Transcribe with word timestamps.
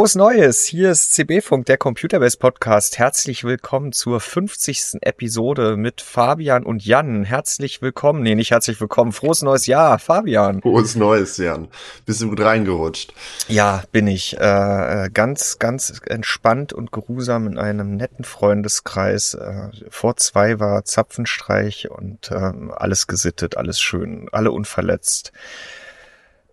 Frohes 0.00 0.14
Neues! 0.14 0.64
Hier 0.64 0.92
ist 0.92 1.12
CB-Funk, 1.12 1.66
der 1.66 1.76
Computerbase 1.76 2.38
Podcast. 2.38 2.98
Herzlich 2.98 3.44
willkommen 3.44 3.92
zur 3.92 4.18
50. 4.18 5.02
Episode 5.02 5.76
mit 5.76 6.00
Fabian 6.00 6.64
und 6.64 6.82
Jan. 6.86 7.22
Herzlich 7.24 7.82
willkommen. 7.82 8.22
Nee, 8.22 8.34
nicht 8.34 8.50
herzlich 8.50 8.80
willkommen. 8.80 9.12
Frohes 9.12 9.42
neues 9.42 9.66
Jahr, 9.66 9.98
Fabian. 9.98 10.62
Frohes 10.62 10.96
neues, 10.96 11.36
Jan. 11.36 11.68
Bist 12.06 12.22
du 12.22 12.30
gut 12.30 12.40
reingerutscht? 12.40 13.12
Ja, 13.46 13.82
bin 13.92 14.06
ich. 14.06 14.38
Äh, 14.40 15.10
ganz, 15.12 15.58
ganz 15.58 16.00
entspannt 16.06 16.72
und 16.72 16.92
geruhsam 16.92 17.46
in 17.46 17.58
einem 17.58 17.94
netten 17.94 18.24
Freundeskreis. 18.24 19.34
Äh, 19.34 19.68
vor 19.90 20.16
zwei 20.16 20.58
war 20.58 20.86
Zapfenstreich 20.86 21.90
und 21.90 22.30
äh, 22.30 22.52
alles 22.74 23.06
gesittet, 23.06 23.58
alles 23.58 23.78
schön, 23.78 24.30
alle 24.32 24.50
unverletzt. 24.50 25.32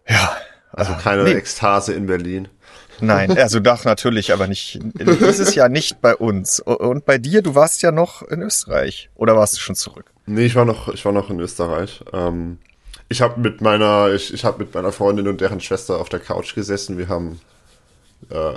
Ja. 0.06 0.36
Also 0.74 0.94
keine 0.96 1.24
nee. 1.24 1.32
Ekstase 1.32 1.94
in 1.94 2.08
Berlin. 2.08 2.50
Nein, 3.00 3.38
also 3.38 3.60
doch 3.60 3.86
natürlich, 3.86 4.34
aber 4.34 4.48
nicht 4.48 4.80
dieses 4.82 5.56
Jahr 5.56 5.70
nicht 5.70 6.02
bei 6.02 6.16
uns. 6.16 6.60
Und 6.60 7.06
bei 7.06 7.18
dir, 7.18 7.42
du 7.42 7.56
warst 7.56 7.82
ja 7.82 7.92
noch 7.92 8.22
in 8.24 8.42
Österreich 8.42 9.10
oder 9.16 9.36
warst 9.36 9.56
du 9.56 9.60
schon 9.60 9.76
zurück? 9.76 10.12
Nee, 10.26 10.46
ich 10.46 10.56
war 10.56 10.66
noch, 10.66 10.90
ich 10.90 11.06
war 11.06 11.12
noch 11.12 11.30
in 11.30 11.40
Österreich. 11.40 12.04
Ähm, 12.12 12.58
ich 13.10 13.22
habe 13.22 13.40
mit 13.40 13.62
meiner, 13.62 14.12
ich, 14.14 14.34
ich 14.34 14.44
habe 14.44 14.60
mit 14.60 14.74
meiner 14.74 14.92
Freundin 14.92 15.28
und 15.28 15.40
deren 15.40 15.62
Schwester 15.62 16.00
auf 16.00 16.10
der 16.10 16.20
Couch 16.20 16.56
gesessen. 16.56 16.98
Wir 16.98 17.08
haben 17.08 17.40
äh, 18.30 18.54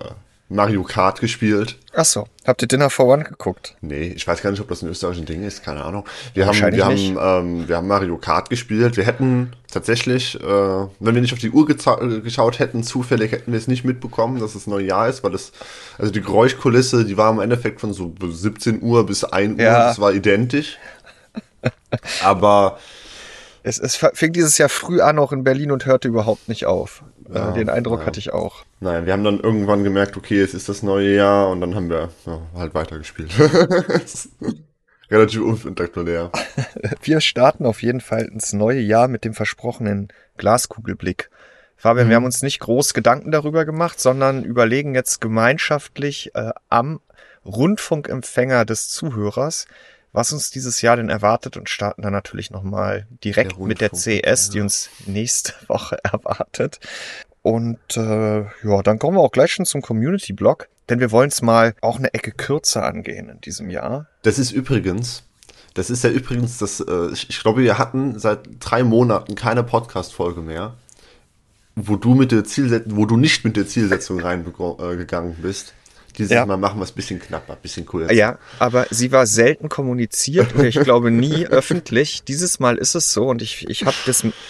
Mario 0.50 0.82
Kart 0.82 1.20
gespielt. 1.20 1.76
Ach 1.94 2.04
so, 2.04 2.26
habt 2.44 2.60
ihr 2.60 2.68
Dinner 2.68 2.90
for 2.90 3.06
One 3.06 3.22
geguckt? 3.22 3.76
Nee, 3.80 4.08
ich 4.08 4.26
weiß 4.26 4.42
gar 4.42 4.50
nicht, 4.50 4.60
ob 4.60 4.68
das 4.68 4.82
ein 4.82 4.88
österreichisches 4.88 5.26
Ding 5.26 5.44
ist, 5.44 5.62
keine 5.62 5.84
Ahnung. 5.84 6.04
Wir 6.34 6.46
haben, 6.46 6.58
wir 6.58 6.84
haben, 6.84 7.18
ähm, 7.20 7.68
wir 7.68 7.76
haben 7.76 7.86
Mario 7.86 8.18
Kart 8.18 8.50
gespielt. 8.50 8.96
Wir 8.96 9.04
hätten 9.04 9.52
tatsächlich, 9.72 10.34
äh, 10.40 10.42
wenn 10.42 11.14
wir 11.14 11.22
nicht 11.22 11.32
auf 11.32 11.38
die 11.38 11.50
Uhr 11.50 11.66
geschaut 11.66 12.58
hätten, 12.58 12.82
zufällig 12.82 13.30
hätten 13.30 13.52
wir 13.52 13.58
es 13.58 13.68
nicht 13.68 13.84
mitbekommen, 13.84 14.40
dass 14.40 14.56
es 14.56 14.66
Neujahr 14.66 15.08
ist, 15.08 15.22
weil 15.22 15.30
das, 15.30 15.52
also 15.98 16.10
die 16.10 16.20
Geräuschkulisse, 16.20 17.04
die 17.04 17.16
war 17.16 17.30
im 17.30 17.38
Endeffekt 17.38 17.80
von 17.80 17.92
so 17.92 18.12
17 18.20 18.82
Uhr 18.82 19.06
bis 19.06 19.22
1 19.22 19.54
Uhr, 19.54 19.60
ja. 19.64 19.86
das 19.86 20.00
war 20.00 20.12
identisch. 20.12 20.78
Aber 22.24 22.78
es, 23.62 23.78
es 23.78 23.96
fing 24.14 24.32
dieses 24.32 24.58
Jahr 24.58 24.68
früh 24.68 25.00
an, 25.00 25.20
auch 25.20 25.30
in 25.30 25.44
Berlin 25.44 25.70
und 25.70 25.86
hörte 25.86 26.08
überhaupt 26.08 26.48
nicht 26.48 26.66
auf. 26.66 27.04
Ja, 27.32 27.52
Den 27.52 27.68
Eindruck 27.68 28.00
ja. 28.00 28.06
hatte 28.06 28.18
ich 28.18 28.32
auch. 28.32 28.64
Nein, 28.80 29.06
wir 29.06 29.12
haben 29.12 29.24
dann 29.24 29.40
irgendwann 29.40 29.84
gemerkt, 29.84 30.16
okay, 30.16 30.40
es 30.40 30.54
ist 30.54 30.68
das 30.68 30.82
neue 30.82 31.14
Jahr 31.14 31.48
und 31.50 31.60
dann 31.60 31.74
haben 31.74 31.88
wir 31.88 32.08
ja, 32.26 32.40
halt 32.54 32.74
weitergespielt. 32.74 33.30
Relativ 35.10 35.42
unspektakulär. 35.42 36.30
Wir 37.02 37.20
starten 37.20 37.66
auf 37.66 37.82
jeden 37.82 38.00
Fall 38.00 38.22
ins 38.32 38.52
neue 38.52 38.78
Jahr 38.78 39.08
mit 39.08 39.24
dem 39.24 39.34
versprochenen 39.34 40.06
Glaskugelblick. 40.36 41.30
Fabian, 41.76 42.06
mhm. 42.06 42.10
wir 42.10 42.16
haben 42.16 42.24
uns 42.26 42.42
nicht 42.42 42.60
groß 42.60 42.94
Gedanken 42.94 43.32
darüber 43.32 43.64
gemacht, 43.64 43.98
sondern 43.98 44.44
überlegen 44.44 44.94
jetzt 44.94 45.20
gemeinschaftlich 45.20 46.30
äh, 46.34 46.50
am 46.68 47.00
Rundfunkempfänger 47.44 48.64
des 48.64 48.88
Zuhörers, 48.88 49.66
was 50.12 50.32
uns 50.32 50.50
dieses 50.50 50.82
Jahr 50.82 50.96
denn 50.96 51.08
erwartet 51.08 51.56
und 51.56 51.68
starten 51.68 52.02
dann 52.02 52.12
natürlich 52.12 52.50
nochmal 52.50 53.06
direkt 53.24 53.58
der 53.58 53.66
mit 53.66 53.80
der 53.80 53.90
CS, 53.90 54.46
ja. 54.46 54.52
die 54.52 54.60
uns 54.60 54.90
nächste 55.06 55.52
Woche 55.68 55.98
erwartet. 56.02 56.80
Und 57.42 57.96
äh, 57.96 58.40
ja, 58.40 58.82
dann 58.84 58.98
kommen 58.98 59.16
wir 59.16 59.22
auch 59.22 59.32
gleich 59.32 59.52
schon 59.52 59.64
zum 59.64 59.80
Community-Blog, 59.80 60.68
denn 60.88 61.00
wir 61.00 61.10
wollen 61.10 61.28
es 61.28 61.40
mal 61.40 61.74
auch 61.80 61.98
eine 61.98 62.12
Ecke 62.12 62.32
kürzer 62.32 62.84
angehen 62.84 63.30
in 63.30 63.40
diesem 63.40 63.70
Jahr. 63.70 64.08
Das 64.22 64.38
ist 64.38 64.50
übrigens, 64.50 65.22
das 65.74 65.88
ist 65.88 66.04
ja 66.04 66.10
übrigens 66.10 66.58
das, 66.58 66.80
äh, 66.80 67.08
ich, 67.12 67.30
ich 67.30 67.40
glaube, 67.40 67.62
wir 67.62 67.78
hatten 67.78 68.18
seit 68.18 68.40
drei 68.58 68.82
Monaten 68.82 69.36
keine 69.36 69.62
Podcast-Folge 69.62 70.42
mehr, 70.42 70.74
wo 71.76 71.96
du 71.96 72.14
mit 72.14 72.32
der 72.32 72.44
Zielsetzung, 72.44 72.96
wo 72.96 73.06
du 73.06 73.16
nicht 73.16 73.44
mit 73.44 73.56
der 73.56 73.66
Zielsetzung 73.66 74.20
reingegangen 74.20 75.32
äh, 75.32 75.42
bist. 75.42 75.74
Dieses 76.20 76.34
ja. 76.34 76.44
Mal 76.44 76.58
machen 76.58 76.78
wir 76.78 76.84
es 76.84 76.92
ein 76.92 76.96
bisschen 76.96 77.18
knapper, 77.18 77.54
ein 77.54 77.58
bisschen 77.62 77.86
cooler. 77.86 78.12
Ja, 78.12 78.38
aber 78.58 78.86
sie 78.90 79.10
war 79.10 79.26
selten 79.26 79.70
kommuniziert 79.70 80.54
und 80.54 80.64
ich 80.64 80.78
glaube 80.78 81.10
nie 81.10 81.46
öffentlich. 81.48 82.24
Dieses 82.24 82.60
Mal 82.60 82.76
ist 82.76 82.94
es 82.94 83.12
so 83.12 83.26
und 83.28 83.40
ich, 83.40 83.68
ich 83.70 83.86
habe 83.86 83.96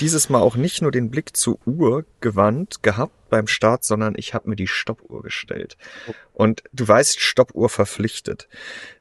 dieses 0.01 0.29
Mal 0.31 0.41
auch 0.41 0.57
nicht 0.57 0.83
nur 0.83 0.91
den 0.91 1.11
Blick 1.11 1.37
zur 1.37 1.59
Uhr 1.67 2.05
gewandt 2.21 2.83
gehabt, 2.83 3.13
beim 3.31 3.47
Start, 3.47 3.85
sondern 3.85 4.15
ich 4.17 4.35
habe 4.35 4.51
mir 4.51 4.57
die 4.57 4.67
Stoppuhr 4.67 5.23
gestellt. 5.23 5.77
Und 6.33 6.63
du 6.73 6.87
weißt, 6.87 7.21
Stoppuhr 7.21 7.69
verpflichtet. 7.69 8.49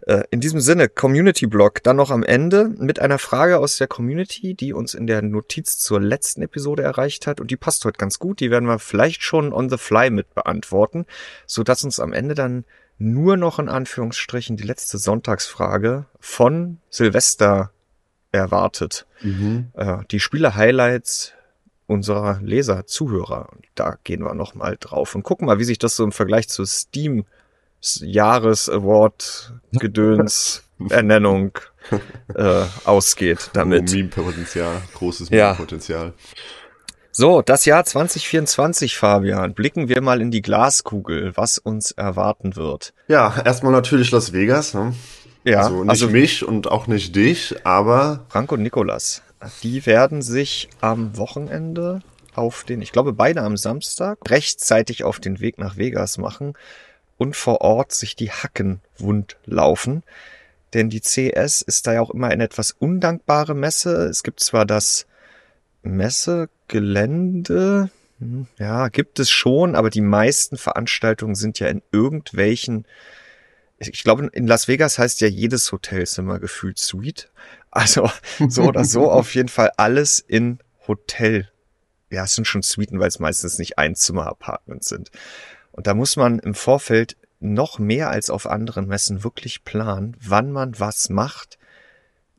Äh, 0.05 0.23
in 0.31 0.39
diesem 0.39 0.61
Sinne, 0.61 0.89
Community 0.89 1.47
Blog, 1.47 1.83
dann 1.83 1.97
noch 1.97 2.11
am 2.11 2.23
Ende 2.23 2.69
mit 2.77 2.99
einer 2.99 3.17
Frage 3.17 3.59
aus 3.59 3.77
der 3.77 3.87
Community, 3.87 4.53
die 4.53 4.73
uns 4.73 4.93
in 4.93 5.07
der 5.07 5.21
Notiz 5.21 5.77
zur 5.77 5.99
letzten 5.99 6.41
Episode 6.41 6.83
erreicht 6.83 7.27
hat. 7.27 7.41
Und 7.41 7.51
die 7.51 7.57
passt 7.57 7.83
heute 7.85 7.97
ganz 7.97 8.19
gut. 8.19 8.39
Die 8.39 8.51
werden 8.51 8.67
wir 8.67 8.79
vielleicht 8.79 9.23
schon 9.23 9.51
on 9.51 9.69
the 9.69 9.77
fly 9.77 10.09
mit 10.09 10.33
beantworten, 10.33 11.05
so 11.45 11.63
dass 11.63 11.83
uns 11.83 11.99
am 11.99 12.13
Ende 12.13 12.35
dann 12.35 12.65
nur 12.97 13.37
noch 13.37 13.59
in 13.59 13.69
Anführungsstrichen 13.69 14.57
die 14.57 14.65
letzte 14.65 14.97
Sonntagsfrage 14.97 16.05
von 16.19 16.79
Silvester 16.89 17.71
erwartet. 18.31 19.07
Mhm. 19.21 19.71
Äh, 19.73 19.99
die 20.11 20.19
Spiele-Highlights 20.19 21.33
unserer 21.89 22.39
Leser, 22.41 22.85
Zuhörer. 22.85 23.49
Da 23.75 23.97
gehen 24.03 24.23
wir 24.23 24.33
nochmal 24.33 24.77
drauf 24.79 25.15
und 25.15 25.23
gucken 25.23 25.47
mal, 25.47 25.59
wie 25.59 25.63
sich 25.63 25.79
das 25.79 25.95
so 25.95 26.03
im 26.03 26.11
Vergleich 26.11 26.47
zu 26.47 26.65
Steam 26.65 27.25
Jahres 27.81 28.69
Award 28.69 29.53
Gedöns 29.71 30.63
Ernennung 30.89 31.51
äh, 32.35 32.63
ausgeht 32.85 33.49
damit. 33.53 33.89
Oh, 33.89 33.95
Meme-Potenzial, 33.95 34.81
großes 34.93 35.29
Meme-Potenzial. 35.29 36.05
Ja. 36.07 36.13
So, 37.11 37.41
das 37.41 37.65
Jahr 37.65 37.83
2024, 37.83 38.97
Fabian. 38.97 39.53
Blicken 39.53 39.89
wir 39.89 40.01
mal 40.01 40.21
in 40.21 40.31
die 40.31 40.41
Glaskugel, 40.41 41.35
was 41.35 41.57
uns 41.57 41.91
erwarten 41.91 42.55
wird. 42.55 42.93
Ja, 43.07 43.41
erstmal 43.43 43.73
natürlich 43.73 44.11
Las 44.11 44.31
Vegas. 44.31 44.73
Ne? 44.73 44.93
Ja, 45.43 45.63
also 45.63 45.83
nicht 45.83 45.89
also, 45.89 46.09
mich 46.09 46.45
und 46.45 46.69
auch 46.69 46.87
nicht 46.87 47.15
dich, 47.15 47.55
aber 47.65 48.25
Frank 48.29 48.51
und 48.51 48.61
Nikolas. 48.61 49.21
Die 49.63 49.85
werden 49.85 50.21
sich 50.21 50.69
am 50.81 51.17
Wochenende 51.17 52.01
auf 52.35 52.63
den, 52.63 52.81
ich 52.81 52.91
glaube 52.91 53.13
beide 53.13 53.41
am 53.41 53.57
Samstag, 53.57 54.17
rechtzeitig 54.29 55.03
auf 55.03 55.19
den 55.19 55.39
Weg 55.39 55.57
nach 55.57 55.77
Vegas 55.77 56.17
machen 56.17 56.53
und 57.17 57.35
vor 57.35 57.61
Ort 57.61 57.91
sich 57.91 58.15
die 58.15 58.31
Hacken 58.31 58.81
wund 58.97 59.37
laufen. 59.45 60.03
Denn 60.73 60.89
die 60.89 61.01
CS 61.01 61.61
ist 61.61 61.87
da 61.87 61.93
ja 61.93 62.01
auch 62.01 62.11
immer 62.11 62.27
eine 62.27 62.43
etwas 62.43 62.71
undankbare 62.71 63.55
Messe. 63.55 64.05
Es 64.05 64.23
gibt 64.23 64.41
zwar 64.41 64.65
das 64.65 65.07
Messegelände, 65.81 67.89
hm, 68.19 68.47
ja, 68.57 68.89
gibt 68.89 69.19
es 69.19 69.31
schon, 69.31 69.75
aber 69.75 69.89
die 69.89 70.01
meisten 70.01 70.57
Veranstaltungen 70.57 71.35
sind 71.35 71.59
ja 71.59 71.67
in 71.67 71.81
irgendwelchen 71.91 72.85
ich 73.79 74.03
glaube, 74.03 74.29
in 74.33 74.45
Las 74.45 74.67
Vegas 74.67 74.99
heißt 74.99 75.21
ja 75.21 75.27
jedes 75.27 75.71
Hotelzimmer 75.71 76.39
gefühlt 76.39 76.77
Suite. 76.77 77.31
Also 77.71 78.09
so 78.47 78.63
oder 78.63 78.83
so 78.85 79.11
auf 79.11 79.35
jeden 79.35 79.49
Fall 79.49 79.71
alles 79.77 80.19
in 80.19 80.59
Hotel. 80.87 81.49
Ja, 82.09 82.23
es 82.23 82.33
sind 82.33 82.45
schon 82.45 82.63
Suiten, 82.63 82.99
weil 82.99 83.07
es 83.07 83.19
meistens 83.19 83.59
nicht 83.59 83.77
Einzimmer-Apartments 83.77 84.89
sind. 84.89 85.11
Und 85.71 85.85
da 85.85 85.93
muss 85.93 86.15
man 86.15 86.39
im 86.39 86.55
Vorfeld 86.55 87.15
noch 87.39 87.77
mehr 87.77 88.09
als 88.09 88.29
auf 88.29 88.47
anderen 88.47 88.87
Messen 88.87 89.23
wirklich 89.23 89.63
planen, 89.63 90.17
wann 90.19 90.51
man 90.51 90.79
was 90.79 91.09
macht. 91.09 91.58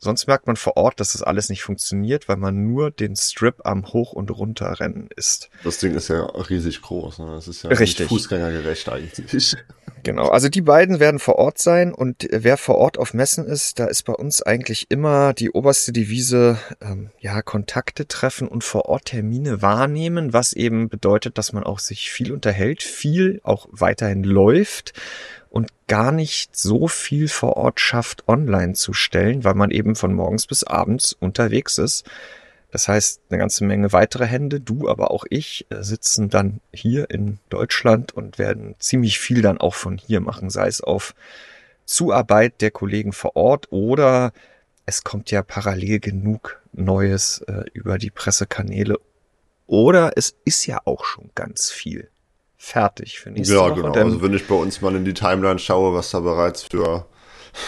Sonst 0.03 0.27
merkt 0.27 0.47
man 0.47 0.57
vor 0.57 0.79
Ort, 0.79 0.99
dass 0.99 1.13
das 1.13 1.23
alles 1.23 1.51
nicht 1.51 1.63
funktioniert, 1.63 2.27
weil 2.27 2.39
man 2.39 2.67
nur 2.67 2.91
den 2.91 3.17
Strip 3.17 3.57
am 3.65 3.93
Hoch- 3.93 4.15
und 4.15 4.31
Runterrennen 4.31 5.11
ist. 5.15 5.51
Das 5.63 5.77
Ding 5.77 5.95
ist 5.95 6.09
ja 6.09 6.25
riesig 6.25 6.81
groß. 6.81 7.19
Ne? 7.19 7.27
Das 7.35 7.47
ist 7.49 7.65
ja 7.65 7.71
Richtig. 7.71 8.09
fußgängergerecht 8.09 8.89
eigentlich. 8.89 9.57
Genau, 10.03 10.29
also 10.29 10.49
die 10.49 10.63
beiden 10.63 10.99
werden 10.99 11.21
vor 11.21 11.37
Ort 11.37 11.59
sein 11.59 11.93
und 11.93 12.27
wer 12.31 12.57
vor 12.57 12.77
Ort 12.77 12.97
auf 12.97 13.13
Messen 13.13 13.45
ist, 13.45 13.79
da 13.79 13.85
ist 13.85 14.05
bei 14.05 14.15
uns 14.15 14.41
eigentlich 14.41 14.87
immer 14.91 15.35
die 15.35 15.51
oberste 15.51 15.93
Devise, 15.93 16.59
ähm, 16.81 17.11
ja, 17.21 17.43
Kontakte 17.43 18.09
treffen 18.09 18.49
und 18.49 18.65
vor 18.65 18.87
Ort 18.87 19.07
Termine 19.07 19.61
wahrnehmen, 19.61 20.33
was 20.33 20.55
eben 20.55 20.89
bedeutet, 20.89 21.37
dass 21.37 21.53
man 21.53 21.65
auch 21.65 21.81
sich 21.81 22.11
viel 22.11 22.33
unterhält, 22.33 22.83
viel 22.83 23.41
auch 23.45 23.69
weiterhin 23.73 24.25
läuft 24.25 24.95
und 25.51 25.69
gar 25.89 26.13
nicht 26.13 26.57
so 26.57 26.89
viel 26.89 27.29
vor 27.29 27.57
Ort 27.57 27.81
schafft, 27.81 28.29
online 28.29 28.75
zu 28.75 28.93
stellen, 28.93 29.45
weil 29.45 29.55
man 29.55 29.71
eben 29.71 29.97
von 29.97 30.15
morgens 30.15 30.47
bis 30.47 30.65
abends 30.65 31.13
unterwegs 31.13 31.77
ist. 31.79 32.09
Das 32.71 32.87
heißt, 32.87 33.21
eine 33.29 33.39
ganze 33.39 33.65
Menge 33.65 33.93
weitere 33.93 34.27
Hände, 34.27 34.61
du, 34.61 34.89
aber 34.89 35.11
auch 35.11 35.25
ich, 35.29 35.67
äh, 35.71 35.83
sitzen 35.83 36.31
dann 36.31 36.61
hier 36.73 37.11
in 37.11 37.39
Deutschland 37.49 38.13
und 38.13 38.39
werden 38.39 38.77
ziemlich 38.79 39.19
viel 39.19 39.43
dann 39.43 39.59
auch 39.59 39.75
von 39.75 39.99
hier 39.99 40.21
machen, 40.21 40.51
sei 40.51 40.69
es 40.69 40.81
auf 40.81 41.15
Zuarbeit 41.85 42.61
der 42.61 42.71
Kollegen 42.71 43.13
vor 43.13 43.35
Ort 43.35 43.67
oder 43.73 44.33
es 44.87 45.03
kommt 45.03 45.33
ja 45.33 45.43
parallel 45.43 45.99
genug 45.99 46.63
Neues 46.73 47.41
äh, 47.49 47.65
über 47.73 47.99
die 47.99 48.11
Pressekanäle 48.11 49.01
oder 49.67 50.13
es 50.17 50.37
ist 50.45 50.67
ja 50.67 50.81
auch 50.85 51.05
schon 51.05 51.31
ganz 51.35 51.71
viel 51.73 52.10
fertig 52.71 53.19
für 53.19 53.31
nächste 53.31 53.55
ja, 53.55 53.61
Woche. 53.61 53.81
Ja, 53.81 53.91
genau. 53.91 53.93
Also 53.93 54.23
wenn 54.23 54.35
ich 54.35 54.47
bei 54.47 54.55
uns 54.55 54.81
mal 54.81 54.95
in 54.95 55.05
die 55.05 55.15
Timeline 55.15 55.59
schaue, 55.59 55.95
was 55.95 56.11
da 56.11 56.21
bereits 56.21 56.63
für 56.63 57.07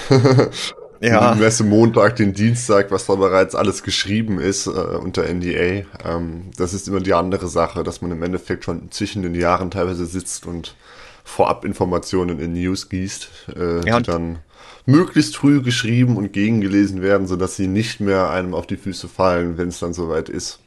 ja. 1.00 1.34
Messe 1.38 1.64
Montag, 1.64 2.16
den 2.16 2.32
Dienstag, 2.32 2.90
was 2.90 3.06
da 3.06 3.14
bereits 3.16 3.54
alles 3.54 3.82
geschrieben 3.82 4.38
ist 4.38 4.66
äh, 4.66 4.70
unter 4.70 5.24
NDA. 5.24 5.84
Ähm, 6.04 6.50
das 6.56 6.74
ist 6.74 6.88
immer 6.88 7.00
die 7.00 7.14
andere 7.14 7.48
Sache, 7.48 7.82
dass 7.82 8.00
man 8.00 8.12
im 8.12 8.22
Endeffekt 8.22 8.64
schon 8.64 8.90
zwischen 8.90 9.22
den 9.22 9.34
Jahren 9.34 9.70
teilweise 9.70 10.06
sitzt 10.06 10.46
und 10.46 10.76
Vorabinformationen 11.24 12.38
in 12.40 12.52
News 12.52 12.88
gießt, 12.88 13.28
äh, 13.56 13.86
ja, 13.86 13.98
die 13.98 14.04
dann 14.04 14.38
möglichst 14.86 15.36
früh 15.36 15.62
geschrieben 15.62 16.16
und 16.16 16.32
gegengelesen 16.32 17.02
werden, 17.02 17.26
sodass 17.26 17.56
sie 17.56 17.68
nicht 17.68 18.00
mehr 18.00 18.30
einem 18.30 18.54
auf 18.54 18.66
die 18.66 18.76
Füße 18.76 19.08
fallen, 19.08 19.56
wenn 19.56 19.68
es 19.68 19.78
dann 19.78 19.92
soweit 19.92 20.28
ist. 20.28 20.58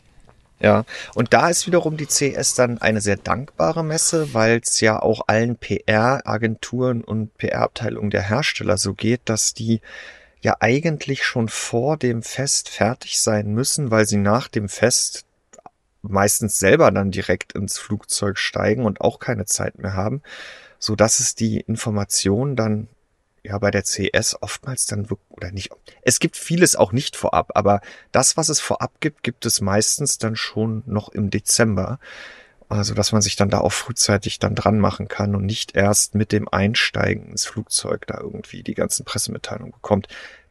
Ja, 0.60 0.86
und 1.16 1.34
da 1.34 1.50
ist 1.50 1.68
wiederum 1.68 1.98
die 1.98 2.06
CS 2.06 2.56
dann 2.56 2.78
eine 2.78 3.02
sehr 3.02 3.18
dankbare 3.18 3.84
Messe, 3.84 4.34
weil 4.34 4.62
es 4.64 4.80
ja 4.80 5.02
auch 5.02 5.24
allen 5.28 5.58
PR-Agenturen 5.58 7.04
und 7.04 7.38
PR-Abteilungen 7.38 8.10
der 8.10 8.30
Hersteller 8.30 8.78
so 8.78 8.94
geht, 8.94 9.22
dass 9.26 9.54
die 9.54 9.82
ja 10.42 10.56
eigentlich 10.62 11.26
schon 11.26 11.50
vor 11.50 11.98
dem 11.98 12.24
Fest 12.24 12.70
fertig 12.70 13.20
sein 13.20 13.48
müssen, 13.54 13.92
weil 13.92 14.06
sie 14.06 14.18
nach 14.18 14.48
dem 14.48 14.70
Fest 14.70 15.26
meistens 16.02 16.60
selber 16.60 16.92
dann 16.92 17.12
direkt 17.12 17.54
ins 17.54 17.78
Flugzeug 17.78 18.38
steigen 18.38 18.86
und 18.86 19.02
auch 19.02 19.20
keine 19.20 19.46
Zeit 19.46 19.80
mehr 19.80 19.94
haben, 19.94 20.22
so 20.80 20.96
dass 20.96 21.20
es 21.20 21.36
die 21.36 21.60
Information 21.60 22.56
dann 22.56 22.88
ja 23.46 23.58
bei 23.58 23.72
der 23.72 23.84
CS 23.84 24.38
oftmals 24.42 24.86
dann 24.86 25.10
wirklich, 25.10 25.30
oder 25.30 25.52
nicht. 25.52 25.72
Es 26.02 26.20
gibt 26.20 26.38
vieles 26.38 26.76
auch 26.76 26.92
nicht 26.92 27.16
vorab, 27.16 27.52
aber 27.56 27.82
das, 28.12 28.38
was 28.38 28.50
es 28.50 28.60
vorab 28.60 29.00
gibt, 29.00 29.24
gibt 29.24 29.46
es 29.46 29.62
meistens 29.62 30.18
dann 30.18 30.36
schon 30.36 30.84
noch 30.86 31.10
im 31.10 31.30
Dezember. 31.30 32.00
Also, 32.68 32.96
dass 32.96 33.12
man 33.12 33.22
sich 33.22 33.36
dann 33.36 33.50
da 33.50 33.60
auch 33.60 33.72
frühzeitig 33.72 34.40
dann 34.40 34.56
dran 34.56 34.80
machen 34.80 35.08
kann 35.08 35.36
und 35.36 35.46
nicht 35.46 35.76
erst 35.76 36.16
mit 36.16 36.32
dem 36.32 36.50
Einsteigen 36.50 37.30
ins 37.30 37.46
Flugzeug 37.46 38.08
da 38.08 38.20
irgendwie 38.20 38.64
die 38.64 38.74
ganzen 38.74 39.06
Pressemitteilungen 39.06 39.72
bekommt. 39.72 40.08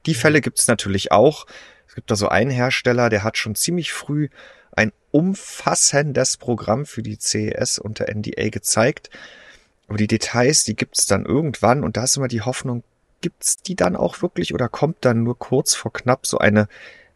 Die 0.06 0.14
Fälle 0.14 0.40
gibt 0.40 0.61
es 0.61 0.69
natürlich 0.69 1.11
auch. 1.11 1.47
Es 1.88 1.94
gibt 1.97 2.11
da 2.11 2.17
so 2.17 2.29
einen 2.29 2.50
Hersteller, 2.50 3.11
der 3.11 3.25
hat 3.25 3.37
schon 3.37 3.56
ziemlich 3.56 3.93
früh 3.93 4.29
ein 4.73 4.93
umfassendes 5.11 6.37
Programm 6.37 6.87
für 6.87 7.02
die 7.02 7.19
CES 7.19 7.79
unter 7.79 8.06
NDA 8.12 8.49
gezeigt. 8.49 9.11
Aber 9.89 9.99
die 9.99 10.07
Details, 10.07 10.65
die 10.65 10.77
gibt's 10.77 11.07
dann 11.07 11.27
irgendwann 11.27 11.85
und 11.85 11.97
da 11.97 12.05
ist 12.05 12.17
immer 12.17 12.29
die 12.29 12.43
Hoffnung, 12.43 12.83
gibt's 13.21 13.59
die 13.59 13.77
dann 13.77 13.97
auch 13.97 14.23
wirklich 14.23 14.55
oder 14.55 14.69
kommt 14.69 14.99
dann 15.01 15.23
nur 15.23 15.39
kurz 15.39 15.75
vor 15.75 15.93
knapp 15.93 16.27
so 16.27 16.39
eine 16.39 16.69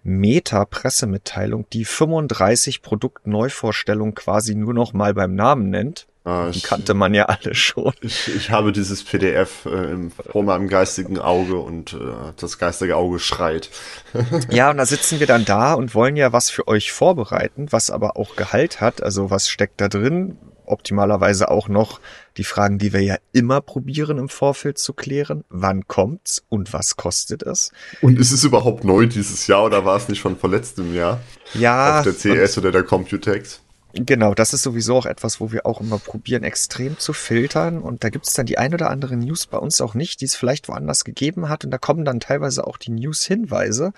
Meta-Pressemitteilung, 0.04 1.66
die 1.72 1.84
35 1.84 2.82
Produktneuvorstellungen 2.82 4.14
quasi 4.14 4.54
nur 4.54 4.74
noch 4.74 4.92
mal 4.92 5.14
beim 5.14 5.34
Namen 5.34 5.70
nennt. 5.70 6.06
Ah, 6.24 6.50
die 6.50 6.60
kannte 6.60 6.92
man 6.92 7.14
ja 7.14 7.24
alle 7.26 7.54
schon. 7.54 7.92
Ich, 8.02 8.28
ich 8.34 8.50
habe 8.50 8.72
dieses 8.72 9.02
PDF 9.02 9.64
äh, 9.64 9.92
im, 9.92 10.10
vor 10.10 10.42
meinem 10.42 10.68
geistigen 10.68 11.18
Auge 11.18 11.56
und 11.56 11.94
äh, 11.94 12.32
das 12.36 12.58
geistige 12.58 12.96
Auge 12.96 13.18
schreit. 13.18 13.70
ja, 14.50 14.70
und 14.70 14.76
da 14.76 14.84
sitzen 14.84 15.20
wir 15.20 15.26
dann 15.26 15.46
da 15.46 15.72
und 15.72 15.94
wollen 15.94 16.16
ja 16.16 16.32
was 16.32 16.50
für 16.50 16.68
euch 16.68 16.92
vorbereiten, 16.92 17.68
was 17.70 17.90
aber 17.90 18.18
auch 18.18 18.36
Gehalt 18.36 18.82
hat. 18.82 19.02
Also 19.02 19.30
was 19.30 19.48
steckt 19.48 19.80
da 19.80 19.88
drin? 19.88 20.36
Optimalerweise 20.70 21.50
auch 21.50 21.68
noch 21.68 22.00
die 22.36 22.44
Fragen, 22.44 22.78
die 22.78 22.92
wir 22.92 23.02
ja 23.02 23.16
immer 23.32 23.60
probieren 23.60 24.18
im 24.18 24.28
Vorfeld 24.28 24.78
zu 24.78 24.92
klären. 24.92 25.44
Wann 25.48 25.86
kommt's 25.86 26.44
und 26.48 26.72
was 26.72 26.96
kostet 26.96 27.42
es? 27.42 27.72
Und 28.00 28.18
ist 28.18 28.32
es 28.32 28.44
überhaupt 28.44 28.84
neu 28.84 29.06
dieses 29.06 29.46
Jahr 29.46 29.64
oder 29.64 29.84
war 29.84 29.96
es 29.96 30.08
nicht 30.08 30.20
schon 30.20 30.36
vor 30.36 30.50
letztem 30.50 30.94
Jahr? 30.94 31.20
Ja. 31.54 32.00
Auf 32.00 32.04
der 32.04 32.14
CS 32.14 32.58
oder 32.58 32.72
der 32.72 32.82
Computex? 32.82 33.60
Genau, 33.94 34.34
das 34.34 34.52
ist 34.52 34.62
sowieso 34.62 34.96
auch 34.96 35.06
etwas, 35.06 35.40
wo 35.40 35.50
wir 35.50 35.64
auch 35.64 35.80
immer 35.80 35.98
probieren, 35.98 36.44
extrem 36.44 36.98
zu 36.98 37.12
filtern. 37.12 37.80
Und 37.80 38.04
da 38.04 38.10
gibt's 38.10 38.34
dann 38.34 38.46
die 38.46 38.58
ein 38.58 38.74
oder 38.74 38.90
andere 38.90 39.16
News 39.16 39.46
bei 39.46 39.58
uns 39.58 39.80
auch 39.80 39.94
nicht, 39.94 40.20
die 40.20 40.26
es 40.26 40.36
vielleicht 40.36 40.68
woanders 40.68 41.04
gegeben 41.04 41.48
hat. 41.48 41.64
Und 41.64 41.70
da 41.70 41.78
kommen 41.78 42.04
dann 42.04 42.20
teilweise 42.20 42.66
auch 42.66 42.76
die 42.76 42.90
News-Hinweise 42.90 43.92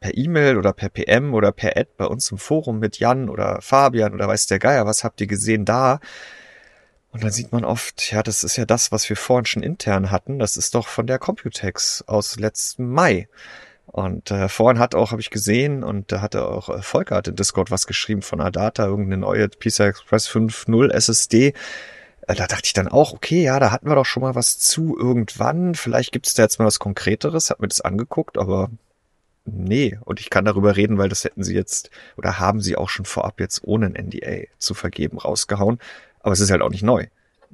per 0.00 0.16
E-Mail 0.16 0.56
oder 0.56 0.72
per 0.72 0.88
PM 0.88 1.34
oder 1.34 1.52
per 1.52 1.76
Ad 1.76 1.90
bei 1.96 2.06
uns 2.06 2.30
im 2.30 2.38
Forum 2.38 2.78
mit 2.78 2.98
Jan 2.98 3.28
oder 3.28 3.60
Fabian 3.62 4.14
oder 4.14 4.28
weiß 4.28 4.46
der 4.46 4.58
Geier, 4.58 4.86
was 4.86 5.04
habt 5.04 5.20
ihr 5.20 5.26
gesehen 5.26 5.64
da? 5.64 6.00
Und 7.12 7.24
dann 7.24 7.30
sieht 7.30 7.50
man 7.50 7.64
oft, 7.64 8.12
ja, 8.12 8.22
das 8.22 8.44
ist 8.44 8.56
ja 8.56 8.66
das, 8.66 8.92
was 8.92 9.08
wir 9.08 9.16
vorhin 9.16 9.46
schon 9.46 9.62
intern 9.62 10.10
hatten. 10.10 10.38
Das 10.38 10.58
ist 10.58 10.74
doch 10.74 10.86
von 10.86 11.06
der 11.06 11.18
Computex 11.18 12.04
aus 12.06 12.36
letzten 12.38 12.90
Mai. 12.90 13.28
Und 13.86 14.30
äh, 14.30 14.50
vorhin 14.50 14.78
hat 14.78 14.94
auch, 14.94 15.12
habe 15.12 15.22
ich 15.22 15.30
gesehen, 15.30 15.82
und 15.82 16.12
da 16.12 16.20
hatte 16.20 16.46
auch 16.46 16.68
äh, 16.68 16.82
Volker 16.82 17.16
hat 17.16 17.28
in 17.28 17.36
Discord 17.36 17.70
was 17.70 17.86
geschrieben 17.86 18.20
von 18.20 18.42
Adata, 18.42 18.84
irgendeine 18.84 19.18
neue 19.18 19.48
PCI 19.48 19.84
Express 19.84 20.28
5.0 20.28 20.90
SSD. 20.90 21.54
Äh, 22.26 22.34
da 22.34 22.46
dachte 22.46 22.64
ich 22.66 22.72
dann 22.74 22.88
auch, 22.88 23.14
okay, 23.14 23.44
ja, 23.44 23.58
da 23.60 23.70
hatten 23.70 23.88
wir 23.88 23.94
doch 23.94 24.04
schon 24.04 24.22
mal 24.22 24.34
was 24.34 24.58
zu 24.58 24.98
irgendwann. 24.98 25.74
Vielleicht 25.74 26.12
gibt 26.12 26.26
es 26.26 26.34
da 26.34 26.42
jetzt 26.42 26.58
mal 26.58 26.66
was 26.66 26.78
Konkreteres. 26.78 27.48
Hab 27.48 27.60
mir 27.60 27.68
das 27.68 27.80
angeguckt, 27.80 28.36
aber 28.36 28.70
nee. 29.46 29.98
Und 30.04 30.20
ich 30.20 30.30
kann 30.30 30.44
darüber 30.44 30.76
reden, 30.76 30.98
weil 30.98 31.08
das 31.08 31.24
hätten 31.24 31.42
sie 31.42 31.54
jetzt 31.54 31.90
oder 32.16 32.38
haben 32.38 32.60
sie 32.60 32.76
auch 32.76 32.88
schon 32.88 33.04
vorab 33.04 33.40
jetzt 33.40 33.62
ohne 33.64 33.86
ein 33.86 34.06
NDA 34.06 34.46
zu 34.58 34.74
vergeben 34.74 35.18
rausgehauen. 35.18 35.78
Aber 36.20 36.32
es 36.32 36.40
ist 36.40 36.50
halt 36.50 36.62
auch 36.62 36.70
nicht 36.70 36.82
neu. 36.82 37.06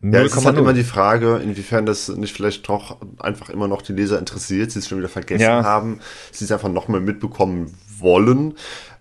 Ja, 0.04 0.22
es 0.22 0.34
ist 0.34 0.44
halt 0.44 0.58
immer 0.58 0.72
die 0.72 0.82
Frage, 0.82 1.40
inwiefern 1.44 1.86
das 1.86 2.08
nicht 2.08 2.34
vielleicht 2.34 2.68
doch 2.68 2.96
einfach 3.20 3.50
immer 3.50 3.68
noch 3.68 3.82
die 3.82 3.92
Leser 3.92 4.18
interessiert, 4.18 4.72
sie 4.72 4.80
es 4.80 4.88
schon 4.88 4.98
wieder 4.98 5.08
vergessen 5.08 5.42
ja. 5.42 5.62
haben, 5.62 6.00
sie 6.32 6.44
es 6.44 6.50
einfach 6.50 6.68
nochmal 6.68 7.00
mitbekommen 7.00 7.72
wollen. 7.98 8.54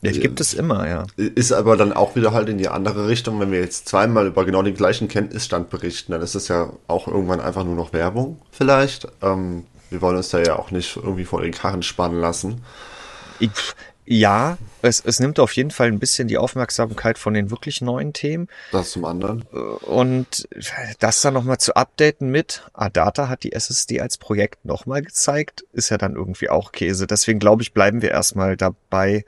Ja, 0.04 0.12
gibt 0.12 0.40
es 0.40 0.54
immer, 0.54 0.88
ja. 0.88 1.06
Ist 1.16 1.54
aber 1.54 1.76
dann 1.76 1.92
auch 1.92 2.16
wieder 2.16 2.34
halt 2.34 2.50
in 2.50 2.60
die 2.60 2.68
andere 2.68 3.08
Richtung. 3.08 3.40
Wenn 3.40 3.52
wir 3.52 3.60
jetzt 3.60 3.88
zweimal 3.88 4.28
über 4.28 4.46
genau 4.46 4.62
den 4.62 4.76
gleichen 4.76 5.08
Kenntnisstand 5.08 5.72
berichten, 5.72 6.12
dann 6.12 6.22
ist 6.22 6.36
das 6.36 6.48
ja 6.48 6.72
auch 6.88 7.08
irgendwann 7.08 7.40
einfach 7.40 7.64
nur 7.64 7.76
noch 7.76 7.94
Werbung 7.94 8.40
vielleicht. 8.52 9.08
Ähm, 9.24 9.66
wir 9.92 10.02
wollen 10.02 10.18
uns 10.18 10.30
da 10.30 10.40
ja 10.40 10.56
auch 10.58 10.72
nicht 10.72 10.96
irgendwie 10.96 11.26
vor 11.26 11.42
den 11.42 11.52
Karren 11.52 11.84
spannen 11.84 12.20
lassen. 12.20 12.64
Ich, 13.40 13.52
ja, 14.06 14.58
es, 14.82 15.04
es 15.06 15.20
nimmt 15.20 15.40
auf 15.40 15.54
jeden 15.54 15.70
Fall 15.70 15.88
ein 15.88 16.00
bisschen 16.00 16.28
die 16.30 16.38
Aufmerksamkeit 16.38 17.18
von 17.18 17.34
den 17.34 17.52
wirklich 17.52 17.82
neuen 17.82 18.14
Themen. 18.14 18.48
Das 18.72 18.92
zum 18.92 19.04
anderen. 19.04 19.42
Und 19.44 20.48
das 21.00 21.22
dann 21.22 21.34
nochmal 21.34 21.58
zu 21.58 21.76
updaten 21.76 22.30
mit, 22.30 22.64
Adata 22.74 23.28
hat 23.28 23.44
die 23.44 23.52
SSD 23.52 24.00
als 24.00 24.18
Projekt 24.18 24.64
nochmal 24.64 25.02
gezeigt, 25.02 25.66
ist 25.74 25.90
ja 25.90 25.98
dann 25.98 26.16
irgendwie 26.16 26.50
auch 26.50 26.72
Käse. 26.72 27.06
Deswegen 27.06 27.40
glaube 27.40 27.62
ich, 27.62 27.74
bleiben 27.74 28.02
wir 28.02 28.12
erstmal 28.12 28.56
dabei, 28.56 29.26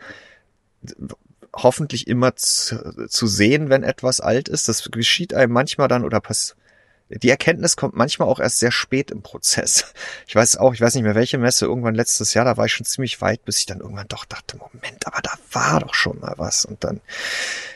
hoffentlich 1.54 2.07
immer 2.07 2.36
zu, 2.36 3.07
zu 3.07 3.27
sehen, 3.27 3.69
wenn 3.69 3.83
etwas 3.83 4.21
alt 4.21 4.48
ist. 4.48 4.69
Das 4.69 4.89
geschieht 4.92 5.33
einem 5.33 5.51
manchmal 5.51 5.89
dann 5.89 6.06
oder 6.06 6.21
passiert 6.21 6.57
die 7.10 7.30
Erkenntnis 7.30 7.76
kommt 7.76 7.96
manchmal 7.96 8.28
auch 8.28 8.40
erst 8.40 8.60
sehr 8.60 8.72
spät 8.72 9.12
im 9.12 9.22
Prozess. 9.22 9.94
Ich 10.28 10.36
weiß 10.36 10.58
auch, 10.58 10.74
ich 10.74 10.82
weiß 10.82 10.96
nicht 10.96 11.04
mehr 11.04 11.16
welche 11.16 11.38
Messe, 11.38 11.66
irgendwann 11.66 11.96
letztes 11.96 12.34
Jahr, 12.34 12.46
da 12.46 12.58
war 12.58 12.66
ich 12.66 12.74
schon 12.74 12.86
ziemlich 12.86 13.22
weit, 13.22 13.46
bis 13.46 13.60
ich 13.60 13.66
dann 13.66 13.82
irgendwann 13.82 14.08
doch 14.08 14.25
dachte, 14.25 14.58
Moment, 14.58 15.06
aber 15.06 15.22
da 15.22 15.32
war 15.51 15.80
doch 15.80 15.94
schon 15.94 16.20
mal 16.20 16.34
was. 16.38 16.66
Und 16.66 16.84
dann 16.84 17.01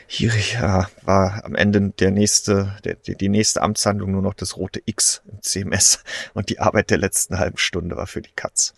hier 0.06 0.32
ja, 0.54 0.88
war 1.02 1.44
am 1.44 1.54
Ende 1.54 1.92
der 1.98 2.10
nächste, 2.10 2.76
der, 2.84 2.94
die 2.94 3.28
nächste 3.28 3.62
Amtshandlung 3.62 4.10
nur 4.10 4.22
noch 4.22 4.34
das 4.34 4.56
rote 4.56 4.82
X 4.86 5.22
im 5.30 5.42
CMS 5.42 6.02
und 6.34 6.48
die 6.48 6.58
Arbeit 6.58 6.90
der 6.90 6.98
letzten 6.98 7.38
halben 7.38 7.58
Stunde 7.58 7.96
war 7.96 8.06
für 8.06 8.22
die 8.22 8.32
Katz. 8.34 8.74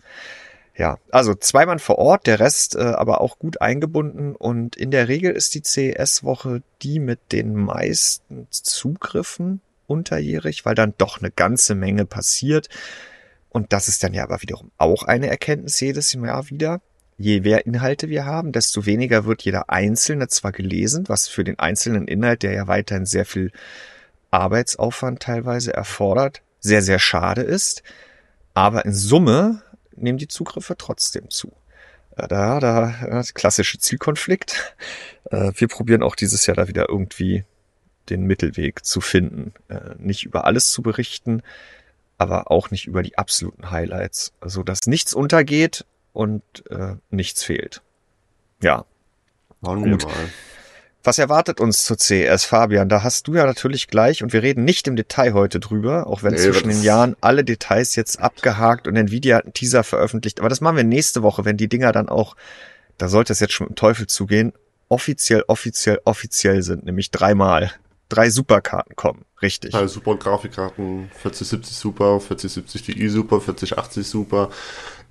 Ja, 0.75 0.99
also 1.11 1.35
zwei 1.35 1.65
Mann 1.65 1.79
vor 1.79 1.97
Ort, 1.97 2.27
der 2.27 2.39
Rest 2.39 2.75
äh, 2.75 2.79
aber 2.79 3.21
auch 3.21 3.39
gut 3.39 3.61
eingebunden 3.61 4.35
und 4.35 4.75
in 4.75 4.91
der 4.91 5.07
Regel 5.07 5.31
ist 5.31 5.53
die 5.53 5.63
CES-Woche 5.63 6.63
die 6.81 6.99
mit 6.99 7.31
den 7.31 7.55
meisten 7.55 8.47
Zugriffen 8.51 9.61
unterjährig, 9.91 10.65
weil 10.65 10.75
dann 10.75 10.93
doch 10.97 11.19
eine 11.19 11.31
ganze 11.31 11.75
Menge 11.75 12.05
passiert. 12.05 12.69
Und 13.49 13.73
das 13.73 13.87
ist 13.87 14.03
dann 14.03 14.13
ja 14.13 14.23
aber 14.23 14.41
wiederum 14.41 14.71
auch 14.77 15.03
eine 15.03 15.27
Erkenntnis 15.27 15.79
jedes 15.79 16.13
Jahr 16.13 16.49
wieder. 16.49 16.81
Je 17.17 17.41
mehr 17.41 17.65
Inhalte 17.65 18.09
wir 18.09 18.25
haben, 18.25 18.51
desto 18.51 18.85
weniger 18.85 19.25
wird 19.25 19.43
jeder 19.43 19.69
einzelne 19.69 20.27
zwar 20.27 20.51
gelesen, 20.51 21.03
was 21.07 21.27
für 21.27 21.43
den 21.43 21.59
einzelnen 21.59 22.07
Inhalt, 22.07 22.43
der 22.43 22.53
ja 22.53 22.67
weiterhin 22.67 23.05
sehr 23.05 23.25
viel 23.25 23.51
Arbeitsaufwand 24.31 25.19
teilweise 25.21 25.73
erfordert, 25.73 26.41
sehr, 26.59 26.81
sehr 26.81 26.97
schade 26.97 27.41
ist. 27.41 27.83
Aber 28.53 28.85
in 28.85 28.93
Summe 28.93 29.61
nehmen 29.95 30.17
die 30.17 30.27
Zugriffe 30.27 30.75
trotzdem 30.77 31.29
zu. 31.29 31.51
Da, 32.15 32.59
da, 32.59 33.23
klassische 33.33 33.79
Zielkonflikt. 33.79 34.75
Äh, 35.29 35.51
wir 35.55 35.67
probieren 35.67 36.03
auch 36.03 36.15
dieses 36.15 36.45
Jahr 36.45 36.55
da 36.55 36.67
wieder 36.67 36.89
irgendwie 36.89 37.45
den 38.11 38.23
Mittelweg 38.23 38.85
zu 38.85 39.01
finden. 39.01 39.53
Äh, 39.69 39.95
nicht 39.97 40.23
über 40.23 40.45
alles 40.45 40.71
zu 40.71 40.81
berichten, 40.81 41.41
aber 42.17 42.51
auch 42.51 42.69
nicht 42.69 42.85
über 42.85 43.01
die 43.01 43.17
absoluten 43.17 43.71
Highlights, 43.71 44.25
so 44.25 44.33
also, 44.41 44.63
dass 44.63 44.85
nichts 44.85 45.13
untergeht 45.13 45.85
und 46.13 46.43
äh, 46.69 46.95
nichts 47.09 47.43
fehlt. 47.43 47.81
Ja. 48.61 48.85
Machen 49.61 49.91
Gut. 49.91 50.05
Was 51.03 51.17
erwartet 51.17 51.59
uns 51.59 51.83
zur 51.83 51.97
CES, 51.97 52.45
Fabian? 52.45 52.87
Da 52.87 53.01
hast 53.01 53.27
du 53.27 53.33
ja 53.33 53.45
natürlich 53.47 53.87
gleich, 53.87 54.21
und 54.21 54.33
wir 54.33 54.43
reden 54.43 54.63
nicht 54.63 54.87
im 54.87 54.95
Detail 54.95 55.33
heute 55.33 55.59
drüber, 55.59 56.05
auch 56.05 56.21
wenn 56.21 56.33
nee, 56.33 56.39
zwischen 56.39 56.69
den 56.69 56.83
Jahren 56.83 57.15
alle 57.21 57.43
Details 57.43 57.95
jetzt 57.95 58.19
abgehakt 58.19 58.87
und 58.87 58.95
Nvidia 58.95 59.37
hat 59.37 59.45
einen 59.45 59.53
Teaser 59.53 59.83
veröffentlicht. 59.83 60.39
Aber 60.39 60.49
das 60.49 60.61
machen 60.61 60.77
wir 60.77 60.83
nächste 60.83 61.23
Woche, 61.23 61.43
wenn 61.43 61.57
die 61.57 61.69
Dinger 61.69 61.91
dann 61.91 62.07
auch, 62.07 62.35
da 62.99 63.07
sollte 63.07 63.33
es 63.33 63.39
jetzt 63.39 63.53
schon 63.53 63.65
mit 63.65 63.71
dem 63.71 63.75
Teufel 63.77 64.05
zugehen, 64.05 64.53
offiziell, 64.89 65.43
offiziell, 65.47 66.01
offiziell 66.05 66.61
sind, 66.61 66.85
nämlich 66.85 67.09
dreimal 67.09 67.71
drei 68.11 68.29
Superkarten 68.29 68.95
kommen. 68.95 69.25
Richtig. 69.41 69.71
Drei 69.71 69.87
super 69.87 70.15
Grafikkarten, 70.15 71.09
4070 71.13 71.75
Super, 71.75 72.19
4070 72.19 72.83
Ti 72.83 73.09
Super, 73.09 73.41
4080 73.41 74.07
Super. 74.07 74.49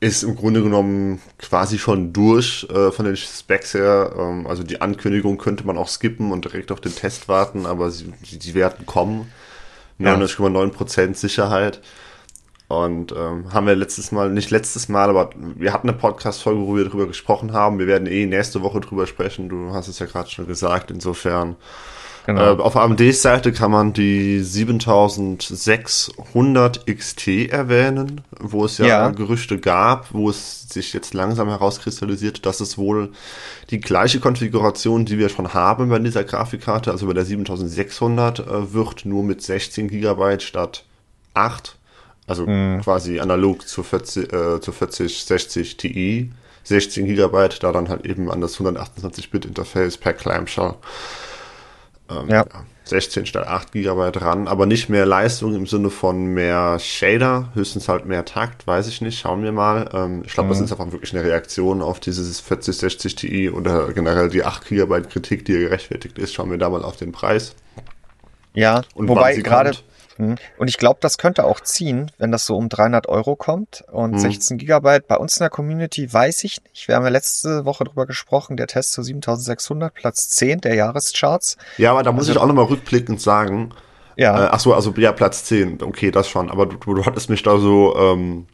Ist 0.00 0.22
im 0.22 0.36
Grunde 0.36 0.62
genommen 0.62 1.20
quasi 1.38 1.78
schon 1.78 2.12
durch 2.12 2.66
äh, 2.70 2.90
von 2.90 3.04
den 3.04 3.16
Specs 3.16 3.74
her. 3.74 4.14
Ähm, 4.16 4.46
also 4.46 4.62
die 4.62 4.80
Ankündigung 4.80 5.36
könnte 5.36 5.66
man 5.66 5.76
auch 5.76 5.88
skippen 5.88 6.32
und 6.32 6.44
direkt 6.44 6.72
auf 6.72 6.80
den 6.80 6.94
Test 6.94 7.28
warten, 7.28 7.66
aber 7.66 7.90
sie, 7.90 8.12
die 8.22 8.54
Werten 8.54 8.86
kommen. 8.86 9.30
99,9% 9.98 11.14
Sicherheit. 11.14 11.82
Und 12.68 13.12
ähm, 13.12 13.52
haben 13.52 13.66
wir 13.66 13.74
letztes 13.74 14.12
Mal, 14.12 14.30
nicht 14.30 14.50
letztes 14.50 14.88
Mal, 14.88 15.10
aber 15.10 15.30
wir 15.34 15.72
hatten 15.72 15.88
eine 15.88 15.98
Podcast-Folge, 15.98 16.60
wo 16.60 16.76
wir 16.76 16.84
darüber 16.84 17.08
gesprochen 17.08 17.52
haben. 17.52 17.80
Wir 17.80 17.88
werden 17.88 18.06
eh 18.06 18.26
nächste 18.26 18.62
Woche 18.62 18.80
drüber 18.80 19.08
sprechen. 19.08 19.48
Du 19.48 19.74
hast 19.74 19.88
es 19.88 19.98
ja 19.98 20.06
gerade 20.06 20.30
schon 20.30 20.46
gesagt. 20.46 20.90
Insofern 20.90 21.56
Genau. 22.26 22.56
Äh, 22.56 22.60
auf 22.60 22.76
AMDs 22.76 23.22
Seite 23.22 23.50
kann 23.52 23.70
man 23.70 23.94
die 23.94 24.40
7600 24.40 26.86
XT 26.86 27.28
erwähnen, 27.50 28.22
wo 28.38 28.64
es 28.64 28.78
ja, 28.78 28.86
ja, 28.86 29.10
Gerüchte 29.10 29.58
gab, 29.58 30.12
wo 30.12 30.30
es 30.30 30.68
sich 30.68 30.92
jetzt 30.92 31.14
langsam 31.14 31.48
herauskristallisiert, 31.48 32.46
dass 32.46 32.60
es 32.60 32.78
wohl 32.78 33.10
die 33.70 33.80
gleiche 33.80 34.20
Konfiguration, 34.20 35.06
die 35.06 35.18
wir 35.18 35.28
schon 35.28 35.54
haben 35.54 35.88
bei 35.88 35.98
dieser 35.98 36.22
Grafikkarte, 36.24 36.90
also 36.90 37.06
bei 37.06 37.14
der 37.14 37.24
7600, 37.24 38.40
äh, 38.40 38.72
wird 38.72 39.06
nur 39.06 39.22
mit 39.24 39.42
16 39.42 39.88
GB 39.88 40.40
statt 40.40 40.84
8. 41.34 41.76
Also 42.26 42.46
mhm. 42.46 42.80
quasi 42.82 43.18
analog 43.18 43.66
zur 43.66 43.84
40, 43.84 44.32
äh, 44.32 44.60
zur 44.60 44.74
4060 44.74 45.76
Ti. 45.76 46.30
16 46.62 47.06
GB, 47.06 47.48
da 47.60 47.72
dann 47.72 47.88
halt 47.88 48.04
eben 48.04 48.30
an 48.30 48.42
das 48.42 48.60
128-Bit-Interface 48.60 49.96
per 49.96 50.12
Clamshell 50.12 50.74
ähm, 52.10 52.28
ja. 52.28 52.44
16 52.84 53.26
statt 53.26 53.46
8 53.46 53.72
GB 53.72 54.18
ran, 54.18 54.48
aber 54.48 54.66
nicht 54.66 54.88
mehr 54.88 55.06
Leistung 55.06 55.54
im 55.54 55.66
Sinne 55.66 55.90
von 55.90 56.26
mehr 56.26 56.78
Shader, 56.78 57.50
höchstens 57.54 57.88
halt 57.88 58.04
mehr 58.04 58.24
Takt, 58.24 58.66
weiß 58.66 58.88
ich 58.88 59.00
nicht, 59.00 59.18
schauen 59.18 59.42
wir 59.42 59.52
mal. 59.52 59.88
Ähm, 59.92 60.22
ich 60.26 60.32
glaube, 60.32 60.48
mhm. 60.48 60.52
das 60.52 60.60
ist 60.60 60.72
einfach 60.72 60.90
wirklich 60.90 61.14
eine 61.14 61.24
Reaktion 61.24 61.82
auf 61.82 62.00
dieses 62.00 62.40
4060 62.40 63.14
Ti 63.14 63.50
oder 63.50 63.92
generell 63.92 64.28
die 64.28 64.44
8 64.44 64.66
GB 64.68 65.02
Kritik, 65.02 65.44
die 65.44 65.52
gerechtfertigt 65.52 66.18
ist. 66.18 66.34
Schauen 66.34 66.50
wir 66.50 66.58
da 66.58 66.68
mal 66.68 66.82
auf 66.82 66.96
den 66.96 67.12
Preis. 67.12 67.54
Ja, 68.52 68.82
Und 68.94 69.08
wobei 69.08 69.36
gerade 69.36 69.72
Mhm. 70.18 70.36
Und 70.58 70.68
ich 70.68 70.78
glaube, 70.78 70.98
das 71.00 71.18
könnte 71.18 71.44
auch 71.44 71.60
ziehen, 71.60 72.10
wenn 72.18 72.32
das 72.32 72.46
so 72.46 72.56
um 72.56 72.68
300 72.68 73.08
Euro 73.08 73.36
kommt 73.36 73.84
und 73.90 74.12
mhm. 74.12 74.18
16 74.18 74.58
Gigabyte. 74.58 75.06
Bei 75.06 75.16
uns 75.16 75.36
in 75.36 75.44
der 75.44 75.50
Community 75.50 76.12
weiß 76.12 76.44
ich 76.44 76.62
nicht. 76.64 76.88
Wir 76.88 76.96
haben 76.96 77.04
ja 77.04 77.10
letzte 77.10 77.64
Woche 77.64 77.84
drüber 77.84 78.06
gesprochen, 78.06 78.56
der 78.56 78.66
Test 78.66 78.92
zu 78.92 79.02
7600, 79.02 79.94
Platz 79.94 80.28
10 80.30 80.60
der 80.62 80.74
Jahrescharts. 80.74 81.56
Ja, 81.78 81.92
aber 81.92 82.02
da 82.02 82.12
muss 82.12 82.22
also, 82.22 82.32
ich 82.32 82.38
auch 82.38 82.46
nochmal 82.46 82.66
rückblickend 82.66 83.20
sagen. 83.20 83.72
Ja. 84.16 84.46
Äh, 84.46 84.48
ach 84.52 84.60
so, 84.60 84.74
also 84.74 84.92
ja, 84.96 85.12
Platz 85.12 85.44
10. 85.44 85.82
Okay, 85.82 86.10
das 86.10 86.28
schon. 86.28 86.50
Aber 86.50 86.66
du, 86.66 86.76
du 86.76 87.06
hattest 87.06 87.30
mich 87.30 87.42
da 87.42 87.58
so, 87.58 87.96
ähm, 87.96 88.46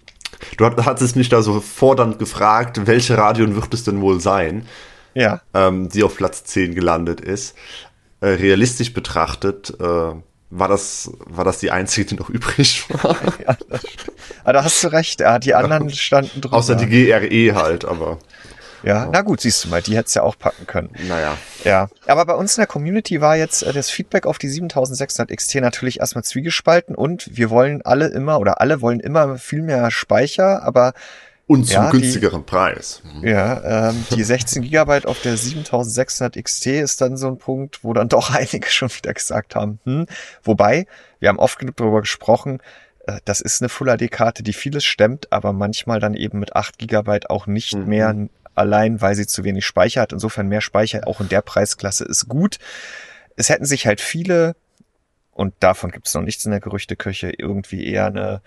du 0.57 0.65
hattest 0.65 1.17
mich 1.17 1.29
da 1.29 1.43
so 1.43 1.61
fordernd 1.61 2.19
gefragt, 2.19 2.87
welche 2.87 3.19
Radion 3.19 3.57
wird 3.57 3.75
es 3.75 3.85
denn 3.85 4.01
wohl 4.01 4.21
sein? 4.21 4.67
Ja. 5.15 5.41
Ähm, 5.55 5.89
die 5.89 6.05
auf 6.05 6.17
Platz 6.17 6.45
10 6.45 6.75
gelandet 6.75 7.21
ist. 7.21 7.57
Äh, 8.21 8.29
realistisch 8.29 8.93
betrachtet, 8.93 9.75
äh, 9.81 10.15
war 10.51 10.69
das, 10.69 11.11
war 11.27 11.45
das 11.45 11.59
die 11.59 11.71
einzige, 11.71 12.07
die 12.07 12.15
noch 12.17 12.31
übrig 12.31 12.85
war. 12.89 13.17
ja, 13.47 13.57
das 13.69 13.83
Aber 14.45 14.53
da 14.53 14.65
hast 14.65 14.83
du 14.85 14.89
recht, 14.89 15.21
ja, 15.21 15.39
die 15.39 15.55
anderen 15.55 15.91
standen 15.91 16.41
drüber. 16.41 16.57
Außer 16.57 16.77
die 16.77 16.87
GRE 16.87 17.55
halt, 17.55 17.85
aber. 17.85 18.19
Ja, 18.83 19.05
ja, 19.05 19.09
na 19.11 19.23
gut, 19.23 19.41
siehst 19.41 19.65
du 19.65 19.69
mal, 19.69 19.83
die 19.83 19.97
hättest 19.97 20.15
ja 20.15 20.23
auch 20.23 20.39
packen 20.39 20.67
können. 20.67 20.91
Naja. 21.09 21.37
Ja, 21.65 21.89
aber 22.07 22.25
bei 22.27 22.35
uns 22.35 22.57
in 22.57 22.61
der 22.61 22.69
Community 22.69 23.21
war 23.21 23.37
jetzt 23.37 23.63
äh, 23.63 23.73
das 23.73 23.91
Feedback 23.91 24.27
auf 24.27 24.39
die 24.39 24.49
7600 24.49 25.37
XT 25.37 25.57
natürlich 25.57 25.99
erstmal 25.99 26.23
zwiegespalten 26.23 26.95
und 26.95 27.37
wir 27.37 27.51
wollen 27.51 27.83
alle 27.83 28.09
immer 28.09 28.39
oder 28.39 28.61
alle 28.61 28.83
wollen 28.83 29.01
immer 29.01 29.39
viel 29.39 29.63
mehr 29.63 29.91
Speicher, 29.91 30.63
aber 30.63 30.93
und 31.47 31.65
zum 31.65 31.85
ja, 31.85 31.91
günstigeren 31.91 32.41
die, 32.43 32.51
Preis. 32.51 33.03
Mhm. 33.05 33.27
Ja, 33.27 33.91
ähm, 33.91 34.05
die 34.11 34.25
16 34.25 34.63
Gigabyte 34.63 35.07
auf 35.07 35.21
der 35.23 35.37
7600 35.37 36.43
XT 36.43 36.67
ist 36.67 37.01
dann 37.01 37.17
so 37.17 37.29
ein 37.29 37.39
Punkt, 37.39 37.85
wo 37.85 37.93
dann 37.93 38.09
doch 38.09 38.31
einige 38.35 38.69
schon 38.69 38.91
wieder 38.91 39.15
gesagt 39.15 39.55
haben, 39.55 39.79
hm. 39.85 40.07
Wobei, 40.43 40.87
wir 41.21 41.29
haben 41.29 41.39
oft 41.39 41.59
genug 41.59 41.77
darüber 41.77 42.01
gesprochen, 42.01 42.61
äh, 43.07 43.21
das 43.25 43.41
ist 43.41 43.63
eine 43.63 43.69
Full 43.69 43.97
HD-Karte, 43.97 44.43
die 44.43 44.53
vieles 44.53 44.85
stemmt, 44.85 45.33
aber 45.33 45.53
manchmal 45.53 46.01
dann 46.01 46.15
eben 46.15 46.41
mit 46.41 46.57
8 46.57 46.79
Gigabyte 46.79 47.31
auch 47.31 47.47
nicht 47.47 47.75
mhm. 47.75 47.87
mehr 47.87 48.29
allein, 48.57 49.01
weil 49.01 49.15
sie 49.15 49.27
zu 49.27 49.45
wenig 49.45 49.65
Speicher 49.65 50.01
hat. 50.01 50.13
Insofern 50.13 50.49
mehr 50.49 50.61
Speicher 50.61 51.07
auch 51.07 51.21
in 51.21 51.29
der 51.29 51.43
Preisklasse 51.43 52.05
ist 52.05 52.29
gut. 52.29 52.59
Es 53.37 53.51
hätten 53.51 53.67
sich 53.67 53.87
halt 53.87 54.01
viele, 54.01 54.57
und 55.31 55.55
davon 55.61 55.93
gibt 55.93 56.09
es 56.09 56.15
noch 56.15 56.23
nichts 56.23 56.45
in 56.45 56.51
der 56.51 56.61
Gerüchteküche, 56.61 57.31
irgendwie 57.37 57.87
eher 57.87 58.07
eine 58.07 58.41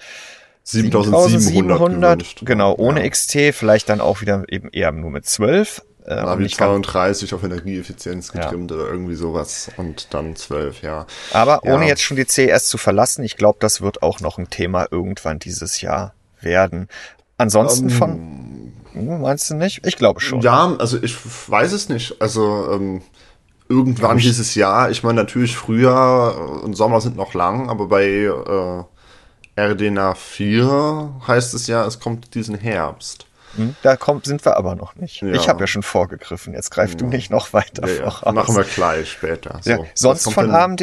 7700, 0.69 2.35
genau, 2.43 2.75
ohne 2.77 3.03
ja. 3.03 3.09
XT, 3.09 3.53
vielleicht 3.53 3.89
dann 3.89 4.01
auch 4.01 4.21
wieder 4.21 4.43
eben 4.49 4.69
eher 4.69 4.91
nur 4.91 5.09
mit 5.09 5.25
12. 5.25 5.81
Äh, 6.05 6.15
ja, 6.15 6.39
wie 6.39 6.47
32 6.47 7.33
auf 7.33 7.43
Energieeffizienz 7.43 8.31
getrimmt 8.31 8.71
ja. 8.71 8.77
oder 8.77 8.87
irgendwie 8.87 9.15
sowas 9.15 9.69
und 9.77 10.13
dann 10.13 10.35
12, 10.35 10.81
ja. 10.83 11.07
Aber 11.33 11.61
ja. 11.63 11.73
ohne 11.73 11.87
jetzt 11.87 12.01
schon 12.01 12.17
die 12.17 12.25
CS 12.25 12.67
zu 12.67 12.77
verlassen, 12.77 13.23
ich 13.23 13.35
glaube, 13.35 13.57
das 13.61 13.81
wird 13.81 14.03
auch 14.03 14.19
noch 14.19 14.37
ein 14.37 14.49
Thema 14.49 14.87
irgendwann 14.91 15.39
dieses 15.39 15.81
Jahr 15.81 16.13
werden. 16.39 16.87
Ansonsten 17.37 17.85
um, 17.85 17.91
ähm, 17.91 17.97
von, 17.97 18.73
hm, 18.93 19.21
meinst 19.21 19.49
du 19.49 19.55
nicht? 19.55 19.85
Ich 19.85 19.97
glaube 19.97 20.19
schon. 20.19 20.41
Ja, 20.41 20.75
also 20.77 21.01
ich 21.01 21.15
weiß 21.47 21.71
es 21.71 21.89
nicht. 21.89 22.21
Also 22.21 22.71
ähm, 22.71 23.01
irgendwann 23.67 24.17
dieses 24.17 24.55
Jahr, 24.55 24.91
ich 24.91 25.03
meine 25.03 25.21
natürlich 25.21 25.57
früher 25.57 26.61
und 26.63 26.75
Sommer 26.75 27.01
sind 27.01 27.15
noch 27.15 27.33
lang, 27.33 27.69
aber 27.69 27.87
bei 27.87 28.05
äh, 28.05 28.83
RDNA 29.59 30.15
4 30.15 31.21
heißt 31.27 31.53
es 31.53 31.67
ja, 31.67 31.85
es 31.85 31.99
kommt 31.99 32.33
diesen 32.35 32.55
Herbst. 32.55 33.25
Hm, 33.55 33.75
da 33.81 33.95
kommt, 33.95 34.25
sind 34.25 34.45
wir 34.45 34.57
aber 34.57 34.75
noch 34.75 34.95
nicht. 34.95 35.21
Ja. 35.21 35.33
Ich 35.33 35.49
habe 35.49 35.61
ja 35.61 35.67
schon 35.67 35.81
vorgegriffen. 35.81 36.53
Jetzt 36.53 36.69
greif 36.69 36.91
ja. 36.91 36.97
du 36.97 37.07
nicht 37.07 37.31
noch 37.31 37.51
weiter 37.53 37.87
ja, 37.87 38.09
voraus. 38.09 38.33
Machen 38.33 38.55
wir 38.55 38.63
gleich 38.63 39.11
später. 39.11 39.59
So, 39.61 39.85
sonst 39.95 40.31
von 40.31 40.51
AMD, 40.51 40.81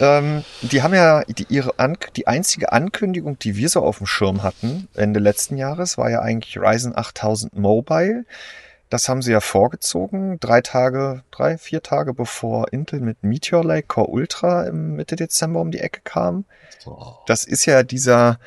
ähm, 0.00 0.44
die 0.62 0.82
haben 0.82 0.94
ja 0.94 1.24
die, 1.24 1.46
ihre 1.48 1.78
An 1.78 1.98
die 2.16 2.26
einzige 2.26 2.72
Ankündigung, 2.72 3.38
die 3.38 3.56
wir 3.56 3.68
so 3.68 3.82
auf 3.82 3.98
dem 3.98 4.06
Schirm 4.06 4.42
hatten 4.42 4.88
Ende 4.94 5.20
letzten 5.20 5.56
Jahres, 5.56 5.98
war 5.98 6.10
ja 6.10 6.20
eigentlich 6.20 6.58
Ryzen 6.58 6.96
8000 6.96 7.56
Mobile. 7.56 8.24
Das 8.88 9.08
haben 9.08 9.20
sie 9.20 9.32
ja 9.32 9.40
vorgezogen, 9.40 10.38
drei 10.38 10.60
Tage, 10.60 11.24
drei, 11.32 11.58
vier 11.58 11.82
Tage 11.82 12.14
bevor 12.14 12.72
Intel 12.72 13.00
mit 13.00 13.24
Meteor 13.24 13.64
Lake 13.64 13.88
Core 13.88 14.08
Ultra 14.08 14.64
im 14.64 14.94
Mitte 14.94 15.16
Dezember 15.16 15.60
um 15.60 15.72
die 15.72 15.80
Ecke 15.80 16.02
kam. 16.04 16.44
Das 17.26 17.44
ist 17.44 17.66
ja 17.66 17.82
dieser 17.82 18.38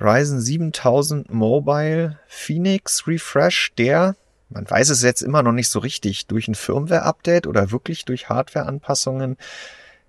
Ryzen 0.00 0.40
7000 0.40 1.32
Mobile 1.32 2.20
Phoenix 2.28 3.08
Refresh, 3.08 3.72
der, 3.76 4.14
man 4.48 4.70
weiß 4.70 4.90
es 4.90 5.02
jetzt 5.02 5.22
immer 5.22 5.42
noch 5.42 5.52
nicht 5.52 5.68
so 5.68 5.80
richtig, 5.80 6.26
durch 6.26 6.46
ein 6.46 6.54
Firmware-Update 6.54 7.48
oder 7.48 7.72
wirklich 7.72 8.04
durch 8.04 8.28
Hardware-Anpassungen, 8.28 9.36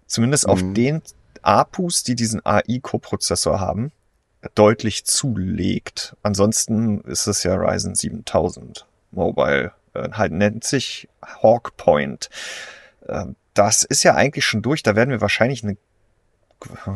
zumindest 0.05 0.45
mhm. 0.45 0.51
auf 0.51 0.59
den 0.61 1.01
APUs, 1.41 2.03
die 2.03 2.15
diesen 2.15 2.45
AI-Coprozessor 2.45 3.59
haben, 3.59 3.91
deutlich 4.53 5.05
zulegt. 5.05 6.15
Ansonsten 6.21 7.01
ist 7.01 7.25
es 7.25 7.41
ja 7.41 7.55
Ryzen 7.55 7.95
7000 7.95 8.85
Mobile 9.11 9.71
halt 9.93 10.31
nennt 10.31 10.63
sich 10.63 11.07
Hawk 11.21 11.77
Point. 11.77 12.29
Äh, 13.07 13.25
das 13.53 13.83
ist 13.83 14.03
ja 14.03 14.15
eigentlich 14.15 14.45
schon 14.45 14.61
durch. 14.61 14.83
Da 14.83 14.95
werden 14.95 15.09
wir 15.09 15.21
wahrscheinlich 15.21 15.63
eine 15.63 15.77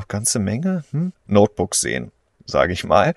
ganze 0.08 0.40
Menge 0.40 0.84
hm, 0.92 1.14
Notebooks 1.28 1.82
sehen, 1.82 2.12
sage 2.46 2.74
ich 2.74 2.84
mal. 2.84 3.14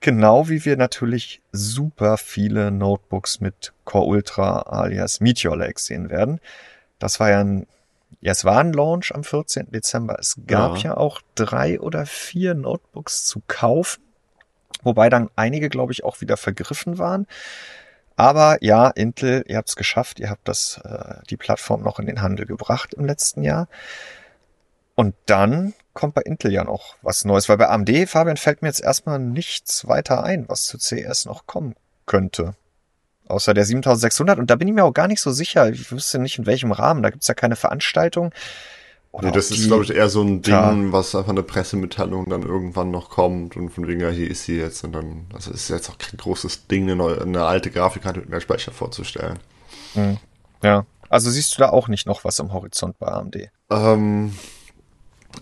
Genau 0.00 0.48
wie 0.48 0.64
wir 0.64 0.76
natürlich 0.76 1.42
super 1.52 2.16
viele 2.16 2.70
Notebooks 2.70 3.40
mit 3.40 3.72
Core 3.84 4.06
Ultra 4.06 4.62
alias 4.62 5.20
Meteor 5.20 5.56
Lake 5.56 5.78
sehen 5.78 6.08
werden. 6.08 6.40
Das 6.98 7.20
war 7.20 7.30
ja 7.30 7.40
ein, 7.40 7.66
ja, 8.20 8.32
es 8.32 8.44
war 8.44 8.58
ein 8.58 8.72
Launch 8.72 9.14
am 9.14 9.24
14. 9.24 9.70
Dezember. 9.70 10.16
Es 10.18 10.36
gab 10.46 10.78
ja, 10.78 10.90
ja 10.90 10.96
auch 10.96 11.20
drei 11.34 11.80
oder 11.80 12.06
vier 12.06 12.54
Notebooks 12.54 13.24
zu 13.24 13.42
kaufen, 13.46 14.02
wobei 14.82 15.10
dann 15.10 15.28
einige, 15.36 15.68
glaube 15.68 15.92
ich, 15.92 16.02
auch 16.02 16.20
wieder 16.22 16.38
vergriffen 16.38 16.98
waren. 16.98 17.26
Aber 18.20 18.58
ja, 18.60 18.88
Intel, 18.88 19.46
ihr 19.48 19.56
habt 19.56 19.70
es 19.70 19.76
geschafft, 19.76 20.20
ihr 20.20 20.28
habt 20.28 20.46
das, 20.46 20.78
äh, 20.84 21.24
die 21.30 21.38
Plattform 21.38 21.82
noch 21.82 21.98
in 21.98 22.04
den 22.04 22.20
Handel 22.20 22.44
gebracht 22.44 22.92
im 22.92 23.06
letzten 23.06 23.42
Jahr. 23.42 23.66
Und 24.94 25.14
dann 25.24 25.72
kommt 25.94 26.12
bei 26.12 26.20
Intel 26.20 26.52
ja 26.52 26.62
noch 26.62 26.96
was 27.00 27.24
Neues, 27.24 27.48
weil 27.48 27.56
bei 27.56 27.70
AMD, 27.70 28.06
Fabian, 28.06 28.36
fällt 28.36 28.60
mir 28.60 28.68
jetzt 28.68 28.82
erstmal 28.82 29.18
nichts 29.18 29.88
weiter 29.88 30.22
ein, 30.22 30.46
was 30.50 30.66
zu 30.66 30.76
CS 30.76 31.24
noch 31.24 31.46
kommen 31.46 31.76
könnte. 32.04 32.56
Außer 33.26 33.54
der 33.54 33.64
7600. 33.64 34.38
Und 34.38 34.50
da 34.50 34.56
bin 34.56 34.68
ich 34.68 34.74
mir 34.74 34.84
auch 34.84 34.92
gar 34.92 35.08
nicht 35.08 35.22
so 35.22 35.30
sicher. 35.30 35.70
Ich 35.70 35.90
wüsste 35.90 36.18
nicht, 36.18 36.38
in 36.38 36.44
welchem 36.44 36.72
Rahmen. 36.72 37.02
Da 37.02 37.08
gibt's 37.08 37.28
ja 37.28 37.32
keine 37.32 37.56
Veranstaltung. 37.56 38.34
Oder 39.12 39.28
nee, 39.28 39.32
das 39.32 39.50
ist, 39.50 39.66
glaube 39.66 39.82
ich, 39.82 39.90
eher 39.90 40.08
so 40.08 40.22
ein 40.22 40.40
Ding, 40.42 40.54
ja. 40.54 40.92
was 40.92 41.14
einfach 41.16 41.30
eine 41.30 41.42
Pressemitteilung 41.42 42.28
dann 42.30 42.42
irgendwann 42.42 42.92
noch 42.92 43.10
kommt 43.10 43.56
und 43.56 43.70
von 43.70 43.88
wegen, 43.88 44.00
ja, 44.00 44.08
hier 44.08 44.30
ist 44.30 44.44
sie 44.44 44.56
jetzt 44.56 44.84
und 44.84 44.92
dann, 44.92 45.26
also 45.34 45.50
ist 45.50 45.68
jetzt 45.68 45.90
auch 45.90 45.98
kein 45.98 46.16
großes 46.16 46.68
Ding, 46.68 46.84
eine, 46.84 46.94
neue, 46.94 47.20
eine 47.20 47.44
alte 47.44 47.70
Grafikkarte 47.70 48.20
mit 48.20 48.28
mehr 48.28 48.40
Speicher 48.40 48.70
vorzustellen. 48.70 49.40
Hm. 49.94 50.18
Ja, 50.62 50.86
also 51.08 51.28
siehst 51.28 51.54
du 51.54 51.58
da 51.58 51.70
auch 51.70 51.88
nicht 51.88 52.06
noch 52.06 52.22
was 52.22 52.38
am 52.38 52.52
Horizont 52.52 52.98
bei 53.00 53.08
AMD? 53.08 53.50
Ähm, 53.70 54.32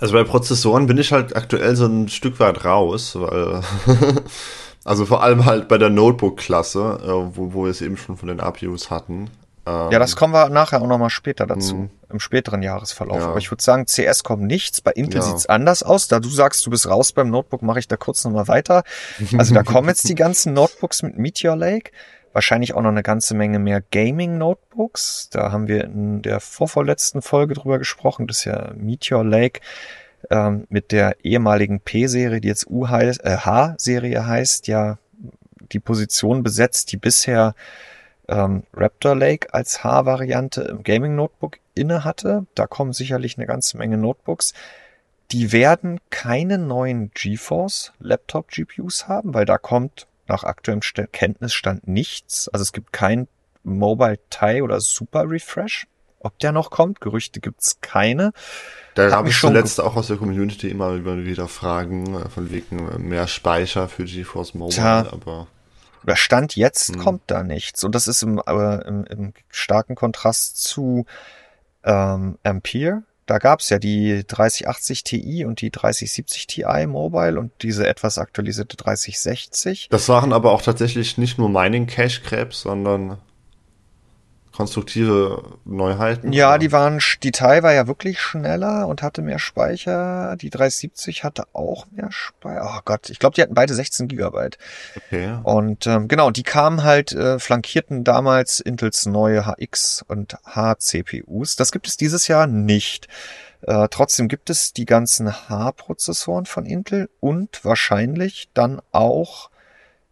also 0.01 0.15
bei 0.15 0.25
Prozessoren 0.25 0.87
bin 0.87 0.97
ich 0.97 1.13
halt 1.13 1.37
aktuell 1.37 1.77
so 1.77 1.85
ein 1.85 2.09
Stück 2.09 2.41
weit 2.41 2.65
raus, 2.65 3.17
weil, 3.17 3.61
also 4.85 5.05
vor 5.05 5.23
allem 5.23 5.45
halt 5.45 5.69
bei 5.69 5.77
der 5.77 5.91
Notebook-Klasse, 5.91 7.01
äh, 7.03 7.37
wo, 7.37 7.53
wo 7.53 7.65
wir 7.65 7.71
es 7.71 7.83
eben 7.83 7.99
schon 7.99 8.17
von 8.17 8.29
den 8.29 8.41
APUs 8.41 8.91
hatten, 8.91 9.29
Ähm, 9.69 9.93
ja, 9.93 9.99
das 9.99 10.17
kommen 10.17 10.33
wir 10.33 10.49
nachher 10.49 10.81
auch 10.81 10.87
nochmal 10.87 11.11
später 11.11 11.47
dazu, 11.47 11.77
mh. 11.77 11.89
im 12.11 12.21
späteren 12.21 12.63
Jahresverlauf. 12.63 13.21
Ja. 13.21 13.29
Aber 13.29 13.39
ich 13.39 13.51
würde 13.51 13.63
sagen, 13.63 13.87
CS 13.87 14.25
kommt 14.25 14.45
nichts. 14.45 14.81
Bei 14.81 14.93
Intel 14.93 15.21
ja. 15.21 15.27
sieht's 15.27 15.47
anders 15.47 15.83
aus. 15.83 16.09
Da 16.09 16.21
du 16.21 16.29
sagst, 16.29 16.65
du 16.67 16.71
bist 16.71 16.89
raus 16.89 17.13
beim 17.13 17.31
Notebook, 17.31 17.63
mache 17.63 17.79
ich 17.79 17.89
da 17.89 17.97
kurz 17.97 18.25
nochmal 18.25 18.49
weiter. 18.49 18.85
Also 19.37 19.55
da 19.55 19.63
kommen 19.63 19.89
jetzt 19.89 20.09
die 20.09 20.15
ganzen 20.17 20.55
Notebooks 20.55 21.03
mit 21.03 21.19
Meteor 21.19 21.57
Lake. 21.57 21.93
Wahrscheinlich 22.33 22.75
auch 22.75 22.83
noch 22.83 22.91
eine 22.91 23.03
ganze 23.03 23.35
Menge 23.35 23.59
mehr 23.59 23.83
Gaming-Notebooks. 23.91 25.29
Da 25.31 25.51
haben 25.51 25.67
wir 25.67 25.85
in 25.85 26.23
der 26.23 26.41
vorvorletzten 26.41 27.23
Folge 27.23 27.55
drüber 27.55 27.79
gesprochen. 27.79 28.27
Das 28.27 28.39
ist 28.39 28.45
ja 28.45 28.73
Meteor 28.77 29.25
Lake 29.25 29.61
ähm, 30.31 30.67
mit 30.69 30.93
der 30.93 31.17
ehemaligen 31.25 31.81
P-Serie, 31.81 32.41
die 32.41 32.49
jetzt 32.49 32.69
U 32.69 32.89
heißt, 32.89 33.25
äh, 33.25 33.39
H-Serie 33.39 34.27
heißt, 34.27 34.69
ja 34.69 34.99
die 35.73 35.81
Position 35.81 36.43
besetzt, 36.43 36.93
die 36.93 36.97
bisher 36.97 37.55
ähm, 38.29 38.63
Raptor 38.75 39.15
Lake 39.15 39.53
als 39.53 39.83
H-Variante 39.83 40.63
im 40.63 40.83
Gaming 40.83 41.15
Notebook 41.15 41.59
inne 41.75 42.05
hatte. 42.05 42.47
Da 42.55 42.67
kommen 42.67 42.93
sicherlich 42.93 43.37
eine 43.39 43.47
ganze 43.47 43.79
Menge 43.79 43.97
Notebooks. 43.97 44.53
Die 45.33 45.53
werden 45.53 46.01
keine 46.11 46.59
neuen 46.59 47.11
GeForce 47.15 47.93
Laptop 47.99 48.49
GPUs 48.49 49.09
haben, 49.09 49.35
weil 49.35 49.45
da 49.45 49.59
kommt 49.59 50.07
nach 50.27 50.45
aktuellem 50.45 50.81
Kenntnisstand 51.13 51.89
nichts. 51.89 52.49
Also 52.49 52.63
es 52.63 52.73
gibt 52.73 52.93
kein 52.93 53.29
Mobile 53.63 54.19
Tie 54.31 54.63
oder 54.63 54.81
Super 54.81 55.29
Refresh. 55.29 55.87
Ob 56.21 56.39
der 56.41 56.53
noch 56.53 56.71
kommt, 56.71 57.01
Gerüchte 57.01 57.41
gibt's 57.41 57.81
keine. 57.81 58.33
Da 58.95 59.11
habe 59.13 59.29
ich 59.29 59.37
schon 59.37 59.53
zuletzt 59.53 59.81
auch 59.81 59.95
aus 59.95 60.09
der 60.09 60.17
Community 60.17 60.69
immer 60.69 61.05
wieder 61.25 61.47
Fragen 61.47 62.15
äh, 62.15 62.29
von 62.29 62.51
wegen 62.51 62.89
äh, 62.89 62.99
mehr 62.99 63.29
Speicher 63.29 63.89
für 63.89 64.05
GeForce 64.05 64.55
Mobile, 64.55 64.75
Tja, 64.75 65.07
aber 65.13 65.47
Stand 66.17 66.57
jetzt 66.57 66.91
hm. 66.95 66.99
kommt 67.01 67.23
da 67.27 67.43
nichts. 67.43 67.85
Und 67.85 67.95
das 67.95 68.09
ist 68.09 68.23
im, 68.23 68.41
äh, 68.47 68.87
im, 68.87 69.05
im 69.05 69.33
starken 69.51 69.95
Kontrast 69.95 70.63
zu 70.63 71.07
ähm, 71.85 72.39
Ampere. 72.43 73.03
Da 73.27 73.37
gab's 73.37 73.69
ja 73.69 73.79
die 73.79 74.25
3080 74.27 75.05
Ti 75.05 75.45
und 75.45 75.61
die 75.61 75.71
3070 75.71 76.47
Ti 76.47 76.87
Mobile 76.87 77.39
und 77.39 77.53
diese 77.63 77.87
etwas 77.87 78.17
aktualisierte 78.17 78.79
3060. 78.79 79.89
Das 79.91 80.09
waren 80.09 80.33
aber 80.33 80.53
auch 80.53 80.63
tatsächlich 80.63 81.19
nicht 81.19 81.39
nur 81.39 81.51
Mining 81.51 81.87
Cache 81.87 82.23
Grabs, 82.23 82.63
sondern 82.63 83.19
konstruktive 84.59 85.45
Neuheiten? 85.65 86.33
Ja, 86.33 86.49
oder? 86.49 86.59
die 86.59 86.73
waren, 86.73 86.99
die 87.23 87.31
Teil 87.31 87.63
war 87.63 87.73
ja 87.73 87.87
wirklich 87.87 88.19
schneller 88.21 88.89
und 88.89 89.03
hatte 89.03 89.23
mehr 89.23 89.39
Speicher. 89.39 90.35
Die 90.35 90.51
370 90.51 91.23
hatte 91.23 91.45
auch 91.53 91.87
mehr 91.93 92.11
Speicher. 92.11 92.63
Oh 92.65 92.81
Gott, 92.85 93.09
ich 93.09 93.21
glaube, 93.21 93.37
die 93.37 93.43
hatten 93.43 93.55
beide 93.55 93.73
16 93.73 94.09
Gigabyte. 94.09 94.59
Okay. 94.97 95.39
Und 95.45 95.87
ähm, 95.87 96.09
genau, 96.09 96.33
die 96.33 96.43
kamen 96.43 96.83
halt, 96.83 97.13
äh, 97.13 97.39
flankierten 97.39 98.03
damals 98.03 98.59
Intels 98.59 99.07
neue 99.07 99.47
HX 99.47 100.05
und 100.09 100.37
H-CPUs. 100.45 101.55
Das 101.55 101.71
gibt 101.71 101.87
es 101.87 101.97
dieses 101.97 102.27
Jahr 102.27 102.49
nicht. 102.49 103.07
Äh, 103.61 103.87
trotzdem 103.93 104.27
gibt 104.27 104.51
es 104.51 104.73
die 104.73 104.87
ganzen 104.87 105.33
H-Prozessoren 105.49 106.47
von 106.47 106.67
Intel 106.67 107.09
und 107.21 107.65
wahrscheinlich 107.65 108.49
dann 108.55 108.83
auch 108.91 109.51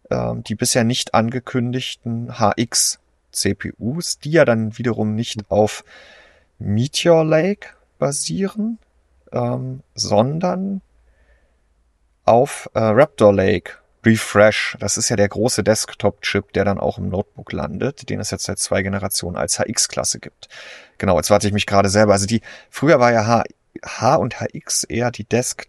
äh, 0.09 0.35
die 0.37 0.55
bisher 0.55 0.85
nicht 0.85 1.13
angekündigten 1.13 2.39
HX 2.39 2.99
CPUs, 3.37 4.19
die 4.19 4.31
ja 4.31 4.45
dann 4.45 4.77
wiederum 4.77 5.15
nicht 5.15 5.49
auf 5.49 5.83
Meteor 6.59 7.23
Lake 7.23 7.69
basieren, 7.99 8.79
ähm, 9.31 9.81
sondern 9.95 10.81
auf 12.25 12.69
äh, 12.73 12.79
Raptor 12.79 13.33
Lake 13.33 13.73
Refresh. 14.05 14.77
Das 14.79 14.97
ist 14.97 15.09
ja 15.09 15.15
der 15.15 15.27
große 15.27 15.63
Desktop-Chip, 15.63 16.53
der 16.53 16.65
dann 16.65 16.79
auch 16.79 16.97
im 16.97 17.09
Notebook 17.09 17.51
landet, 17.51 18.09
den 18.09 18.19
es 18.19 18.31
jetzt 18.31 18.45
seit 18.45 18.59
zwei 18.59 18.81
Generationen 18.81 19.35
als 19.35 19.59
HX-Klasse 19.59 20.19
gibt. 20.19 20.47
Genau, 20.97 21.17
jetzt 21.17 21.29
warte 21.29 21.47
ich 21.47 21.53
mich 21.53 21.65
gerade 21.65 21.89
selber. 21.89 22.13
Also 22.13 22.25
die, 22.25 22.41
früher 22.69 22.99
war 22.99 23.11
ja 23.11 23.27
H, 23.27 23.43
H 23.85 24.15
und 24.15 24.39
HX 24.39 24.83
eher 24.85 25.11
die 25.11 25.25
Desk, 25.25 25.67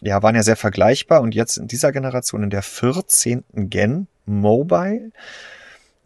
ja, 0.00 0.22
waren 0.22 0.34
ja 0.34 0.42
sehr 0.42 0.56
vergleichbar 0.56 1.20
und 1.20 1.34
jetzt 1.34 1.56
in 1.56 1.68
dieser 1.68 1.92
Generation, 1.92 2.42
in 2.42 2.50
der 2.50 2.62
14. 2.62 3.44
Gen 3.54 4.08
Mobile, 4.24 5.12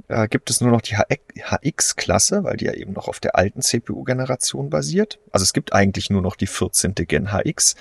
äh, 0.09 0.29
gibt 0.29 0.51
es 0.51 0.61
nur 0.61 0.71
noch 0.71 0.81
die 0.81 0.97
HX-Klasse, 0.97 2.45
weil 2.45 2.57
die 2.57 2.67
ja 2.67 2.75
eben 2.75 2.93
noch 2.93 3.09
auf 3.09 3.21
der 3.21 3.37
alten 3.37 3.63
CPU-Generation 3.63 4.71
basiert. 4.71 5.19
Also 5.33 5.45
es 5.45 5.53
gibt 5.53 5.73
eigentlich 5.73 6.11
nur 6.11 6.23
noch 6.23 6.37
die 6.37 6.47
14. 6.47 6.95
Gen 6.95 7.33
HX. 7.33 7.77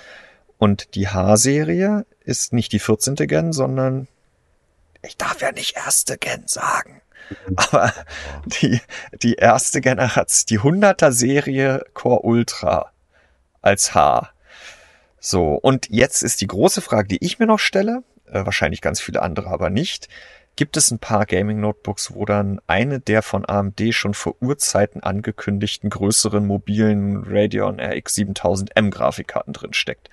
Und 0.58 0.94
die 0.94 1.08
H-Serie 1.08 2.04
ist 2.24 2.52
nicht 2.52 2.72
die 2.72 2.78
14. 2.78 3.14
Gen, 3.14 3.52
sondern 3.52 4.08
ich 5.02 5.16
darf 5.16 5.40
ja 5.40 5.52
nicht 5.52 5.76
erste 5.76 6.18
Gen 6.18 6.46
sagen. 6.46 7.00
Aber 7.56 7.92
die, 8.46 8.80
die 9.22 9.34
erste 9.34 9.80
Generation, 9.80 10.46
die 10.48 10.60
100er 10.60 11.12
Serie 11.12 11.84
Core 11.94 12.22
Ultra 12.22 12.92
als 13.62 13.94
H. 13.94 14.30
So, 15.18 15.54
und 15.54 15.88
jetzt 15.90 16.22
ist 16.22 16.40
die 16.40 16.46
große 16.46 16.80
Frage, 16.80 17.08
die 17.08 17.24
ich 17.24 17.38
mir 17.38 17.46
noch 17.46 17.58
stelle, 17.58 18.02
äh, 18.26 18.44
wahrscheinlich 18.44 18.80
ganz 18.80 19.00
viele 19.00 19.22
andere 19.22 19.48
aber 19.48 19.70
nicht 19.70 20.08
gibt 20.60 20.76
es 20.76 20.90
ein 20.90 20.98
paar 20.98 21.24
Gaming-Notebooks, 21.24 22.12
wo 22.12 22.26
dann 22.26 22.60
eine 22.66 23.00
der 23.00 23.22
von 23.22 23.48
AMD 23.48 23.80
schon 23.94 24.12
vor 24.12 24.34
Urzeiten 24.42 25.02
angekündigten 25.02 25.88
größeren 25.88 26.46
mobilen 26.46 27.24
Radeon 27.26 27.80
RX 27.80 28.14
7000M 28.18 28.90
Grafikkarten 28.90 29.54
drin 29.54 29.72
steckt. 29.72 30.10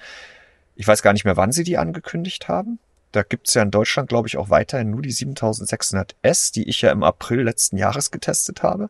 Ich 0.78 0.88
weiß 0.88 1.02
gar 1.02 1.12
nicht 1.12 1.26
mehr, 1.26 1.36
wann 1.36 1.52
sie 1.52 1.66
die 1.66 1.78
angekündigt 1.78 2.48
haben. 2.48 2.80
Da 3.12 3.24
gibt's 3.24 3.56
ja 3.56 3.62
in 3.62 3.72
Deutschland, 3.72 4.08
glaube 4.08 4.30
ich, 4.30 4.38
auch 4.38 4.50
weiterhin 4.50 4.90
nur 4.90 5.02
die 5.02 5.12
7600S, 5.12 6.54
die 6.54 6.70
ich 6.70 6.82
ja 6.82 6.94
im 6.94 7.04
April 7.04 7.42
letzten 7.42 7.76
Jahres 7.76 8.10
getestet 8.10 8.64
habe. 8.64 8.90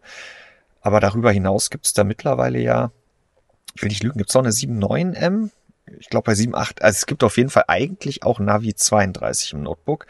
Aber 0.81 0.99
darüber 0.99 1.31
hinaus 1.31 1.71
gibt's 1.71 1.93
da 1.93 2.03
mittlerweile 2.03 2.59
ja, 2.59 2.91
ich 3.73 3.81
will 3.81 3.89
nicht 3.89 4.03
lügen, 4.03 4.19
gibt's 4.19 4.35
auch 4.35 4.43
eine 4.43 4.51
79M? 4.51 5.49
Ich 5.97 6.09
glaube 6.09 6.25
bei 6.25 6.33
7.8, 6.33 6.83
also 6.83 6.97
es 6.97 7.07
gibt 7.07 7.23
auf 7.23 7.37
jeden 7.37 7.49
Fall 7.49 7.63
eigentlich 7.67 8.21
auch 8.21 8.37
Navi 8.37 8.75
32 8.75 9.53
im 9.53 9.63
Notebook 9.63 10.05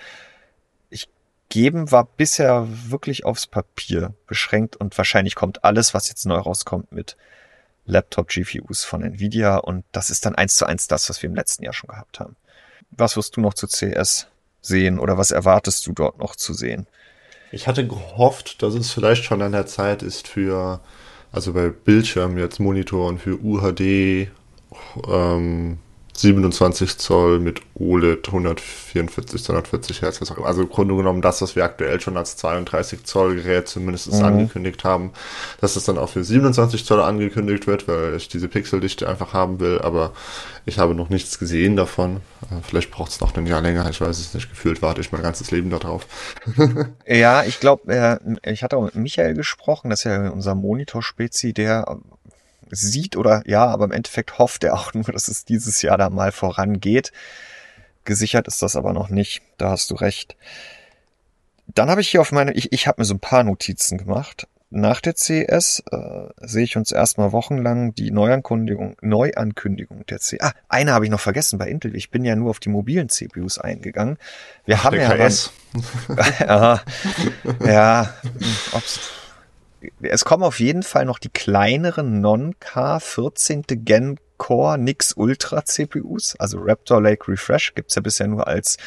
geben 1.49 1.91
war 1.91 2.05
bisher 2.05 2.67
wirklich 2.89 3.25
aufs 3.25 3.47
Papier 3.47 4.13
beschränkt 4.25 4.75
und 4.75 4.97
wahrscheinlich 4.97 5.35
kommt 5.35 5.63
alles, 5.63 5.93
was 5.93 6.09
jetzt 6.09 6.25
neu 6.25 6.37
rauskommt, 6.37 6.91
mit 6.91 7.17
Laptop-GPUs 7.85 8.83
von 8.83 9.01
Nvidia 9.03 9.57
und 9.57 9.85
das 9.91 10.09
ist 10.09 10.25
dann 10.25 10.35
eins 10.35 10.55
zu 10.55 10.65
eins 10.65 10.87
das, 10.87 11.09
was 11.09 11.21
wir 11.21 11.29
im 11.29 11.35
letzten 11.35 11.63
Jahr 11.63 11.73
schon 11.73 11.89
gehabt 11.89 12.19
haben. 12.19 12.35
Was 12.91 13.15
wirst 13.15 13.37
du 13.37 13.41
noch 13.41 13.53
zu 13.53 13.67
CS 13.67 14.27
sehen 14.61 14.99
oder 14.99 15.17
was 15.17 15.31
erwartest 15.31 15.87
du 15.87 15.93
dort 15.93 16.19
noch 16.19 16.35
zu 16.35 16.53
sehen? 16.53 16.87
Ich 17.51 17.67
hatte 17.67 17.87
gehofft, 17.87 18.61
dass 18.61 18.73
es 18.73 18.91
vielleicht 18.91 19.23
schon 19.23 19.41
an 19.41 19.53
der 19.53 19.65
Zeit 19.65 20.03
ist 20.03 20.27
für, 20.27 20.81
also 21.31 21.53
bei 21.53 21.69
Bildschirmen 21.69 22.37
jetzt 22.37 22.59
Monitoren 22.59 23.19
für 23.19 23.41
UHD, 23.41 24.29
ähm, 25.07 25.79
27 26.19 26.97
Zoll 26.97 27.39
mit 27.39 27.61
OLED 27.75 28.27
144, 28.27 29.43
240 29.43 30.01
Hertz. 30.01 30.19
Also 30.41 30.61
im 30.63 30.69
Grunde 30.69 30.95
genommen 30.95 31.21
das, 31.21 31.41
was 31.41 31.55
wir 31.55 31.63
aktuell 31.63 32.01
schon 32.01 32.17
als 32.17 32.37
32 32.37 33.03
Zoll 33.03 33.35
Gerät 33.35 33.67
zumindest 33.67 34.11
mhm. 34.11 34.23
angekündigt 34.23 34.83
haben, 34.83 35.11
dass 35.61 35.75
es 35.75 35.85
dann 35.85 35.97
auch 35.97 36.09
für 36.09 36.23
27 36.23 36.85
Zoll 36.85 37.01
angekündigt 37.01 37.67
wird, 37.67 37.87
weil 37.87 38.15
ich 38.15 38.29
diese 38.29 38.47
Pixeldichte 38.47 39.07
einfach 39.07 39.33
haben 39.33 39.59
will. 39.59 39.79
Aber 39.79 40.13
ich 40.65 40.79
habe 40.79 40.95
noch 40.95 41.09
nichts 41.09 41.37
gesehen 41.39 41.75
davon. 41.75 42.17
Äh, 42.49 42.61
vielleicht 42.63 42.91
braucht 42.91 43.11
es 43.11 43.21
noch 43.21 43.35
ein 43.35 43.45
Jahr 43.45 43.61
länger. 43.61 43.87
Ich 43.89 44.01
weiß 44.01 44.19
es 44.19 44.33
nicht. 44.33 44.49
Gefühlt 44.49 44.81
warte 44.81 45.01
ich 45.01 45.11
mein 45.11 45.21
ganzes 45.21 45.51
Leben 45.51 45.69
darauf. 45.69 46.07
ja, 47.05 47.43
ich 47.43 47.59
glaube, 47.59 47.93
äh, 47.93 48.51
ich 48.51 48.63
hatte 48.63 48.77
auch 48.77 48.83
mit 48.85 48.95
Michael 48.95 49.35
gesprochen, 49.35 49.89
das 49.91 49.99
ist 49.99 50.05
ja 50.05 50.29
unser 50.29 50.55
Monitor-Spezi, 50.55 51.53
der 51.53 51.97
sieht 52.71 53.15
oder 53.15 53.43
ja, 53.45 53.65
aber 53.65 53.85
im 53.85 53.91
Endeffekt 53.91 54.37
hofft 54.37 54.63
er 54.63 54.75
auch 54.75 54.93
nur, 54.95 55.05
dass 55.05 55.27
es 55.27 55.45
dieses 55.45 55.81
Jahr 55.81 55.97
da 55.97 56.09
mal 56.09 56.31
vorangeht. 56.31 57.11
Gesichert 58.05 58.47
ist 58.47 58.61
das 58.61 58.75
aber 58.75 58.93
noch 58.93 59.09
nicht, 59.09 59.41
da 59.57 59.71
hast 59.71 59.91
du 59.91 59.95
recht. 59.95 60.37
Dann 61.67 61.89
habe 61.89 62.01
ich 62.01 62.09
hier 62.09 62.21
auf 62.21 62.31
meine, 62.31 62.53
ich, 62.53 62.71
ich 62.71 62.87
habe 62.87 63.01
mir 63.01 63.05
so 63.05 63.13
ein 63.13 63.19
paar 63.19 63.43
Notizen 63.43 63.97
gemacht. 63.97 64.47
Nach 64.69 64.99
der 64.99 65.13
CS 65.13 65.81
äh, 65.91 66.27
sehe 66.41 66.63
ich 66.63 66.75
uns 66.75 66.91
erstmal 66.91 67.31
wochenlang 67.31 67.95
die 67.95 68.11
Neuankündigung, 68.11 68.97
Neuankündigung 69.01 70.05
der 70.07 70.19
CS. 70.19 70.41
Ah, 70.41 70.51
eine 70.67 70.91
habe 70.91 71.05
ich 71.05 71.11
noch 71.11 71.21
vergessen 71.21 71.57
bei 71.57 71.69
Intel. 71.69 71.95
Ich 71.95 72.11
bin 72.11 72.25
ja 72.25 72.35
nur 72.35 72.49
auf 72.49 72.59
die 72.59 72.67
mobilen 72.67 73.07
CPUs 73.07 73.59
eingegangen. 73.59 74.17
Wir 74.65 74.75
Ach, 74.79 74.83
haben 74.83 74.99
ja. 74.99 75.15
KS. 75.15 75.53
ja, 76.39 76.81
ja, 77.65 78.13
ob's, 78.73 78.99
es 80.01 80.25
kommen 80.25 80.43
auf 80.43 80.59
jeden 80.59 80.83
Fall 80.83 81.05
noch 81.05 81.19
die 81.19 81.29
kleineren 81.29 82.21
Non-K 82.21 82.99
14. 82.99 83.63
Gen 83.67 84.19
Core 84.37 84.77
Nix 84.77 85.13
Ultra 85.13 85.65
CPUs, 85.65 86.35
also 86.37 86.59
Raptor 86.61 87.01
Lake 87.01 87.27
Refresh 87.27 87.73
gibt's 87.75 87.95
ja 87.95 88.01
bisher 88.01 88.27
nur 88.27 88.47
als 88.47 88.77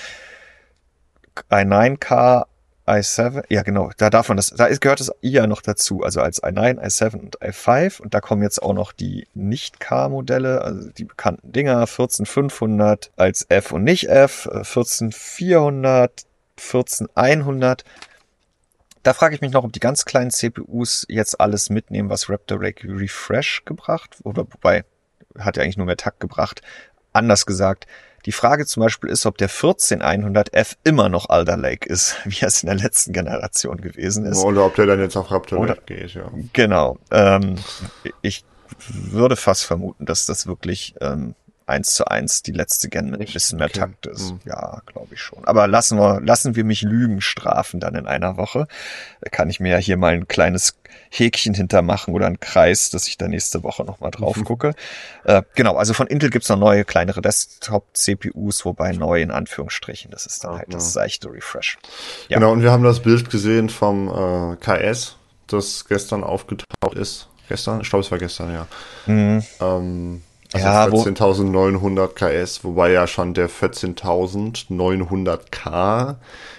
i9K 1.50 2.46
i7, 2.86 3.44
ja 3.48 3.62
genau, 3.62 3.90
da 3.98 4.10
darf 4.10 4.28
man 4.28 4.36
das, 4.36 4.50
da 4.50 4.68
gehört 4.68 5.00
das 5.00 5.12
ja 5.20 5.46
noch 5.46 5.62
dazu, 5.62 6.02
also 6.02 6.20
als 6.20 6.42
i9, 6.42 6.80
i7 6.80 7.16
und 7.16 7.38
i5 7.40 8.00
und 8.00 8.14
da 8.14 8.20
kommen 8.20 8.42
jetzt 8.42 8.62
auch 8.62 8.72
noch 8.72 8.92
die 8.92 9.28
Nicht-K-Modelle, 9.34 10.62
also 10.62 10.90
die 10.90 11.04
bekannten 11.04 11.52
Dinger, 11.52 11.86
14500 11.86 13.12
als 13.16 13.46
F 13.48 13.72
und 13.72 13.84
nicht 13.84 14.08
F, 14.08 14.48
14400, 14.62 16.26
14100 16.56 17.84
Da 19.02 19.14
frage 19.14 19.34
ich 19.34 19.40
mich 19.40 19.52
noch, 19.52 19.64
ob 19.64 19.72
die 19.72 19.80
ganz 19.80 20.04
kleinen 20.04 20.30
CPUs 20.30 21.06
jetzt 21.08 21.40
alles 21.40 21.70
mitnehmen, 21.70 22.10
was 22.10 22.28
Raptor 22.28 22.60
Lake 22.60 22.86
Refresh 22.86 23.64
gebracht, 23.64 24.16
oder 24.24 24.46
wobei 24.50 24.84
hat 25.38 25.56
ja 25.56 25.62
eigentlich 25.62 25.78
nur 25.78 25.86
mehr 25.86 25.96
Takt 25.96 26.20
gebracht. 26.20 26.60
Anders 27.12 27.46
gesagt, 27.46 27.86
die 28.26 28.32
Frage 28.32 28.66
zum 28.66 28.82
Beispiel 28.82 29.10
ist, 29.10 29.24
ob 29.24 29.38
der 29.38 29.48
14100F 29.48 30.76
immer 30.84 31.08
noch 31.08 31.30
Alder 31.30 31.56
Lake 31.56 31.88
ist, 31.88 32.16
wie 32.24 32.44
es 32.44 32.62
in 32.62 32.66
der 32.66 32.76
letzten 32.76 33.12
Generation 33.12 33.80
gewesen 33.80 34.26
ist. 34.26 34.38
Oder 34.38 34.66
ob 34.66 34.74
der 34.74 34.86
dann 34.86 35.00
jetzt 35.00 35.16
auf 35.16 35.30
Raptor 35.30 35.66
Lake 35.66 35.82
geht, 35.86 36.14
ja. 36.14 36.30
Genau. 36.52 36.98
Ähm, 37.10 37.56
ich 38.22 38.44
würde 38.88 39.36
fast 39.36 39.64
vermuten, 39.64 40.06
dass 40.06 40.26
das 40.26 40.46
wirklich 40.46 40.94
ähm, 41.00 41.34
eins 41.70 41.94
zu 41.94 42.06
eins 42.06 42.42
die 42.42 42.52
letzte 42.52 42.88
Gen 42.88 43.10
mit 43.10 43.20
ein 43.20 43.32
bisschen 43.32 43.58
mehr 43.58 43.68
okay. 43.68 43.80
Takt 43.80 44.06
ist. 44.06 44.32
Mhm. 44.32 44.40
Ja, 44.44 44.82
glaube 44.86 45.14
ich 45.14 45.20
schon. 45.20 45.44
Aber 45.44 45.66
lassen 45.66 45.98
wir, 45.98 46.20
lassen 46.20 46.56
wir 46.56 46.64
mich 46.64 46.82
Lügen 46.82 47.20
strafen 47.20 47.80
dann 47.80 47.94
in 47.94 48.06
einer 48.06 48.36
Woche. 48.36 48.66
Da 49.20 49.30
kann 49.30 49.48
ich 49.48 49.60
mir 49.60 49.72
ja 49.72 49.78
hier 49.78 49.96
mal 49.96 50.12
ein 50.12 50.28
kleines 50.28 50.76
Häkchen 51.10 51.54
hintermachen 51.54 52.14
oder 52.14 52.26
einen 52.26 52.40
Kreis, 52.40 52.90
dass 52.90 53.08
ich 53.08 53.18
da 53.18 53.28
nächste 53.28 53.62
Woche 53.62 53.84
nochmal 53.84 54.10
drauf 54.10 54.36
mhm. 54.36 54.44
gucke. 54.44 54.74
Äh, 55.24 55.42
genau, 55.54 55.76
also 55.76 55.94
von 55.94 56.06
Intel 56.06 56.30
gibt's 56.30 56.48
noch 56.48 56.58
neue, 56.58 56.84
kleinere 56.84 57.20
Desktop-CPUs, 57.20 58.64
wobei 58.64 58.92
neu 58.92 59.20
in 59.20 59.30
Anführungsstrichen. 59.30 60.10
Das 60.10 60.26
ist 60.26 60.44
dann 60.44 60.56
halt 60.56 60.68
ja. 60.68 60.74
das 60.74 60.92
seichte 60.92 61.32
Refresh. 61.32 61.78
Ja. 62.28 62.38
Genau, 62.38 62.52
und 62.52 62.62
wir 62.62 62.70
haben 62.70 62.84
das 62.84 63.00
Bild 63.00 63.30
gesehen 63.30 63.70
vom 63.70 64.08
äh, 64.08 64.56
KS, 64.56 65.16
das 65.46 65.84
gestern 65.86 66.22
aufgetaucht 66.22 66.94
ist. 66.94 67.28
Gestern? 67.48 67.80
Ich 67.80 67.90
glaube, 67.90 68.04
es 68.04 68.10
war 68.12 68.18
gestern, 68.18 68.52
ja. 68.52 68.66
Mhm. 69.06 69.42
Ähm, 69.60 70.22
also 70.52 70.66
ja, 70.66 70.86
14.900 70.86 72.14
KS, 72.14 72.64
wobei 72.64 72.90
ja 72.90 73.06
schon 73.06 73.34
der 73.34 73.48
14.900K 73.48 76.16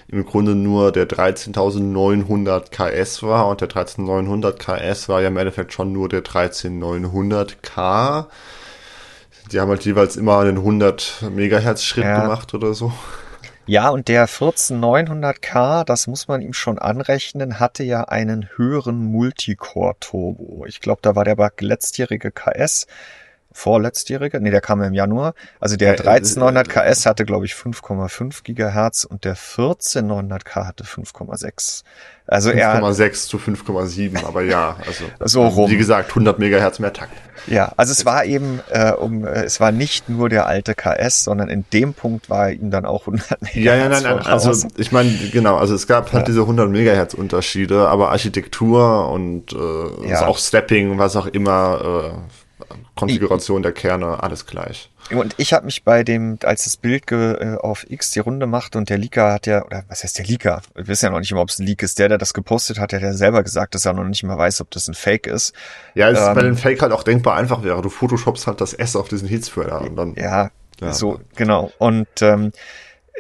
im 0.08 0.26
Grunde 0.26 0.56
nur 0.56 0.92
der 0.92 1.08
13.900 1.08 2.70
KS 2.70 3.24
war 3.24 3.48
und 3.48 3.62
der 3.62 3.70
13.900 3.70 4.54
KS 4.54 5.10
war 5.10 5.22
ja 5.22 5.30
im 5.30 5.38
Endeffekt 5.38 5.74
schon 5.74 5.94
nur 5.94 6.10
der 6.10 6.24
13.900K. 6.24 8.26
Die 9.52 9.60
haben 9.60 9.70
halt 9.70 9.84
jeweils 9.84 10.16
immer 10.16 10.40
einen 10.40 10.58
100 10.58 11.26
Megahertz 11.32 11.84
Schritt 11.84 12.06
ja. 12.06 12.22
gemacht 12.22 12.54
oder 12.54 12.74
so. 12.74 12.94
Ja, 13.68 13.90
und 13.90 14.08
der 14.08 14.28
14900K, 14.28 15.86
das 15.86 16.08
muss 16.08 16.28
man 16.28 16.42
ihm 16.42 16.54
schon 16.54 16.80
anrechnen, 16.80 17.60
hatte 17.60 17.84
ja 17.84 18.06
einen 18.06 18.50
höheren 18.56 18.98
Multicore 18.98 19.96
Turbo. 20.00 20.66
Ich 20.68 20.82
glaube, 20.82 21.00
da 21.02 21.16
war 21.16 21.24
der 21.24 21.38
letztjährige 21.60 22.32
KS 22.32 22.88
vorletztjährige, 23.52 24.40
nee, 24.40 24.52
der 24.52 24.62
kam 24.62 24.82
im 24.82 24.94
Januar. 24.94 25.34
Also 25.60 25.78
der 25.78 25.96
13900 25.96 26.70
KS 26.70 27.06
hatte, 27.06 27.26
glaube 27.26 27.46
ich, 27.46 27.54
5,5 27.54 28.44
Gigahertz 28.44 29.04
und 29.04 29.26
der 29.26 29.36
14900K 29.36 30.66
hatte 30.66 30.84
5,6. 30.84 31.84
Also 32.28 32.52
5,6 32.52 33.28
zu 33.28 33.38
5,7, 33.38 34.26
aber 34.26 34.44
ja, 34.44 34.78
also 34.88 35.04
so 35.20 35.48
rum. 35.48 35.70
wie 35.70 35.78
gesagt, 35.78 36.10
100 36.10 36.40
Megahertz 36.40 36.80
mehr 36.80 36.94
Takt. 36.94 37.12
Ja, 37.48 37.74
also 37.76 37.92
es 37.92 38.06
war 38.06 38.24
eben, 38.24 38.62
äh, 38.70 38.92
um, 38.92 39.26
äh, 39.26 39.44
es 39.44 39.60
war 39.60 39.72
nicht 39.72 40.08
nur 40.08 40.30
der 40.30 40.46
alte 40.46 40.76
KS, 40.76 41.24
sondern 41.24 41.50
in 41.50 41.66
dem 41.74 41.94
Punkt 41.94 42.30
war 42.30 42.52
ihm 42.52 42.72
dann 42.72 42.86
auch 42.86 43.02
100 43.02 43.42
Megahertz. 43.42 43.56
Ja, 43.56 43.76
ja, 43.76 43.90
nein, 43.90 44.04
nein, 44.04 44.20
also 44.20 44.70
ich 44.78 44.92
meine, 44.92 45.12
genau, 45.32 45.58
also 45.58 45.76
es 45.76 45.88
gab 45.88 46.14
halt 46.14 46.22
ja. 46.22 46.26
diese 46.28 46.42
100 46.42 46.70
Megahertz 46.70 47.14
Unterschiede, 47.14 47.90
aber 47.90 48.12
Architektur 48.12 49.10
und 49.10 49.54
äh, 49.54 50.08
ja. 50.08 50.16
also 50.16 50.26
auch 50.26 50.38
Stepping, 50.38 51.00
was 51.00 51.16
auch 51.16 51.28
immer, 51.28 52.14
äh, 52.14 52.41
Konfiguration 52.96 53.62
der 53.62 53.72
Kerne, 53.72 54.22
alles 54.22 54.46
gleich. 54.46 54.90
Und 55.10 55.34
ich 55.38 55.54
habe 55.54 55.66
mich 55.66 55.84
bei 55.84 56.04
dem, 56.04 56.38
als 56.44 56.64
das 56.64 56.78
Bild 56.78 57.12
äh, 57.12 57.58
auf 57.60 57.90
X 57.90 58.12
die 58.12 58.20
Runde 58.20 58.46
macht 58.46 58.76
und 58.76 58.90
der 58.90 58.98
Leaker 58.98 59.34
hat 59.34 59.48
ja, 59.48 59.66
oder 59.66 59.84
was 59.88 60.04
heißt 60.04 60.18
der 60.20 60.26
Leaker? 60.26 60.62
Wir 60.76 60.88
wissen 60.88 61.06
ja 61.06 61.12
noch 61.12 61.20
nicht 61.20 61.32
immer, 61.32 61.42
ob 61.42 61.50
es 61.50 61.60
ein 61.60 61.66
Leak 61.66 61.84
ist. 61.84 62.00
Der, 62.00 62.08
der 62.10 62.18
das 62.18 62.34
gepostet 62.34 62.80
hat, 62.80 62.92
der 62.92 63.00
hat 63.00 63.04
ja 63.04 63.14
selber 63.14 63.44
gesagt, 63.44 63.76
dass 63.76 63.86
er 63.86 63.94
noch 63.94 64.04
nicht 64.04 64.24
mal 64.24 64.38
weiß, 64.38 64.62
ob 64.62 64.72
das 64.72 64.88
ein 64.88 64.94
Fake 64.94 65.28
ist. 65.28 65.54
Ja, 65.96 66.10
es 66.10 66.20
ähm, 66.20 66.28
ist 66.28 66.36
bei 66.36 66.42
den 66.44 66.56
Fake 66.56 66.82
halt 66.82 66.92
auch 66.94 67.04
denkbar 67.04 67.36
einfach 67.36 67.64
wäre. 67.64 67.82
Du 67.82 67.90
photoshopst 67.90 68.48
halt 68.48 68.62
das 68.62 68.74
S 68.74 68.96
auf 68.96 69.10
diesen 69.10 69.28
Heatspreader 69.28 69.82
und 69.82 69.96
dann. 69.96 70.16
Ja, 70.16 70.52
ja. 70.80 70.94
so, 70.94 71.20
genau. 71.36 71.72
Und 71.78 72.08
ähm, 72.22 72.52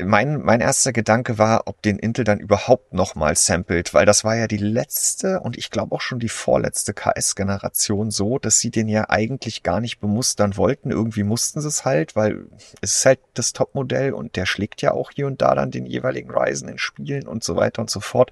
mein, 0.03 0.41
mein 0.41 0.61
erster 0.61 0.93
Gedanke 0.93 1.37
war, 1.37 1.63
ob 1.65 1.81
den 1.81 1.97
Intel 1.99 2.23
dann 2.23 2.39
überhaupt 2.39 2.93
nochmal 2.93 3.35
samplet, 3.35 3.93
weil 3.93 4.05
das 4.05 4.23
war 4.23 4.35
ja 4.35 4.47
die 4.47 4.57
letzte 4.57 5.39
und 5.39 5.57
ich 5.57 5.69
glaube 5.69 5.95
auch 5.95 6.01
schon 6.01 6.19
die 6.19 6.29
vorletzte 6.29 6.93
KS-Generation 6.93 8.11
so, 8.11 8.39
dass 8.39 8.59
sie 8.59 8.71
den 8.71 8.87
ja 8.87 9.09
eigentlich 9.09 9.63
gar 9.63 9.79
nicht 9.79 9.99
bemustern 9.99 10.57
wollten. 10.57 10.91
Irgendwie 10.91 11.23
mussten 11.23 11.61
sie 11.61 11.67
es 11.67 11.85
halt, 11.85 12.15
weil 12.15 12.45
es 12.81 12.95
ist 12.95 13.05
halt 13.05 13.19
das 13.33 13.53
Topmodell 13.53 14.13
und 14.13 14.35
der 14.35 14.45
schlägt 14.45 14.81
ja 14.81 14.91
auch 14.91 15.11
hier 15.11 15.27
und 15.27 15.41
da 15.41 15.55
dann 15.55 15.71
den 15.71 15.85
jeweiligen 15.85 16.31
Ryzen 16.31 16.69
in 16.69 16.77
Spielen 16.77 17.27
und 17.27 17.43
so 17.43 17.55
weiter 17.55 17.81
und 17.81 17.89
so 17.89 17.99
fort. 17.99 18.31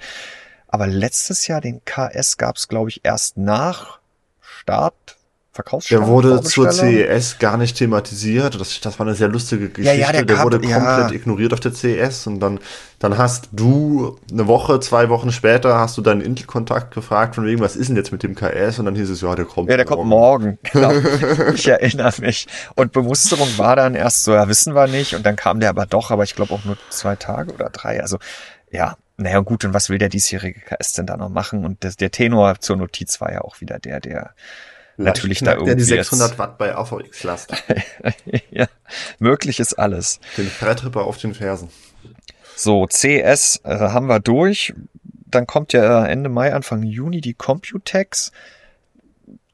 Aber 0.67 0.88
letztes 0.88 1.47
Jahr 1.47 1.62
den 1.62 1.84
KS 1.86 2.38
gab 2.38 2.58
es, 2.58 2.67
glaube 2.67 2.89
ich, 2.89 3.01
erst 3.03 3.38
nach 3.38 3.99
Start 4.41 5.18
Verkaufsstand. 5.59 6.01
Der 6.01 6.07
wurde 6.07 6.41
zur 6.41 6.71
CES 6.71 7.37
gar 7.37 7.57
nicht 7.57 7.75
thematisiert. 7.77 8.59
Das, 8.59 8.79
das 8.79 8.97
war 8.97 9.05
eine 9.05 9.13
sehr 9.13 9.27
lustige 9.27 9.67
Geschichte. 9.67 9.99
Ja, 9.99 10.07
ja, 10.07 10.11
der, 10.13 10.23
der 10.23 10.37
kam, 10.37 10.45
wurde 10.45 10.59
komplett 10.59 10.79
ja. 10.79 11.11
ignoriert 11.11 11.51
auf 11.51 11.59
der 11.59 11.73
CES 11.73 12.27
und 12.27 12.39
dann, 12.39 12.59
dann 12.99 13.17
hast 13.17 13.49
du 13.51 14.17
eine 14.31 14.47
Woche, 14.47 14.79
zwei 14.79 15.09
Wochen 15.09 15.33
später 15.33 15.77
hast 15.77 15.97
du 15.97 16.01
deinen 16.01 16.21
Intel-Kontakt 16.21 16.93
gefragt 16.93 17.35
von 17.35 17.45
wegen, 17.45 17.59
was 17.59 17.75
ist 17.75 17.89
denn 17.89 17.97
jetzt 17.97 18.13
mit 18.13 18.23
dem 18.23 18.35
KS? 18.35 18.79
Und 18.79 18.85
dann 18.85 18.95
hieß 18.95 19.09
es, 19.09 19.19
ja, 19.19 19.35
der 19.35 19.43
kommt 19.43 19.69
Ja, 19.69 19.75
der 19.75 19.85
morgen. 19.85 19.97
kommt 19.97 20.09
morgen. 20.09 20.59
Genau. 20.71 21.51
ich 21.53 21.67
erinnere 21.67 22.13
mich. 22.21 22.47
Und 22.75 22.93
Bemusterung 22.93 23.49
war 23.57 23.75
dann 23.75 23.95
erst 23.95 24.23
so, 24.23 24.31
ja, 24.31 24.47
wissen 24.47 24.75
wir 24.75 24.87
nicht. 24.87 25.13
Und 25.13 25.25
dann 25.25 25.35
kam 25.35 25.59
der 25.59 25.71
aber 25.71 25.85
doch, 25.85 26.09
aber 26.09 26.23
ich 26.23 26.35
glaube 26.35 26.53
auch 26.53 26.63
nur 26.63 26.77
zwei 26.89 27.17
Tage 27.17 27.53
oder 27.53 27.69
drei. 27.69 28.01
Also, 28.01 28.17
ja, 28.71 28.95
naja, 29.17 29.39
gut, 29.41 29.65
und 29.65 29.73
was 29.73 29.89
will 29.89 29.97
der 29.97 30.07
diesjährige 30.07 30.61
KS 30.61 30.93
denn 30.93 31.05
da 31.05 31.17
noch 31.17 31.27
machen? 31.27 31.65
Und 31.65 31.83
das, 31.83 31.97
der 31.97 32.11
Tenor 32.11 32.61
zur 32.61 32.77
Notiz 32.77 33.19
war 33.19 33.33
ja 33.33 33.41
auch 33.41 33.59
wieder 33.59 33.77
der, 33.77 33.99
der 33.99 34.33
natürlich 35.03 35.39
da 35.39 35.53
irgendwie. 35.53 35.67
Der 35.67 35.75
die 35.75 35.83
600 35.83 36.38
Watt 36.38 36.57
bei 36.57 36.75
AVX 36.75 37.23
Last. 37.23 37.53
ja, 38.51 38.67
möglich 39.19 39.59
ist 39.59 39.73
alles. 39.73 40.19
Den 40.38 40.47
Freitripper 40.47 41.01
auf 41.01 41.17
den 41.17 41.33
Fersen. 41.33 41.69
So, 42.55 42.85
CS 42.88 43.62
äh, 43.63 43.77
haben 43.77 44.07
wir 44.07 44.19
durch. 44.19 44.73
Dann 45.25 45.47
kommt 45.47 45.73
ja 45.73 46.05
Ende 46.05 46.29
Mai, 46.29 46.53
Anfang 46.53 46.83
Juni 46.83 47.21
die 47.21 47.33
Computex. 47.33 48.31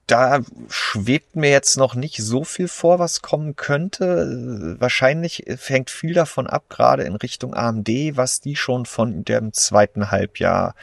Da 0.07 0.41
schwebt 0.69 1.35
mir 1.35 1.49
jetzt 1.49 1.77
noch 1.77 1.95
nicht 1.95 2.17
so 2.17 2.43
viel 2.43 2.67
vor, 2.67 2.99
was 2.99 3.21
kommen 3.21 3.55
könnte. 3.55 4.75
Wahrscheinlich 4.79 5.45
hängt 5.65 5.89
viel 5.89 6.13
davon 6.13 6.45
ab, 6.47 6.65
gerade 6.69 7.03
in 7.03 7.15
Richtung 7.15 7.55
AMD, 7.55 7.89
was 8.13 8.39
die 8.39 8.55
schon 8.55 8.85
von 8.85 9.25
dem 9.25 9.51
zweiten 9.53 10.11
Halbjahr 10.11 10.75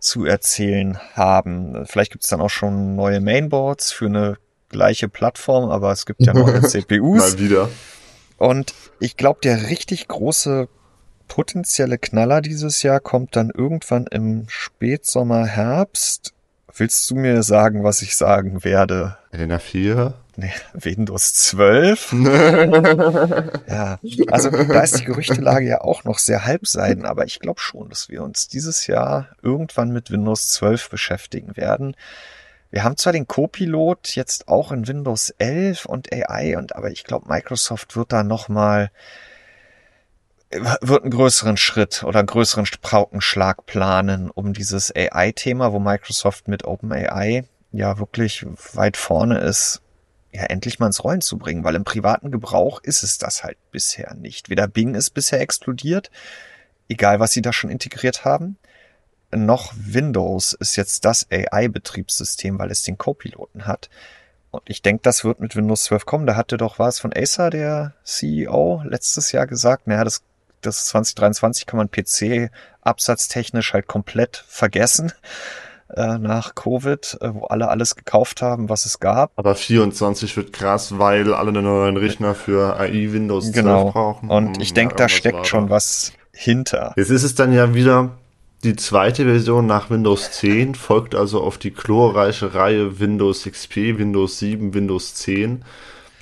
zu 0.00 0.24
erzählen 0.24 0.98
haben. 1.14 1.86
Vielleicht 1.86 2.12
gibt 2.12 2.24
es 2.24 2.30
dann 2.30 2.40
auch 2.40 2.50
schon 2.50 2.96
neue 2.96 3.20
Mainboards 3.20 3.92
für 3.92 4.06
eine 4.06 4.36
gleiche 4.68 5.08
Plattform, 5.08 5.70
aber 5.70 5.92
es 5.92 6.06
gibt 6.06 6.22
ja 6.24 6.32
neue 6.32 6.62
CPUs. 6.68 7.34
Mal 7.34 7.38
wieder. 7.38 7.68
Und 8.38 8.74
ich 8.98 9.16
glaube, 9.16 9.40
der 9.42 9.68
richtig 9.68 10.08
große 10.08 10.68
potenzielle 11.28 11.98
Knaller 11.98 12.40
dieses 12.40 12.82
Jahr 12.82 13.00
kommt 13.00 13.36
dann 13.36 13.50
irgendwann 13.50 14.06
im 14.06 14.46
Spätsommer, 14.48 15.46
Herbst. 15.46 16.32
Willst 16.74 17.10
du 17.10 17.16
mir 17.16 17.42
sagen, 17.42 17.84
was 17.84 18.02
ich 18.02 18.16
sagen 18.16 18.64
werde? 18.64 19.16
Elena 19.30 19.58
4? 19.58 20.14
Nee, 20.40 20.52
Windows 20.72 21.34
12. 21.34 22.12
ja, 23.68 23.98
also 24.30 24.50
da 24.50 24.80
ist 24.80 24.98
die 24.98 25.04
Gerüchtelage 25.04 25.66
ja 25.66 25.80
auch 25.82 26.04
noch 26.04 26.18
sehr 26.18 26.46
halbseiden, 26.46 27.04
aber 27.04 27.26
ich 27.26 27.40
glaube 27.40 27.60
schon, 27.60 27.90
dass 27.90 28.08
wir 28.08 28.22
uns 28.22 28.48
dieses 28.48 28.86
Jahr 28.86 29.28
irgendwann 29.42 29.92
mit 29.92 30.10
Windows 30.10 30.48
12 30.48 30.88
beschäftigen 30.88 31.56
werden. 31.58 31.94
Wir 32.70 32.84
haben 32.84 32.96
zwar 32.96 33.12
den 33.12 33.26
Copilot 33.26 34.14
jetzt 34.14 34.48
auch 34.48 34.72
in 34.72 34.88
Windows 34.88 35.30
11 35.38 35.84
und 35.84 36.10
AI 36.10 36.56
und 36.56 36.74
aber 36.74 36.90
ich 36.90 37.04
glaube 37.04 37.28
Microsoft 37.28 37.96
wird 37.96 38.12
da 38.12 38.22
noch 38.22 38.48
mal 38.48 38.90
wird 40.50 41.02
einen 41.02 41.12
größeren 41.12 41.56
Schritt 41.58 42.02
oder 42.02 42.20
einen 42.20 42.26
größeren 42.26 42.66
Paukenschlag 42.80 43.66
planen, 43.66 44.30
um 44.30 44.52
dieses 44.52 44.92
AI-Thema, 44.94 45.72
wo 45.72 45.78
Microsoft 45.78 46.48
mit 46.48 46.64
OpenAI 46.64 47.44
ja 47.72 47.98
wirklich 47.98 48.44
weit 48.74 48.96
vorne 48.96 49.38
ist, 49.38 49.80
ja 50.32 50.44
endlich 50.44 50.78
mal 50.78 50.86
ins 50.86 51.02
Rollen 51.02 51.20
zu 51.20 51.38
bringen, 51.38 51.64
weil 51.64 51.74
im 51.74 51.84
privaten 51.84 52.30
Gebrauch 52.30 52.80
ist 52.82 53.02
es 53.02 53.18
das 53.18 53.42
halt 53.42 53.58
bisher 53.70 54.14
nicht. 54.14 54.48
Weder 54.48 54.68
Bing 54.68 54.94
ist 54.94 55.10
bisher 55.10 55.40
explodiert, 55.40 56.10
egal 56.88 57.20
was 57.20 57.32
sie 57.32 57.42
da 57.42 57.52
schon 57.52 57.70
integriert 57.70 58.24
haben, 58.24 58.56
noch 59.32 59.72
Windows 59.76 60.52
ist 60.54 60.76
jetzt 60.76 61.04
das 61.04 61.26
AI-Betriebssystem, 61.30 62.58
weil 62.58 62.70
es 62.70 62.82
den 62.82 62.98
Copiloten 62.98 63.66
hat. 63.66 63.88
Und 64.50 64.62
ich 64.66 64.82
denke, 64.82 65.02
das 65.02 65.24
wird 65.24 65.38
mit 65.38 65.54
Windows 65.54 65.84
12 65.84 66.06
kommen. 66.06 66.26
Da 66.26 66.34
hatte 66.34 66.56
doch 66.56 66.80
was 66.80 66.98
von 66.98 67.12
Acer, 67.14 67.50
der 67.50 67.94
CEO, 68.02 68.82
letztes 68.84 69.30
Jahr 69.30 69.46
gesagt, 69.46 69.86
naja, 69.86 70.02
das, 70.02 70.24
das 70.60 70.86
2023 70.86 71.66
kann 71.66 71.76
man 71.76 71.90
PC 71.90 72.50
absatztechnisch 72.80 73.72
halt 73.72 73.86
komplett 73.86 74.44
vergessen 74.48 75.12
äh, 75.96 76.18
nach 76.18 76.54
Covid, 76.54 77.18
äh, 77.20 77.34
wo 77.34 77.46
alle 77.46 77.68
alles 77.68 77.96
gekauft 77.96 78.42
haben, 78.42 78.68
was 78.68 78.86
es 78.86 79.00
gab. 79.00 79.32
Aber 79.36 79.54
24 79.54 80.36
wird 80.36 80.52
krass, 80.52 80.98
weil 80.98 81.32
alle 81.34 81.50
einen 81.50 81.64
neuen 81.64 81.96
Rechner 81.96 82.34
für 82.34 82.78
AI 82.78 83.12
Windows 83.12 83.52
genau. 83.52 83.82
12 83.82 83.92
brauchen. 83.92 84.30
Und 84.30 84.56
hm, 84.56 84.60
ich 84.60 84.74
denke, 84.74 84.94
ja, 84.94 84.98
da 84.98 85.08
steckt 85.08 85.46
schon 85.46 85.66
da. 85.66 85.70
was 85.70 86.12
hinter. 86.32 86.92
Jetzt 86.96 87.10
ist 87.10 87.22
es 87.22 87.34
dann 87.34 87.52
ja 87.52 87.74
wieder, 87.74 88.10
Die 88.62 88.76
zweite 88.76 89.24
Version 89.24 89.66
nach 89.66 89.88
Windows 89.88 90.32
10 90.32 90.74
folgt 90.74 91.14
also 91.14 91.42
auf 91.42 91.56
die 91.56 91.72
glorreiche 91.72 92.54
Reihe 92.54 93.00
Windows 93.00 93.44
XP, 93.44 93.98
Windows 93.98 94.38
7, 94.38 94.74
Windows 94.74 95.14
10. 95.14 95.64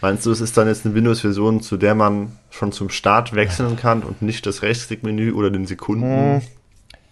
Meinst 0.01 0.25
du, 0.25 0.31
es 0.31 0.41
ist 0.41 0.57
dann 0.57 0.69
jetzt 0.69 0.87
eine 0.87 0.95
Windows-Version, 0.95 1.61
zu 1.61 1.77
der 1.77 1.97
man 1.97 2.39
schon 2.51 2.71
zum 2.71 2.89
Start 2.89 3.35
wechseln 3.35 3.77
kann 3.77 4.05
und 4.05 4.23
nicht 4.23 4.47
das 4.47 4.63
Rechtsklickmenü 4.63 5.33
oder 5.33 5.51
den 5.51 5.67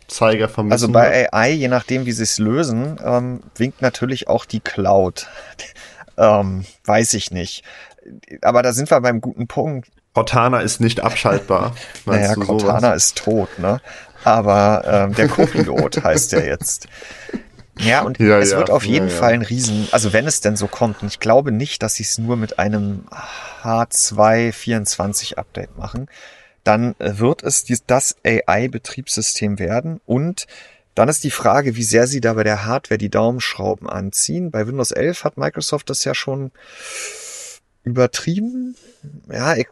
Sekundenzeiger 0.08 0.48
vermissen 0.48 0.72
Also 0.72 0.88
bei 0.88 1.32
AI, 1.32 1.50
je 1.50 1.68
nachdem, 1.68 2.06
wie 2.06 2.12
sie 2.12 2.22
es 2.22 2.38
lösen, 2.38 2.98
ähm, 3.04 3.40
winkt 3.56 3.82
natürlich 3.82 4.28
auch 4.28 4.44
die 4.44 4.60
Cloud. 4.60 5.28
ähm, 6.18 6.64
weiß 6.84 7.14
ich 7.14 7.30
nicht. 7.30 7.64
Aber 8.42 8.62
da 8.62 8.72
sind 8.72 8.90
wir 8.90 9.00
beim 9.00 9.20
guten 9.20 9.46
Punkt. 9.46 9.88
Cortana 10.14 10.60
ist 10.60 10.80
nicht 10.80 11.00
abschaltbar. 11.00 11.74
naja, 12.06 12.34
Cortana 12.34 12.94
ist 12.94 13.18
tot, 13.18 13.58
ne? 13.58 13.80
Aber 14.24 14.82
ähm, 14.86 15.14
der 15.14 15.28
Co-Pilot 15.28 16.02
heißt 16.04 16.32
der 16.32 16.46
jetzt. 16.46 16.88
Ja, 17.78 18.02
und 18.02 18.18
ja, 18.18 18.38
es 18.38 18.52
ja, 18.52 18.58
wird 18.58 18.70
auf 18.70 18.86
jeden 18.86 19.08
ja, 19.08 19.14
Fall 19.14 19.34
ein 19.34 19.42
Riesen, 19.42 19.86
also 19.92 20.14
wenn 20.14 20.26
es 20.26 20.40
denn 20.40 20.56
so 20.56 20.66
kommt, 20.66 21.02
und 21.02 21.08
ich 21.08 21.20
glaube 21.20 21.52
nicht, 21.52 21.82
dass 21.82 21.96
sie 21.96 22.04
es 22.04 22.16
nur 22.16 22.36
mit 22.36 22.58
einem 22.58 23.04
H224 23.62 25.34
Update 25.34 25.76
machen, 25.76 26.08
dann 26.66 26.94
äh, 26.98 27.18
wird 27.18 27.42
es 27.42 27.64
das 27.86 28.16
AI-Betriebssystem 28.24 29.58
werden 29.58 30.00
und 30.06 30.46
dann 30.94 31.08
ist 31.10 31.24
die 31.24 31.30
Frage, 31.30 31.76
wie 31.76 31.82
sehr 31.82 32.06
sie 32.06 32.22
da 32.22 32.32
bei 32.32 32.42
der 32.42 32.64
Hardware 32.64 32.96
die 32.96 33.10
Daumenschrauben 33.10 33.88
anziehen. 33.88 34.50
Bei 34.50 34.66
Windows 34.66 34.92
11 34.92 35.24
hat 35.24 35.36
Microsoft 35.36 35.90
das 35.90 36.04
ja 36.04 36.14
schon 36.14 36.52
übertrieben. 37.84 38.76
Ja, 39.30 39.54
ich 39.56 39.66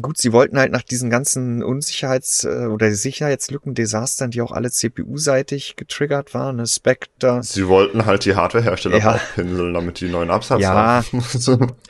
Gut, 0.00 0.18
sie 0.18 0.32
wollten 0.32 0.56
halt 0.56 0.70
nach 0.70 0.82
diesen 0.82 1.10
ganzen 1.10 1.64
Unsicherheits- 1.64 2.44
äh, 2.44 2.66
oder 2.66 2.92
Sicherheitslücken-Desastern, 2.92 4.30
die 4.30 4.40
auch 4.40 4.52
alle 4.52 4.70
CPU-seitig 4.70 5.74
getriggert 5.74 6.32
waren, 6.32 6.56
ne, 6.56 6.66
Spectre. 6.66 7.42
Sie 7.42 7.66
wollten 7.66 8.06
halt 8.06 8.24
die 8.24 8.36
Hardwarehersteller 8.36 8.98
ja. 8.98 9.14
aufpinseln, 9.14 9.74
damit 9.74 10.00
die 10.00 10.08
neuen 10.08 10.30
Absatz 10.30 10.60
ja. 10.60 10.72
haben. 10.74 11.24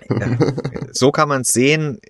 ja. 0.08 0.38
So 0.92 1.12
kann 1.12 1.28
man 1.28 1.42
es 1.42 1.52
sehen. 1.52 2.00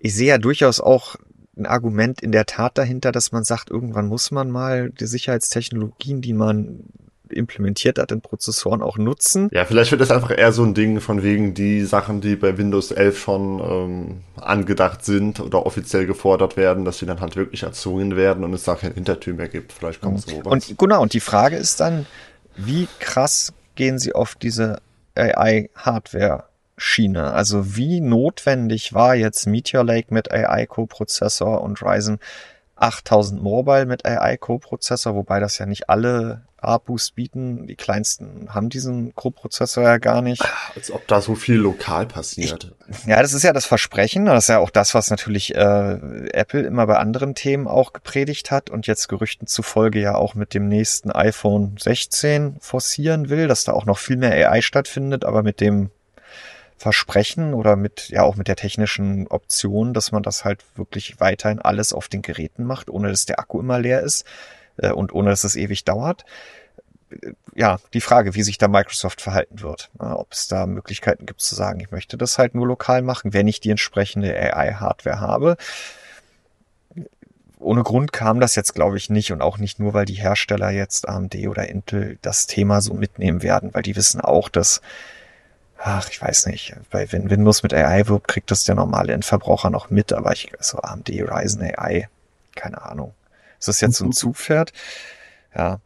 Ich 0.00 0.14
sehe 0.14 0.28
ja 0.28 0.38
durchaus 0.38 0.80
auch 0.80 1.16
ein 1.56 1.66
Argument 1.66 2.20
in 2.20 2.32
der 2.32 2.46
Tat 2.46 2.76
dahinter, 2.78 3.12
dass 3.12 3.32
man 3.32 3.44
sagt, 3.44 3.70
irgendwann 3.70 4.06
muss 4.06 4.30
man 4.30 4.50
mal 4.50 4.90
die 4.90 5.06
Sicherheitstechnologien, 5.06 6.20
die 6.20 6.32
man 6.32 6.84
implementiert 7.28 7.98
hat 7.98 8.12
in 8.12 8.20
Prozessoren 8.20 8.82
auch 8.82 8.98
nutzen. 8.98 9.48
Ja, 9.52 9.64
vielleicht 9.64 9.90
wird 9.90 10.00
das 10.00 10.10
einfach 10.10 10.36
eher 10.36 10.52
so 10.52 10.62
ein 10.62 10.74
Ding 10.74 11.00
von 11.00 11.22
wegen 11.22 11.54
die 11.54 11.84
Sachen, 11.84 12.20
die 12.20 12.36
bei 12.36 12.56
Windows 12.56 12.92
11 12.92 13.18
schon 13.18 13.60
ähm, 13.60 14.20
angedacht 14.36 15.04
sind 15.04 15.40
oder 15.40 15.66
offiziell 15.66 16.06
gefordert 16.06 16.56
werden, 16.56 16.84
dass 16.84 16.98
sie 16.98 17.06
dann 17.06 17.20
halt 17.20 17.36
wirklich 17.36 17.64
erzwungen 17.64 18.16
werden 18.16 18.44
und 18.44 18.52
es 18.54 18.64
da 18.64 18.74
kein 18.76 18.94
Hintertür 18.94 19.34
mehr 19.34 19.48
gibt. 19.48 19.72
Vielleicht 19.72 20.00
kommt 20.00 20.20
es 20.20 20.26
mhm. 20.26 20.42
sowas. 20.42 20.52
Und 20.52 20.78
genau, 20.78 21.02
und 21.02 21.14
die 21.14 21.20
Frage 21.20 21.56
ist 21.56 21.80
dann, 21.80 22.06
wie 22.56 22.86
krass 23.00 23.52
gehen 23.74 23.98
sie 23.98 24.14
auf 24.14 24.34
diese 24.36 24.78
AI-Hardware 25.14 26.44
Schiene. 26.76 27.32
Also 27.32 27.76
wie 27.76 28.00
notwendig 28.00 28.92
war 28.92 29.14
jetzt 29.14 29.46
Meteor 29.46 29.84
Lake 29.84 30.12
mit 30.12 30.30
AI-Co-Prozessor 30.30 31.62
und 31.62 31.82
Ryzen 31.82 32.18
8000 32.76 33.42
Mobile 33.42 33.86
mit 33.86 34.04
AI-Co-Prozessor, 34.04 35.14
wobei 35.14 35.40
das 35.40 35.56
ja 35.58 35.64
nicht 35.64 35.88
alle 35.88 36.42
APUs 36.58 37.12
bieten. 37.12 37.66
Die 37.66 37.76
kleinsten 37.76 38.48
haben 38.54 38.68
diesen 38.68 39.14
Co-Prozessor 39.14 39.84
ja 39.84 39.98
gar 39.98 40.20
nicht. 40.20 40.42
Als 40.74 40.90
ob 40.90 41.06
da 41.06 41.20
so 41.20 41.34
viel 41.34 41.56
lokal 41.56 42.06
passiert. 42.06 42.74
Ich, 42.88 43.06
ja, 43.06 43.22
das 43.22 43.32
ist 43.32 43.42
ja 43.42 43.52
das 43.52 43.66
Versprechen. 43.66 44.26
Das 44.26 44.44
ist 44.44 44.48
ja 44.48 44.58
auch 44.58 44.70
das, 44.70 44.94
was 44.94 45.10
natürlich 45.10 45.54
äh, 45.54 45.98
Apple 46.32 46.62
immer 46.62 46.86
bei 46.86 46.96
anderen 46.96 47.34
Themen 47.34 47.66
auch 47.66 47.92
gepredigt 47.92 48.50
hat 48.50 48.68
und 48.68 48.86
jetzt 48.86 49.08
Gerüchten 49.08 49.46
zufolge 49.46 50.00
ja 50.00 50.14
auch 50.14 50.34
mit 50.34 50.54
dem 50.54 50.68
nächsten 50.68 51.10
iPhone 51.10 51.76
16 51.78 52.56
forcieren 52.60 53.30
will, 53.30 53.48
dass 53.48 53.64
da 53.64 53.72
auch 53.72 53.86
noch 53.86 53.98
viel 53.98 54.16
mehr 54.16 54.50
AI 54.50 54.60
stattfindet, 54.60 55.24
aber 55.24 55.42
mit 55.42 55.60
dem 55.60 55.90
Versprechen 56.78 57.54
oder 57.54 57.74
mit, 57.76 58.10
ja, 58.10 58.22
auch 58.22 58.36
mit 58.36 58.48
der 58.48 58.56
technischen 58.56 59.26
Option, 59.28 59.94
dass 59.94 60.12
man 60.12 60.22
das 60.22 60.44
halt 60.44 60.64
wirklich 60.76 61.20
weiterhin 61.20 61.58
alles 61.58 61.92
auf 61.92 62.08
den 62.08 62.22
Geräten 62.22 62.64
macht, 62.64 62.90
ohne 62.90 63.08
dass 63.08 63.24
der 63.24 63.38
Akku 63.38 63.60
immer 63.60 63.78
leer 63.78 64.02
ist 64.02 64.26
äh, 64.76 64.90
und 64.90 65.12
ohne 65.12 65.30
dass 65.30 65.44
es 65.44 65.56
ewig 65.56 65.84
dauert. 65.84 66.24
Ja, 67.54 67.78
die 67.94 68.00
Frage, 68.00 68.34
wie 68.34 68.42
sich 68.42 68.58
da 68.58 68.68
Microsoft 68.68 69.22
verhalten 69.22 69.62
wird. 69.62 69.90
Ja, 70.00 70.16
ob 70.16 70.32
es 70.32 70.48
da 70.48 70.66
Möglichkeiten 70.66 71.24
gibt 71.24 71.40
zu 71.40 71.54
sagen, 71.54 71.80
ich 71.80 71.90
möchte 71.90 72.18
das 72.18 72.36
halt 72.36 72.54
nur 72.54 72.66
lokal 72.66 73.00
machen, 73.00 73.32
wenn 73.32 73.48
ich 73.48 73.60
die 73.60 73.70
entsprechende 73.70 74.34
AI-Hardware 74.36 75.20
habe. 75.20 75.56
Ohne 77.58 77.84
Grund 77.84 78.12
kam 78.12 78.38
das 78.38 78.54
jetzt, 78.54 78.74
glaube 78.74 78.98
ich, 78.98 79.08
nicht 79.08 79.32
und 79.32 79.40
auch 79.40 79.56
nicht 79.56 79.78
nur, 79.78 79.94
weil 79.94 80.04
die 80.04 80.14
Hersteller 80.14 80.70
jetzt 80.70 81.08
AMD 81.08 81.34
oder 81.48 81.68
Intel 81.68 82.18
das 82.20 82.46
Thema 82.46 82.82
so 82.82 82.92
mitnehmen 82.92 83.42
werden, 83.42 83.72
weil 83.72 83.82
die 83.82 83.96
wissen 83.96 84.20
auch, 84.20 84.50
dass 84.50 84.82
ach, 85.78 86.08
ich 86.10 86.20
weiß 86.20 86.46
nicht, 86.46 86.74
weil 86.90 87.10
wenn 87.12 87.30
Windows 87.30 87.62
mit 87.62 87.74
AI 87.74 88.06
wirbt, 88.08 88.28
kriegt 88.28 88.50
das 88.50 88.64
der 88.64 88.74
normale 88.74 89.12
Endverbraucher 89.12 89.70
noch 89.70 89.90
mit, 89.90 90.12
aber 90.12 90.32
ich, 90.32 90.50
so 90.60 90.78
AMD 90.78 91.08
Ryzen 91.08 91.62
AI, 91.62 92.08
keine 92.54 92.82
Ahnung. 92.82 93.14
Ist 93.58 93.68
das 93.68 93.80
jetzt 93.80 93.96
so 93.96 94.04
ein 94.04 94.08
mhm. 94.08 94.12
Zugpferd? 94.12 94.72
Ja. 95.54 95.80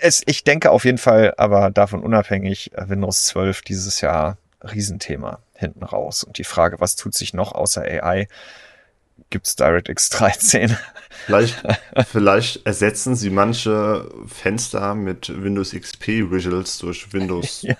Es, 0.00 0.22
ich 0.26 0.44
denke 0.44 0.70
auf 0.70 0.84
jeden 0.84 0.98
Fall, 0.98 1.34
aber 1.36 1.70
davon 1.70 2.02
unabhängig, 2.02 2.72
äh, 2.74 2.88
Windows 2.88 3.26
12 3.26 3.62
dieses 3.62 4.00
Jahr 4.00 4.38
Riesenthema 4.62 5.40
hinten 5.54 5.84
raus. 5.84 6.24
Und 6.24 6.38
die 6.38 6.44
Frage, 6.44 6.80
was 6.80 6.96
tut 6.96 7.14
sich 7.14 7.34
noch 7.34 7.52
außer 7.52 7.82
AI? 7.82 8.28
Gibt's 9.30 9.56
DirectX 9.56 10.10
13? 10.10 10.76
Vielleicht, 11.26 11.62
vielleicht 12.10 12.66
ersetzen 12.66 13.14
sie 13.16 13.30
manche 13.30 14.10
Fenster 14.26 14.94
mit 14.94 15.28
Windows 15.42 15.72
XP 15.72 16.30
Visuals 16.30 16.78
durch 16.78 17.12
Windows 17.12 17.62
ja. 17.62 17.76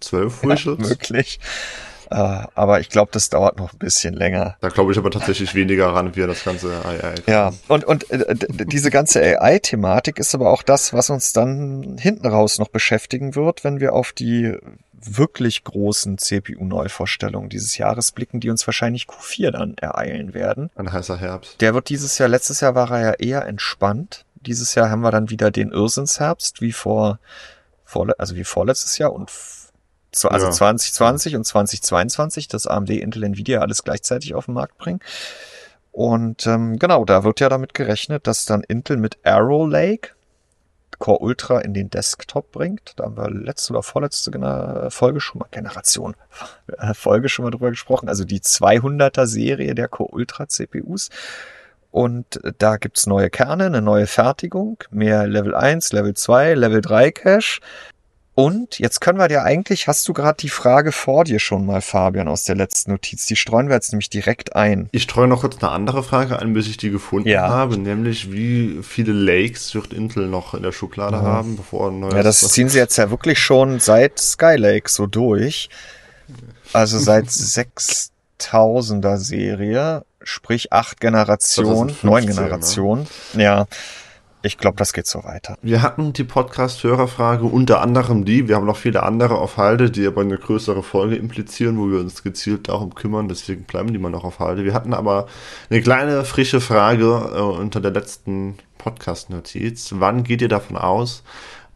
12 0.00 0.42
Visuals? 0.42 0.64
Ja, 0.64 0.88
möglich. 0.88 1.40
Uh, 2.10 2.46
aber 2.54 2.80
ich 2.80 2.88
glaube, 2.88 3.10
das 3.12 3.28
dauert 3.28 3.58
noch 3.58 3.74
ein 3.74 3.78
bisschen 3.78 4.14
länger. 4.14 4.56
Da 4.62 4.70
glaube 4.70 4.92
ich 4.92 4.98
aber 4.98 5.10
tatsächlich 5.10 5.54
weniger 5.54 5.88
ran, 5.88 6.16
wie 6.16 6.26
das 6.26 6.42
ganze 6.42 6.82
AI. 6.82 7.14
Ja, 7.26 7.52
und, 7.68 7.84
und 7.84 8.10
äh, 8.10 8.34
diese 8.48 8.90
ganze 8.90 9.20
AI-Thematik 9.20 10.18
ist 10.18 10.34
aber 10.34 10.48
auch 10.48 10.62
das, 10.62 10.94
was 10.94 11.10
uns 11.10 11.34
dann 11.34 11.98
hinten 11.98 12.26
raus 12.26 12.58
noch 12.58 12.68
beschäftigen 12.68 13.34
wird, 13.34 13.62
wenn 13.62 13.78
wir 13.78 13.92
auf 13.92 14.12
die 14.12 14.56
wirklich 15.00 15.64
großen 15.64 16.16
CPU-Neuvorstellungen 16.16 17.50
dieses 17.50 17.76
Jahres 17.76 18.12
blicken, 18.12 18.40
die 18.40 18.48
uns 18.50 18.66
wahrscheinlich 18.66 19.04
Q4 19.04 19.50
dann 19.50 19.76
ereilen 19.76 20.32
werden. 20.32 20.70
Ein 20.76 20.92
heißer 20.92 21.18
Herbst. 21.18 21.60
Der 21.60 21.74
wird 21.74 21.90
dieses 21.90 22.16
Jahr, 22.16 22.28
letztes 22.28 22.60
Jahr 22.60 22.74
war 22.74 22.90
er 22.90 23.00
ja 23.00 23.12
eher 23.12 23.46
entspannt. 23.46 24.24
Dieses 24.34 24.74
Jahr 24.74 24.90
haben 24.90 25.02
wir 25.02 25.10
dann 25.10 25.30
wieder 25.30 25.50
den 25.50 25.72
Irrsinnsherbst, 25.72 26.62
wie 26.62 26.72
vor, 26.72 27.18
vor 27.84 28.08
also 28.16 28.34
wie 28.34 28.44
vorletztes 28.44 28.96
Jahr 28.98 29.12
und 29.12 29.30
also 30.12 30.46
ja. 30.46 30.52
2020 30.52 31.36
und 31.36 31.44
2022, 31.44 32.48
dass 32.48 32.66
AMD, 32.66 32.90
Intel, 32.90 33.24
Nvidia 33.24 33.60
alles 33.60 33.84
gleichzeitig 33.84 34.34
auf 34.34 34.46
den 34.46 34.54
Markt 34.54 34.78
bringen. 34.78 35.00
Und 35.92 36.46
ähm, 36.46 36.78
genau, 36.78 37.04
da 37.04 37.24
wird 37.24 37.40
ja 37.40 37.48
damit 37.48 37.74
gerechnet, 37.74 38.26
dass 38.26 38.44
dann 38.44 38.62
Intel 38.62 38.96
mit 38.96 39.18
Arrow 39.24 39.68
Lake 39.68 40.10
Core 40.98 41.20
Ultra 41.20 41.60
in 41.60 41.74
den 41.74 41.90
Desktop 41.90 42.50
bringt. 42.52 42.94
Da 42.96 43.04
haben 43.04 43.16
wir 43.16 43.30
letzte 43.30 43.72
oder 43.72 43.82
vorletzte 43.82 44.88
Folge 44.90 45.20
schon 45.20 45.38
mal, 45.38 45.48
Generation, 45.50 46.16
äh, 46.76 46.94
Folge 46.94 47.28
schon 47.28 47.44
mal 47.44 47.50
drüber 47.50 47.70
gesprochen. 47.70 48.08
Also 48.08 48.24
die 48.24 48.40
200er 48.40 49.26
Serie 49.26 49.74
der 49.74 49.88
Core 49.88 50.10
Ultra 50.12 50.48
CPUs. 50.48 51.10
Und 51.90 52.40
da 52.58 52.76
gibt's 52.76 53.06
neue 53.06 53.30
Kerne, 53.30 53.66
eine 53.66 53.80
neue 53.80 54.06
Fertigung, 54.06 54.78
mehr 54.90 55.26
Level 55.26 55.54
1, 55.54 55.92
Level 55.92 56.14
2, 56.14 56.54
Level 56.54 56.80
3 56.80 57.12
Cache. 57.12 57.60
Und 58.38 58.78
jetzt 58.78 59.00
können 59.00 59.18
wir 59.18 59.26
dir 59.26 59.42
eigentlich, 59.42 59.88
hast 59.88 60.06
du 60.06 60.12
gerade 60.12 60.36
die 60.36 60.48
Frage 60.48 60.92
vor 60.92 61.24
dir 61.24 61.40
schon 61.40 61.66
mal, 61.66 61.80
Fabian, 61.80 62.28
aus 62.28 62.44
der 62.44 62.54
letzten 62.54 62.92
Notiz. 62.92 63.26
Die 63.26 63.34
streuen 63.34 63.66
wir 63.66 63.74
jetzt 63.74 63.90
nämlich 63.90 64.10
direkt 64.10 64.54
ein. 64.54 64.88
Ich 64.92 65.02
streue 65.02 65.26
noch 65.26 65.40
kurz 65.40 65.60
eine 65.60 65.72
andere 65.72 66.04
Frage 66.04 66.38
ein, 66.38 66.52
bis 66.52 66.68
ich 66.68 66.76
die 66.76 66.90
gefunden 66.90 67.28
ja. 67.28 67.48
habe, 67.48 67.78
nämlich 67.78 68.30
wie 68.30 68.78
viele 68.84 69.10
Lakes 69.10 69.74
wird 69.74 69.92
Intel 69.92 70.28
noch 70.28 70.54
in 70.54 70.62
der 70.62 70.70
Schublade 70.70 71.16
ja. 71.16 71.22
haben, 71.22 71.56
bevor 71.56 71.90
ein 71.90 71.98
neues... 71.98 72.14
Ja, 72.14 72.22
das 72.22 72.38
ziehen 72.38 72.68
sie 72.68 72.78
jetzt 72.78 72.96
ja 72.96 73.10
wirklich 73.10 73.40
schon 73.40 73.80
seit 73.80 74.20
Skylake 74.20 74.88
so 74.88 75.08
durch. 75.08 75.68
Also 76.72 77.00
seit 77.00 77.26
6000er 78.38 79.16
Serie, 79.16 80.04
sprich 80.22 80.72
acht 80.72 81.00
Generationen, 81.00 81.96
neun 82.02 82.24
Generationen. 82.24 83.08
Ne? 83.32 83.42
Ja. 83.42 83.66
Ich 84.42 84.56
glaube, 84.56 84.76
das 84.76 84.92
geht 84.92 85.06
so 85.06 85.24
weiter. 85.24 85.56
Wir 85.62 85.82
hatten 85.82 86.12
die 86.12 86.24
Podcast-Hörerfrage 86.24 87.44
unter 87.44 87.80
anderem 87.80 88.24
die, 88.24 88.48
wir 88.48 88.56
haben 88.56 88.66
noch 88.66 88.76
viele 88.76 89.02
andere 89.02 89.36
auf 89.36 89.56
Halde, 89.56 89.90
die 89.90 90.06
aber 90.06 90.20
eine 90.20 90.38
größere 90.38 90.82
Folge 90.82 91.16
implizieren, 91.16 91.78
wo 91.78 91.90
wir 91.90 91.98
uns 91.98 92.22
gezielt 92.22 92.68
darum 92.68 92.94
kümmern, 92.94 93.28
deswegen 93.28 93.64
bleiben 93.64 93.92
die 93.92 93.98
mal 93.98 94.10
noch 94.10 94.24
auf 94.24 94.38
Halde. 94.38 94.64
Wir 94.64 94.74
hatten 94.74 94.94
aber 94.94 95.26
eine 95.70 95.82
kleine 95.82 96.24
frische 96.24 96.60
Frage 96.60 97.32
äh, 97.34 97.40
unter 97.40 97.80
der 97.80 97.90
letzten 97.90 98.58
Podcast-Notiz. 98.78 99.94
Wann 99.96 100.22
geht 100.22 100.40
ihr 100.40 100.48
davon 100.48 100.76
aus, 100.76 101.24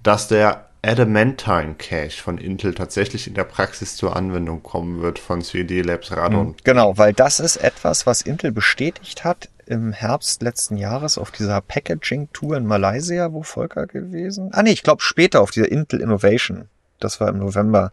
dass 0.03 0.29
der 0.29 0.69
Adamantine 0.85 1.77
Cache 1.79 2.21
von 2.21 2.39
Intel 2.39 2.75
tatsächlich 2.75 3.29
in 3.29 3.35
der 3.35 3.45
Praxis 3.45 3.95
zur 3.95 4.17
Anwendung 4.17 4.65
kommen 4.65 5.01
wird 5.01 5.21
von 5.21 5.41
CD 5.41 5.81
Labs 5.81 6.11
Radon. 6.11 6.57
Genau, 6.65 6.99
weil 6.99 7.13
das 7.13 7.39
ist 7.39 7.57
etwas, 7.57 8.05
was 8.05 8.23
Intel 8.23 8.51
bestätigt 8.51 9.23
hat 9.23 9.49
im 9.67 9.93
Herbst 9.93 10.43
letzten 10.43 10.77
Jahres 10.77 11.19
auf 11.19 11.31
dieser 11.31 11.61
Packaging-Tour 11.61 12.57
in 12.57 12.67
Malaysia, 12.67 13.33
wo 13.33 13.43
Volker 13.43 13.87
gewesen? 13.87 14.51
Ah 14.53 14.63
nee, 14.63 14.73
ich 14.73 14.83
glaube 14.83 15.03
später 15.03 15.41
auf 15.41 15.51
dieser 15.51 15.71
Intel 15.71 16.01
Innovation. 16.01 16.69
Das 17.01 17.21
war 17.21 17.29
im 17.29 17.39
November. 17.39 17.91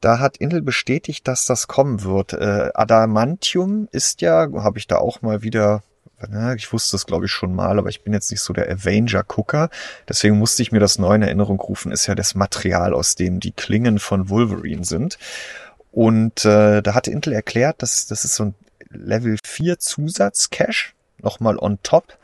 Da 0.00 0.18
hat 0.18 0.36
Intel 0.36 0.60
bestätigt, 0.60 1.26
dass 1.28 1.46
das 1.46 1.66
kommen 1.66 2.02
wird. 2.04 2.34
Äh, 2.34 2.70
Adamantium 2.74 3.88
ist 3.90 4.20
ja, 4.20 4.48
habe 4.54 4.78
ich 4.78 4.86
da 4.86 4.96
auch 4.96 5.22
mal 5.22 5.42
wieder 5.42 5.82
ich 6.56 6.72
wusste 6.72 6.96
es 6.96 7.06
glaube 7.06 7.26
ich 7.26 7.32
schon 7.32 7.54
mal, 7.54 7.78
aber 7.78 7.88
ich 7.88 8.02
bin 8.02 8.12
jetzt 8.12 8.30
nicht 8.30 8.40
so 8.40 8.52
der 8.52 8.70
Avenger-Gucker. 8.70 9.68
Deswegen 10.08 10.38
musste 10.38 10.62
ich 10.62 10.72
mir 10.72 10.80
das 10.80 10.98
neu 10.98 11.14
in 11.14 11.22
Erinnerung 11.22 11.60
rufen, 11.60 11.92
ist 11.92 12.06
ja 12.06 12.14
das 12.14 12.34
Material, 12.34 12.94
aus 12.94 13.14
dem 13.14 13.40
die 13.40 13.52
Klingen 13.52 13.98
von 13.98 14.30
Wolverine 14.30 14.84
sind. 14.84 15.18
Und 15.90 16.44
äh, 16.44 16.82
da 16.82 16.94
hatte 16.94 17.10
Intel 17.10 17.32
erklärt, 17.32 17.82
dass 17.82 18.06
das 18.06 18.24
ist 18.24 18.34
so 18.36 18.44
ein 18.46 18.54
Level 18.94 19.36
4 19.42 19.78
Zusatz-Cache, 19.78 20.92
nochmal 21.18 21.58
on 21.58 21.78
top, 21.82 22.18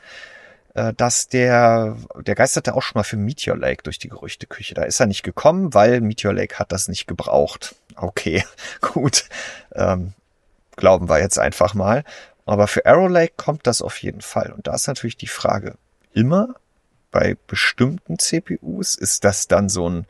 äh, 0.73 0.93
dass 0.93 1.27
der, 1.27 1.97
der 2.19 2.35
geisterte 2.35 2.73
auch 2.73 2.81
schon 2.81 2.99
mal 2.99 3.03
für 3.03 3.17
Meteor 3.17 3.57
Lake 3.57 3.83
durch 3.83 3.99
die 3.99 4.09
Gerüchteküche. 4.09 4.73
Da 4.73 4.83
ist 4.83 4.99
er 4.99 5.07
nicht 5.07 5.23
gekommen, 5.23 5.73
weil 5.73 6.01
Meteor 6.01 6.33
Lake 6.33 6.59
hat 6.59 6.71
das 6.71 6.87
nicht 6.87 7.07
gebraucht. 7.07 7.75
Okay, 7.95 8.43
gut. 8.81 9.25
Ähm, 9.73 10.13
glauben 10.75 11.09
wir 11.09 11.19
jetzt 11.19 11.39
einfach 11.39 11.73
mal. 11.73 12.03
Aber 12.45 12.67
für 12.67 12.85
Arrow 12.85 13.09
Lake 13.09 13.33
kommt 13.37 13.67
das 13.67 13.81
auf 13.81 14.01
jeden 14.01 14.21
Fall. 14.21 14.51
Und 14.51 14.67
da 14.67 14.73
ist 14.73 14.87
natürlich 14.87 15.17
die 15.17 15.27
Frage, 15.27 15.75
immer 16.13 16.55
bei 17.11 17.37
bestimmten 17.47 18.17
CPUs 18.17 18.95
ist 18.95 19.23
das 19.23 19.47
dann 19.47 19.69
so 19.69 19.89
ein 19.89 20.07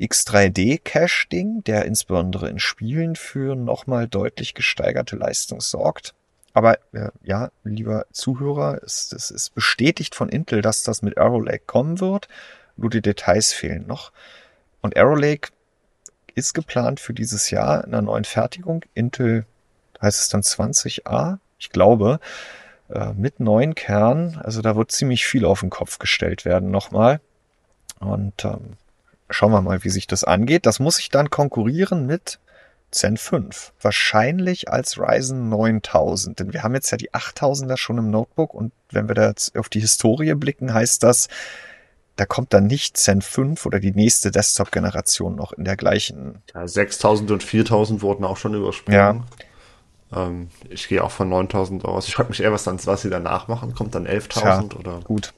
X3D-Cache-Ding, 0.00 1.62
der 1.64 1.84
insbesondere 1.84 2.48
in 2.48 2.58
Spielen 2.58 3.16
für 3.16 3.54
nochmal 3.54 4.08
deutlich 4.08 4.54
gesteigerte 4.54 5.16
Leistung 5.16 5.60
sorgt. 5.60 6.14
Aber 6.52 6.78
äh, 6.92 7.10
ja, 7.22 7.50
lieber 7.62 8.06
Zuhörer, 8.12 8.80
es, 8.84 9.12
es 9.12 9.30
ist 9.30 9.54
bestätigt 9.54 10.14
von 10.14 10.28
Intel, 10.28 10.62
dass 10.62 10.82
das 10.82 11.02
mit 11.02 11.18
Arrow 11.18 11.44
Lake 11.44 11.64
kommen 11.66 12.00
wird. 12.00 12.28
Nur 12.76 12.90
die 12.90 13.02
Details 13.02 13.52
fehlen 13.52 13.86
noch. 13.86 14.12
Und 14.80 14.96
Arrow 14.96 15.18
Lake 15.18 15.50
ist 16.34 16.54
geplant 16.54 17.00
für 17.00 17.14
dieses 17.14 17.50
Jahr 17.50 17.84
in 17.84 17.92
einer 17.92 18.02
neuen 18.02 18.24
Fertigung. 18.24 18.84
Intel 18.94 19.44
heißt 20.00 20.20
es 20.20 20.28
dann 20.28 20.42
20a, 20.42 21.38
ich 21.58 21.70
glaube, 21.70 22.20
äh, 22.88 23.12
mit 23.14 23.40
neuen 23.40 23.74
Kernen. 23.74 24.38
Also 24.38 24.62
da 24.62 24.76
wird 24.76 24.90
ziemlich 24.90 25.26
viel 25.26 25.44
auf 25.44 25.60
den 25.60 25.70
Kopf 25.70 25.98
gestellt 25.98 26.44
werden 26.44 26.70
nochmal. 26.70 27.20
Und 28.00 28.44
ähm, 28.44 28.76
schauen 29.30 29.52
wir 29.52 29.62
mal, 29.62 29.84
wie 29.84 29.90
sich 29.90 30.06
das 30.06 30.24
angeht. 30.24 30.66
Das 30.66 30.80
muss 30.80 30.98
ich 30.98 31.08
dann 31.10 31.30
konkurrieren 31.30 32.06
mit 32.06 32.38
Zen 32.90 33.16
5. 33.16 33.72
Wahrscheinlich 33.80 34.70
als 34.70 34.98
Ryzen 34.98 35.48
9000. 35.48 36.38
Denn 36.38 36.52
wir 36.52 36.62
haben 36.62 36.74
jetzt 36.74 36.90
ja 36.90 36.96
die 36.96 37.12
8000er 37.12 37.76
schon 37.76 37.98
im 37.98 38.10
Notebook 38.10 38.54
und 38.54 38.72
wenn 38.90 39.08
wir 39.08 39.14
da 39.14 39.28
jetzt 39.28 39.56
auf 39.56 39.68
die 39.68 39.80
Historie 39.80 40.34
blicken, 40.34 40.72
heißt 40.72 41.02
das, 41.02 41.28
da 42.16 42.26
kommt 42.26 42.52
dann 42.52 42.66
nicht 42.66 42.96
Zen 42.96 43.22
5 43.22 43.64
oder 43.64 43.78
die 43.78 43.92
nächste 43.92 44.30
Desktop-Generation 44.30 45.36
noch 45.36 45.52
in 45.52 45.64
der 45.64 45.76
gleichen. 45.76 46.42
Ja, 46.52 46.66
6000 46.66 47.30
und 47.30 47.42
4000 47.42 48.02
wurden 48.02 48.24
auch 48.24 48.36
schon 48.36 48.54
übersprungen. 48.54 49.24
Ja. 50.12 50.26
Ähm, 50.26 50.48
ich 50.68 50.88
gehe 50.88 51.04
auch 51.04 51.12
von 51.12 51.28
9000 51.28 51.84
aus. 51.84 52.08
Ich 52.08 52.14
frage 52.14 52.30
mich 52.30 52.40
eher, 52.40 52.52
was 52.52 52.64
dann, 52.64 52.84
was 52.86 53.02
sie 53.02 53.10
danach 53.10 53.46
machen. 53.46 53.74
Kommt 53.74 53.94
dann 53.94 54.06
11.000 54.06 54.76
oder? 54.76 55.00
Gut. 55.04 55.32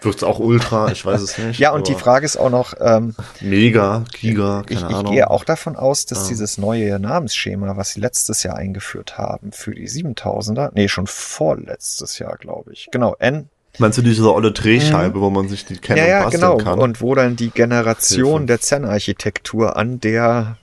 Wird's 0.00 0.22
auch 0.22 0.38
Ultra? 0.38 0.90
Ich 0.92 1.04
weiß 1.04 1.20
es 1.20 1.38
nicht. 1.38 1.58
ja, 1.58 1.72
und 1.72 1.88
die 1.88 1.94
Frage 1.94 2.24
ist 2.24 2.36
auch 2.36 2.50
noch, 2.50 2.74
ähm, 2.80 3.14
Mega, 3.40 4.04
Giga, 4.12 4.62
keine 4.64 4.80
ich, 4.80 4.84
Ahnung. 4.84 5.06
Ich 5.06 5.10
gehe 5.10 5.30
auch 5.30 5.44
davon 5.44 5.76
aus, 5.76 6.06
dass 6.06 6.24
ah. 6.24 6.28
dieses 6.28 6.58
neue 6.58 6.98
Namensschema, 7.00 7.76
was 7.76 7.90
sie 7.90 8.00
letztes 8.00 8.42
Jahr 8.44 8.56
eingeführt 8.56 9.18
haben 9.18 9.50
für 9.52 9.74
die 9.74 9.88
7000er, 9.88 10.70
nee, 10.74 10.88
schon 10.88 11.06
vorletztes 11.06 12.18
Jahr, 12.18 12.36
glaube 12.36 12.72
ich. 12.72 12.88
Genau, 12.92 13.16
N 13.18 13.48
Meinst 13.78 13.98
du 13.98 14.02
diese 14.02 14.32
olle 14.32 14.50
Drehscheibe, 14.50 15.18
mhm. 15.18 15.22
wo 15.22 15.30
man 15.30 15.48
sich 15.48 15.64
die 15.64 15.76
kennen 15.76 15.98
ja, 15.98 16.06
ja, 16.06 16.24
und 16.24 16.30
genau. 16.32 16.56
kann? 16.56 16.78
Und 16.80 17.00
wo 17.00 17.14
dann 17.14 17.36
die 17.36 17.50
Generation 17.50 18.38
Hilfe. 18.38 18.46
der 18.46 18.60
Zen-Architektur 18.60 19.76
an 19.76 20.00
der 20.00 20.56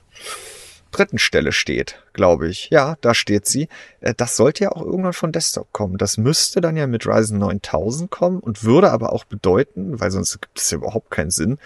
dritten 0.96 1.18
Stelle 1.18 1.52
steht, 1.52 2.02
glaube 2.12 2.48
ich. 2.48 2.70
Ja, 2.70 2.96
da 3.00 3.14
steht 3.14 3.46
sie. 3.46 3.68
Äh, 4.00 4.14
das 4.16 4.36
sollte 4.36 4.64
ja 4.64 4.72
auch 4.72 4.82
irgendwann 4.82 5.12
von 5.12 5.32
Desktop 5.32 5.72
kommen. 5.72 5.98
Das 5.98 6.16
müsste 6.16 6.60
dann 6.60 6.76
ja 6.76 6.86
mit 6.86 7.06
Ryzen 7.06 7.38
9000 7.38 8.10
kommen 8.10 8.40
und 8.40 8.64
würde 8.64 8.90
aber 8.90 9.12
auch 9.12 9.24
bedeuten, 9.24 10.00
weil 10.00 10.10
sonst 10.10 10.40
gibt 10.40 10.58
es 10.58 10.70
ja 10.70 10.78
überhaupt 10.78 11.10
keinen 11.10 11.30
Sinn. 11.30 11.58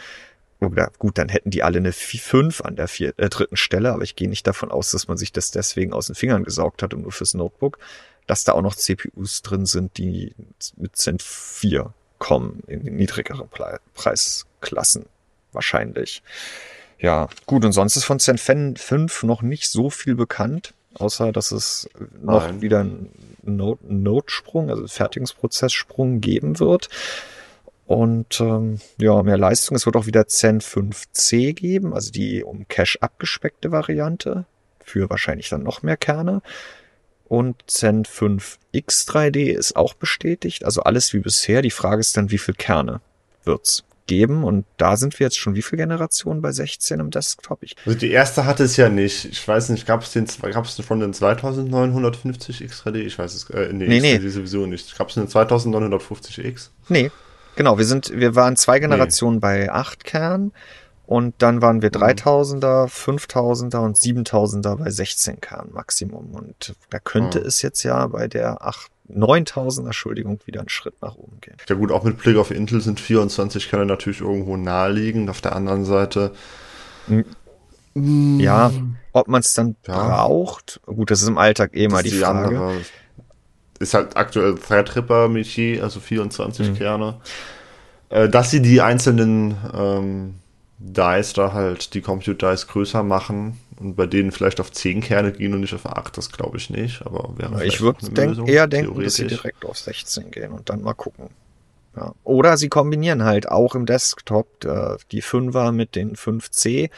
Oder 0.61 0.91
gut, 0.99 1.17
dann 1.17 1.31
hätten 1.31 1.51
die 1.51 1.63
alle 1.63 1.79
eine 1.79 1.93
5 1.93 2.61
an 2.61 2.77
der 2.77 2.89
vier, 2.89 3.15
äh, 3.17 3.29
dritten 3.29 3.57
Stelle, 3.57 3.93
aber 3.93 4.03
ich 4.03 4.17
gehe 4.17 4.29
nicht 4.29 4.47
davon 4.47 4.71
aus, 4.71 4.91
dass 4.91 5.09
man 5.09 5.17
sich 5.17 5.33
das 5.33 5.51
deswegen 5.51 5.93
aus 5.93 6.07
den 6.07 6.15
Fingern 6.15 6.45
gesaugt 6.45 6.83
hat 6.83 6.93
und 6.93 7.03
nur 7.03 7.13
fürs 7.13 7.35
Notebook, 7.35 7.79
dass 8.27 8.45
da 8.45 8.53
auch 8.53 8.63
noch 8.63 8.75
CPUs 8.75 9.43
drin 9.43 9.65
sind, 9.65 9.97
die 9.97 10.35
mit 10.77 10.97
Zen 10.97 11.19
4 11.19 11.95
kommen 12.19 12.63
in 12.67 12.83
niedrigeren 12.83 13.49
Preisklassen. 13.95 15.07
Wahrscheinlich. 15.53 16.23
Ja, 17.01 17.29
gut, 17.47 17.65
und 17.65 17.73
sonst 17.73 17.97
ist 17.97 18.05
von 18.05 18.21
Zenfen 18.21 18.77
5 18.77 19.23
noch 19.23 19.41
nicht 19.41 19.71
so 19.71 19.89
viel 19.89 20.15
bekannt, 20.15 20.75
außer 20.95 21.33
dass 21.33 21.51
es 21.51 21.89
noch 22.21 22.47
Nein. 22.47 22.61
wieder 22.61 22.81
einen 22.81 23.11
Node-Sprung, 23.43 24.71
also 24.71 24.87
Fertigungsprozesssprung 24.87 26.21
geben 26.21 26.59
wird. 26.59 26.91
Und 27.87 28.41
ähm, 28.41 28.79
ja, 28.99 29.23
mehr 29.23 29.39
Leistung. 29.39 29.77
Es 29.77 29.87
wird 29.87 29.97
auch 29.97 30.07
wieder 30.07 30.29
Zen 30.29 30.61
5C 30.61 31.55
geben, 31.55 31.93
also 31.93 32.13
die 32.13 32.45
um 32.45 32.69
Cache 32.69 32.99
abgespeckte 33.01 33.73
Variante 33.73 34.45
für 34.79 35.11
wahrscheinlich 35.11 35.49
dann 35.49 35.63
noch 35.63 35.83
mehr 35.83 35.97
Kerne. 35.97 36.43
Und 37.27 37.63
Zen 37.67 38.05
5 38.05 38.59
X3D 38.75 39.53
ist 39.53 39.75
auch 39.75 39.95
bestätigt, 39.95 40.65
also 40.65 40.83
alles 40.83 41.13
wie 41.15 41.21
bisher. 41.21 41.63
Die 41.63 41.71
Frage 41.71 42.01
ist 42.01 42.17
dann, 42.17 42.31
wie 42.31 42.39
viel 42.39 42.55
Kerne 42.55 43.01
wird's? 43.45 43.85
Geben. 44.11 44.43
Und 44.43 44.67
da 44.77 44.97
sind 44.97 45.19
wir 45.19 45.25
jetzt 45.27 45.39
schon 45.39 45.55
wie 45.55 45.63
viele 45.63 45.83
Generationen 45.83 46.43
bei 46.43 46.51
16 46.51 46.99
im 46.99 47.11
Desktop? 47.11 47.63
Ich 47.63 47.77
also 47.87 47.97
die 47.97 48.11
erste 48.11 48.45
hatte 48.45 48.65
es 48.65 48.77
ja 48.77 48.89
nicht. 48.89 49.25
Ich 49.25 49.47
weiß 49.47 49.69
nicht, 49.69 49.87
gab 49.87 50.03
es 50.03 50.13
den, 50.13 50.27
gab 50.27 50.65
es 50.65 50.75
von 50.81 50.99
den 50.99 51.15
2950 51.15 52.61
X3D? 52.61 52.97
Ich 52.97 53.19
weiß 53.19 53.33
es, 53.35 53.49
äh, 53.51 53.73
nee, 53.73 53.87
nee, 53.87 54.01
nee. 54.01 54.29
sowieso 54.29 54.67
nicht. 54.67 54.99
Gab 54.99 55.09
es 55.09 55.15
den 55.15 55.29
2950X? 55.29 56.71
Nee, 56.89 57.13
genau. 57.55 57.79
Wir 57.79 57.85
sind, 57.85 58.11
wir 58.13 58.35
waren 58.35 58.57
zwei 58.57 58.81
Generationen 58.81 59.37
nee. 59.37 59.41
bei 59.41 59.73
8 59.73 60.05
Kern. 60.05 60.53
Und 61.07 61.35
dann 61.39 61.61
waren 61.61 61.83
wir 61.83 61.91
3000er, 61.91 62.87
5000er 62.87 63.79
und 63.79 63.97
7000er 63.97 64.77
bei 64.77 64.91
16 64.91 65.41
Kern 65.41 65.71
Maximum. 65.73 66.35
Und 66.35 66.75
da 66.91 66.99
könnte 66.99 67.41
mhm. 67.41 67.47
es 67.47 67.63
jetzt 67.63 67.83
ja 67.85 68.07
bei 68.09 68.29
der 68.29 68.65
8 68.65 68.91
9000, 69.15 69.87
Entschuldigung, 69.87 70.41
wieder 70.45 70.61
einen 70.61 70.69
Schritt 70.69 71.01
nach 71.03 71.17
oben 71.17 71.41
gehen. 71.41 71.57
Ja 71.69 71.75
gut, 71.75 71.93
auch 71.93 72.05
mit 72.05 72.19
Blick 72.19 72.37
auf 72.37 72.51
Intel 72.51 72.81
sind 72.81 73.01
24 73.01 73.69
Kerne 73.71 73.87
natürlich 73.87 74.21
irgendwo 74.21 74.57
naheliegend. 74.57 75.31
Auf 75.31 75.41
der 75.41 75.55
anderen 75.55 75.85
Seite. 75.85 76.33
Hm. 77.07 77.25
Ja, 78.39 78.71
ob 79.13 79.29
man 79.29 79.41
es 79.41 79.55
dann 79.55 79.77
ja. 79.87 80.07
braucht, 80.07 80.81
gut, 80.87 81.11
das 81.11 81.23
ist 81.23 81.29
im 81.29 81.39
Alltag 81.39 81.77
eh 81.77 81.89
mal 81.89 82.03
die, 82.03 82.11
die, 82.11 82.19
Frage. 82.19 82.57
Andere. 82.57 82.77
Ist 83.81 83.95
halt 83.95 84.17
aktuell 84.17 84.57
Threadripper 84.57 85.29
Michi, 85.29 85.81
also 85.81 86.01
24 86.01 86.71
mhm. 86.71 86.75
Kerne. 86.75 87.21
Äh, 88.11 88.29
dass 88.29 88.51
sie 88.51 88.63
die 88.63 88.81
einzelnen 88.81 89.57
ähm, 89.75 90.35
Dice 90.79 91.33
da 91.33 91.53
halt, 91.53 91.95
die 91.95 92.01
Compute 92.01 92.35
Dice 92.35 92.67
größer 92.67 93.03
machen, 93.03 93.59
und 93.81 93.97
bei 93.97 94.07
denen 94.07 94.31
vielleicht 94.31 94.61
auf 94.61 94.71
10 94.71 95.01
Kerne 95.01 95.33
gehen 95.33 95.55
und 95.55 95.61
nicht 95.61 95.75
auf 95.75 95.87
8, 95.87 96.17
das 96.17 96.31
glaube 96.31 96.59
ich 96.59 96.69
nicht. 96.69 97.05
Aber 97.07 97.33
wäre 97.39 97.65
Ich 97.65 97.81
würde 97.81 98.11
denk, 98.11 98.47
eher 98.47 98.67
denken, 98.67 99.03
dass 99.03 99.15
sie 99.15 99.27
direkt 99.27 99.65
auf 99.65 99.79
16 99.79 100.31
gehen 100.31 100.53
und 100.53 100.69
dann 100.69 100.83
mal 100.83 100.93
gucken. 100.93 101.31
Ja. 101.97 102.15
Oder 102.23 102.57
sie 102.57 102.69
kombinieren 102.69 103.25
halt 103.25 103.49
auch 103.49 103.75
im 103.75 103.87
Desktop 103.87 104.65
äh, 104.65 104.97
die 105.11 105.23
5er 105.23 105.73
mit 105.73 105.97
den 105.97 106.15
5C. 106.15 106.91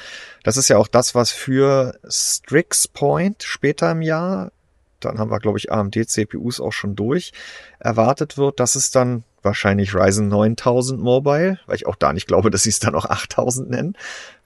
Das 0.43 0.57
ist 0.57 0.69
ja 0.69 0.77
auch 0.77 0.89
das, 0.89 1.15
was 1.15 1.31
für 1.31 1.99
Strix 2.09 2.89
Point 2.89 3.43
später 3.43 3.93
im 3.93 4.03
Jahr, 4.03 4.53
dann 5.01 5.19
haben 5.19 5.31
wir, 5.31 5.39
glaube 5.39 5.59
ich, 5.59 5.73
AMD-CPUs 5.73 6.61
auch 6.61 6.73
schon 6.73 6.95
durch, 6.95 7.33
erwartet 7.79 8.37
wird, 8.37 8.61
dass 8.61 8.75
es 8.75 8.91
dann 8.91 9.25
wahrscheinlich 9.43 9.95
Ryzen 9.95 10.29
9000 10.29 11.01
Mobile, 11.01 11.59
weil 11.67 11.77
ich 11.77 11.87
auch 11.87 11.97
da 11.97 12.13
nicht 12.13 12.27
glaube, 12.27 12.51
dass 12.51 12.65
sie 12.65 12.71
es 12.71 12.79
dann 12.79 12.95
auch 12.95 13.07
8000 13.07 13.71
nennen, 13.71 13.97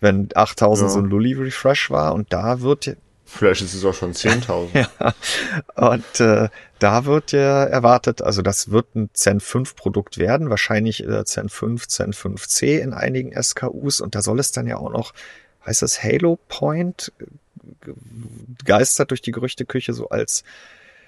wenn 0.01 0.29
8000 0.35 0.89
ja. 0.89 0.93
so 0.93 1.01
ein 1.01 1.07
Lully-Refresh 1.07 1.91
war 1.91 2.15
und 2.15 2.33
da 2.33 2.61
wird 2.61 2.97
Vielleicht 3.29 3.61
ist 3.61 3.75
es 3.75 3.85
auch 3.85 3.93
schon 3.93 4.13
10.000. 4.13 4.69
ja. 5.01 5.15
Und 5.75 6.21
äh, 6.21 6.49
da 6.79 7.05
wird 7.07 7.33
ja 7.33 7.65
erwartet, 7.65 8.23
also 8.23 8.41
das 8.41 8.71
wird 8.71 8.95
ein 8.95 9.11
Zen 9.15 9.41
5 9.41 9.75
Produkt 9.75 10.19
werden, 10.19 10.49
wahrscheinlich 10.49 11.05
äh, 11.05 11.25
Zen 11.25 11.49
5, 11.49 11.89
Zen 11.89 12.13
5C 12.13 12.79
in 12.79 12.93
einigen 12.93 13.33
SKUs 13.43 14.01
und 14.01 14.15
da 14.15 14.23
soll 14.23 14.39
es 14.39 14.53
dann 14.53 14.69
ja 14.69 14.77
auch 14.77 14.93
noch, 14.93 15.13
heißt 15.67 15.83
das 15.83 16.05
Halo 16.05 16.39
Point, 16.49 17.13
geistert 18.65 19.11
durch 19.11 19.23
die 19.23 19.33
Gerüchteküche 19.33 19.93
so 19.93 20.09
als 20.09 20.45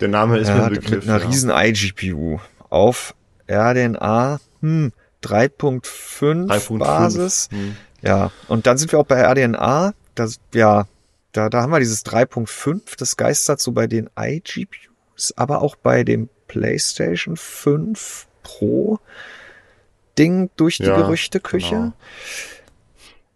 der 0.00 0.08
Name 0.08 0.38
ist 0.38 0.48
ja, 0.48 0.56
mir 0.56 0.70
Begriff, 0.70 0.90
mit 0.90 1.08
einer 1.08 1.20
ja. 1.20 1.26
riesen 1.26 1.50
iGPU 1.50 2.38
auf 2.68 3.14
RDNA 3.48 4.40
hm, 4.60 4.92
3.5 5.24 6.78
Basis. 6.78 7.48
Hm. 7.50 7.76
Ja, 8.02 8.30
und 8.46 8.66
dann 8.66 8.78
sind 8.78 8.92
wir 8.92 8.98
auch 8.98 9.06
bei 9.06 9.20
RDNA. 9.20 9.94
Das, 10.14 10.40
ja, 10.54 10.86
da, 11.32 11.48
da 11.48 11.62
haben 11.62 11.72
wir 11.72 11.78
dieses 11.78 12.04
3.5, 12.04 12.98
das 12.98 13.16
geistert 13.16 13.60
so 13.60 13.72
bei 13.72 13.86
den 13.86 14.08
iGPUs, 14.18 15.34
aber 15.36 15.62
auch 15.62 15.76
bei 15.76 16.04
dem 16.04 16.28
PlayStation 16.46 17.36
5 17.36 18.26
Pro 18.42 18.98
Ding 20.18 20.50
durch 20.56 20.78
die 20.78 20.84
ja, 20.84 20.96
Gerüchteküche. 20.96 21.92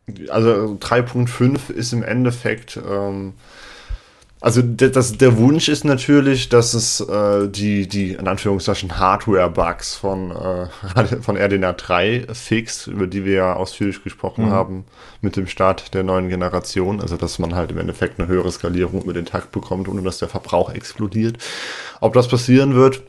Genau. 0.07 0.33
Also 0.33 0.79
3.5 0.81 1.71
ist 1.71 1.93
im 1.93 2.03
Endeffekt 2.03 2.77
ähm, 2.77 3.35
also 4.43 4.61
der, 4.61 4.89
das, 4.89 5.17
der 5.17 5.39
Wunsch 5.39 5.69
ist 5.69 5.85
natürlich, 5.85 6.49
dass 6.49 6.75
es 6.75 7.01
äh, 7.01 7.49
die, 7.49 7.87
die 7.87 8.15
in 8.15 8.27
Anführungszeichen 8.27 8.99
Hardware-Bugs 8.99 9.95
von, 9.95 10.33
äh, 10.33 10.67
von 11.23 11.37
RDNA 11.37 11.75
3 11.75 12.27
fixt, 12.33 12.89
über 12.89 13.07
die 13.07 13.25
wir 13.25 13.35
ja 13.35 13.55
ausführlich 13.55 14.03
gesprochen 14.03 14.47
mhm. 14.47 14.51
haben 14.51 14.85
mit 15.21 15.37
dem 15.37 15.47
Start 15.47 15.95
der 15.95 16.03
neuen 16.03 16.29
Generation. 16.29 17.01
Also 17.01 17.17
dass 17.17 17.39
man 17.39 17.55
halt 17.55 17.71
im 17.71 17.79
Endeffekt 17.79 18.19
eine 18.19 18.27
höhere 18.27 18.51
Skalierung 18.51 19.03
über 19.03 19.13
den 19.13 19.27
Takt 19.27 19.53
bekommt, 19.53 19.89
ohne 19.89 20.03
dass 20.03 20.19
der 20.19 20.29
Verbrauch 20.29 20.71
explodiert. 20.71 21.39
Ob 22.01 22.13
das 22.13 22.27
passieren 22.27 22.75
wird, 22.75 23.01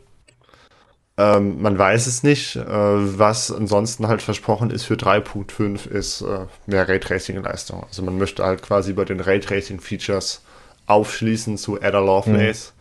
ähm, 1.17 1.63
man 1.63 1.79
weiß 1.79 2.05
es 2.05 2.21
nicht. 2.21 2.57
Äh, 2.57 2.63
was 2.67 3.51
ansonsten 3.51 4.07
halt 4.07 4.21
versprochen 4.21 4.69
ist 4.69 4.83
für 4.83 4.95
3.5 4.95 5.89
ist 5.89 6.21
äh, 6.21 6.45
mehr 6.67 6.87
Raytracing-Leistung. 6.87 7.83
Also 7.87 8.03
man 8.03 8.19
möchte 8.19 8.45
halt 8.45 8.61
quasi 8.61 8.93
bei 8.93 9.03
den 9.03 9.19
Raytracing-Features 9.19 10.43
aufschließen 10.87 11.57
zu 11.57 11.81
Ada 11.81 11.99
Lovelace. 11.99 12.73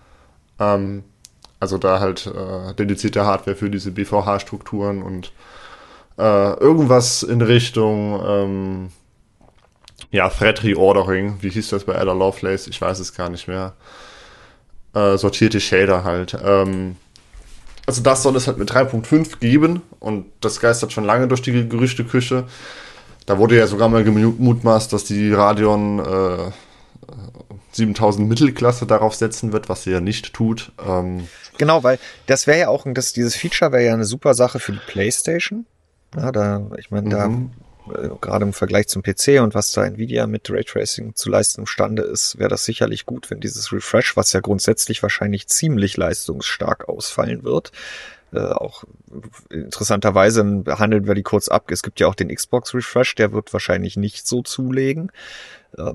Mhm. 0.59 0.65
Ähm, 0.65 1.05
also 1.61 1.79
da 1.79 2.01
halt 2.01 2.27
äh, 2.27 2.75
dedizierte 2.75 3.25
Hardware 3.25 3.57
für 3.57 3.71
diese 3.71 3.93
BVH-Strukturen 3.93 5.03
und 5.03 5.33
äh, 6.19 6.55
irgendwas 6.59 7.23
in 7.23 7.41
Richtung 7.41 8.21
ähm, 8.27 8.89
ja, 10.11 10.29
Thread 10.29 10.63
Reordering, 10.63 11.37
wie 11.41 11.51
hieß 11.51 11.71
das 11.71 11.85
bei 11.85 11.97
Ada 11.97 12.13
Lovelace? 12.13 12.67
Ich 12.67 12.81
weiß 12.81 12.99
es 12.99 13.15
gar 13.15 13.31
nicht 13.31 13.49
mehr. 13.49 13.75
Äh, 14.95 15.17
sortierte 15.17 15.61
Shader 15.61 16.05
halt. 16.05 16.37
Ähm, 16.45 16.97
also 17.87 18.03
das 18.03 18.23
soll 18.23 18.37
es 18.37 18.47
halt 18.47 18.59
mit 18.59 18.71
3.5 18.71 19.39
geben 19.39 19.83
und 20.01 20.27
das 20.41 20.61
geistert 20.61 20.93
schon 20.93 21.05
lange 21.05 21.29
durch 21.29 21.43
die 21.43 21.69
Gerüchteküche. 21.69 22.45
Da 23.27 23.39
wurde 23.39 23.57
ja 23.57 23.67
sogar 23.67 23.89
mal 23.89 24.05
gemutmaßt, 24.05 24.93
dass 24.93 25.05
die 25.05 25.33
Radeon 25.33 25.99
äh, 26.01 26.51
7000 27.73 28.29
Mittelklasse 28.29 28.87
darauf 28.87 29.15
setzen 29.15 29.53
wird, 29.53 29.69
was 29.69 29.85
sie 29.85 29.91
ja 29.91 30.01
nicht 30.01 30.33
tut. 30.33 30.73
Ähm 30.87 31.29
genau, 31.59 31.83
weil 31.83 31.99
das 32.27 32.47
wäre 32.47 32.59
ja 32.59 32.69
auch, 32.69 32.85
das, 32.87 33.13
dieses 33.13 33.35
Feature 33.35 33.73
wäre 33.73 33.85
ja 33.85 33.95
eine 33.95 34.05
super 34.05 34.35
Sache 34.35 34.61
für 34.61 34.73
die 34.73 34.81
PlayStation. 34.87 35.67
Ja, 36.17 36.31
da, 36.31 36.71
ich 36.79 36.91
meine, 36.91 37.09
da 37.09 37.29
mhm. 37.29 37.51
äh, 37.95 38.09
gerade 38.21 38.45
im 38.45 38.53
Vergleich 38.53 38.89
zum 38.89 39.03
PC 39.03 39.41
und 39.41 39.55
was 39.55 39.73
da 39.73 39.85
Nvidia 39.85 40.27
mit 40.27 40.51
Raytracing 40.51 41.15
zu 41.15 41.31
leisten 41.31 41.63
imstande 41.63 42.03
ist, 42.03 42.39
wäre 42.39 42.51
das 42.51 42.65
sicherlich 42.65 43.07
gut, 43.07 43.31
wenn 43.31 43.41
dieses 43.41 43.73
Refresh, 43.73 44.17
was 44.17 44.33
ja 44.33 44.41
grundsätzlich 44.41 45.03
wahrscheinlich 45.03 45.49
ziemlich 45.49 45.97
leistungsstark 45.97 46.89
ausfallen 46.89 47.45
wird, 47.45 47.73
äh, 48.33 48.41
auch 48.41 48.85
interessanterweise 49.51 50.43
behandeln 50.43 51.07
wir 51.07 51.15
die 51.15 51.23
kurz 51.23 51.49
ab. 51.49 51.71
Es 51.71 51.83
gibt 51.83 52.01
ja 52.01 52.07
auch 52.07 52.15
den 52.15 52.35
Xbox 52.35 52.75
Refresh, 52.75 53.15
der 53.15 53.33
wird 53.33 53.53
wahrscheinlich 53.53 53.97
nicht 53.97 54.27
so 54.27 54.43
zulegen. 54.43 55.13
Äh, 55.77 55.93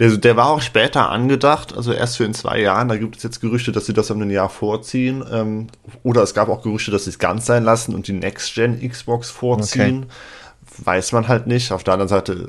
der, 0.00 0.16
der 0.16 0.36
war 0.36 0.48
auch 0.48 0.62
später 0.62 1.10
angedacht, 1.10 1.76
also 1.76 1.92
erst 1.92 2.16
für 2.16 2.24
in 2.24 2.32
zwei 2.32 2.58
Jahren. 2.58 2.88
Da 2.88 2.96
gibt 2.96 3.18
es 3.18 3.22
jetzt 3.22 3.40
Gerüchte, 3.40 3.70
dass 3.70 3.84
sie 3.84 3.92
das 3.92 4.10
um 4.10 4.20
ein 4.22 4.30
Jahr 4.30 4.48
vorziehen. 4.48 5.22
Ähm, 5.30 5.66
oder 6.02 6.22
es 6.22 6.32
gab 6.32 6.48
auch 6.48 6.62
Gerüchte, 6.62 6.90
dass 6.90 7.04
sie 7.04 7.10
es 7.10 7.18
ganz 7.18 7.44
sein 7.44 7.64
lassen 7.64 7.94
und 7.94 8.08
die 8.08 8.14
Next-Gen 8.14 8.80
Xbox 8.88 9.28
vorziehen. 9.30 10.04
Okay. 10.04 10.84
Weiß 10.86 11.12
man 11.12 11.28
halt 11.28 11.46
nicht. 11.46 11.70
Auf 11.70 11.84
der 11.84 11.92
anderen 11.92 12.08
Seite 12.08 12.48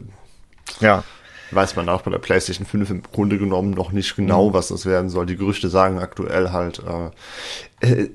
ja. 0.80 1.04
weiß 1.52 1.76
man 1.76 1.90
auch 1.90 2.04
bei 2.04 2.12
der 2.12 2.20
PlayStation 2.20 2.66
5 2.66 2.90
im 2.90 3.04
Grunde 3.04 3.38
genommen 3.38 3.72
noch 3.72 3.92
nicht 3.92 4.16
genau, 4.16 4.50
mhm. 4.50 4.54
was 4.54 4.70
das 4.70 4.86
werden 4.86 5.10
soll. 5.10 5.26
Die 5.26 5.36
Gerüchte 5.36 5.68
sagen 5.68 6.00
aktuell 6.00 6.52
halt, 6.52 6.82
äh, 7.82 7.86
äh 7.86 8.10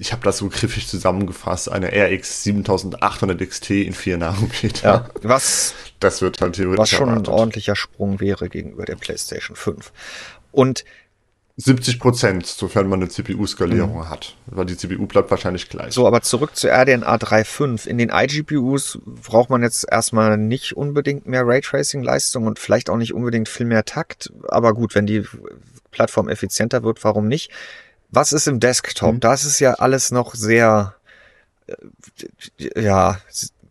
ich 0.00 0.12
habe 0.12 0.22
das 0.24 0.38
so 0.38 0.48
griffig 0.48 0.88
zusammengefasst, 0.88 1.70
eine 1.70 1.88
RX 1.88 2.42
7800 2.44 3.46
XT 3.46 3.70
in 3.70 3.92
4 3.92 4.16
Nanometer. 4.16 4.82
Ja, 4.82 5.08
was 5.22 5.74
das 6.00 6.22
wird 6.22 6.40
halt 6.40 6.54
theoretisch 6.54 6.80
Was 6.80 6.88
schon 6.88 7.08
erwartet. 7.08 7.28
ein 7.28 7.34
ordentlicher 7.34 7.76
Sprung 7.76 8.18
wäre 8.18 8.48
gegenüber 8.48 8.86
der 8.86 8.96
PlayStation 8.96 9.56
5. 9.56 9.92
Und 10.52 10.84
70 11.58 11.98
Prozent, 11.98 12.46
sofern 12.46 12.88
man 12.88 13.00
eine 13.00 13.10
CPU-Skalierung 13.10 13.98
mhm. 13.98 14.08
hat. 14.08 14.34
Weil 14.46 14.64
die 14.64 14.78
CPU 14.78 15.04
bleibt 15.06 15.30
wahrscheinlich 15.30 15.68
gleich. 15.68 15.92
So, 15.92 16.06
aber 16.06 16.22
zurück 16.22 16.56
zu 16.56 16.68
RDNA 16.68 17.16
3.5. 17.16 17.86
In 17.86 17.98
den 17.98 18.08
iGPUs 18.08 19.00
braucht 19.04 19.50
man 19.50 19.62
jetzt 19.62 19.86
erstmal 19.90 20.38
nicht 20.38 20.74
unbedingt 20.74 21.26
mehr 21.26 21.46
Raytracing-Leistung 21.46 22.46
und 22.46 22.58
vielleicht 22.58 22.88
auch 22.88 22.96
nicht 22.96 23.12
unbedingt 23.12 23.50
viel 23.50 23.66
mehr 23.66 23.84
Takt. 23.84 24.32
Aber 24.48 24.72
gut, 24.72 24.94
wenn 24.94 25.04
die 25.04 25.26
Plattform 25.90 26.30
effizienter 26.30 26.82
wird, 26.82 27.04
warum 27.04 27.28
nicht? 27.28 27.50
Was 28.10 28.32
ist 28.32 28.48
im 28.48 28.60
Desktop? 28.60 29.14
Mhm. 29.14 29.20
Das 29.20 29.44
ist 29.44 29.60
ja 29.60 29.74
alles 29.74 30.10
noch 30.10 30.34
sehr, 30.34 30.94
äh, 31.66 32.80
ja, 32.80 33.20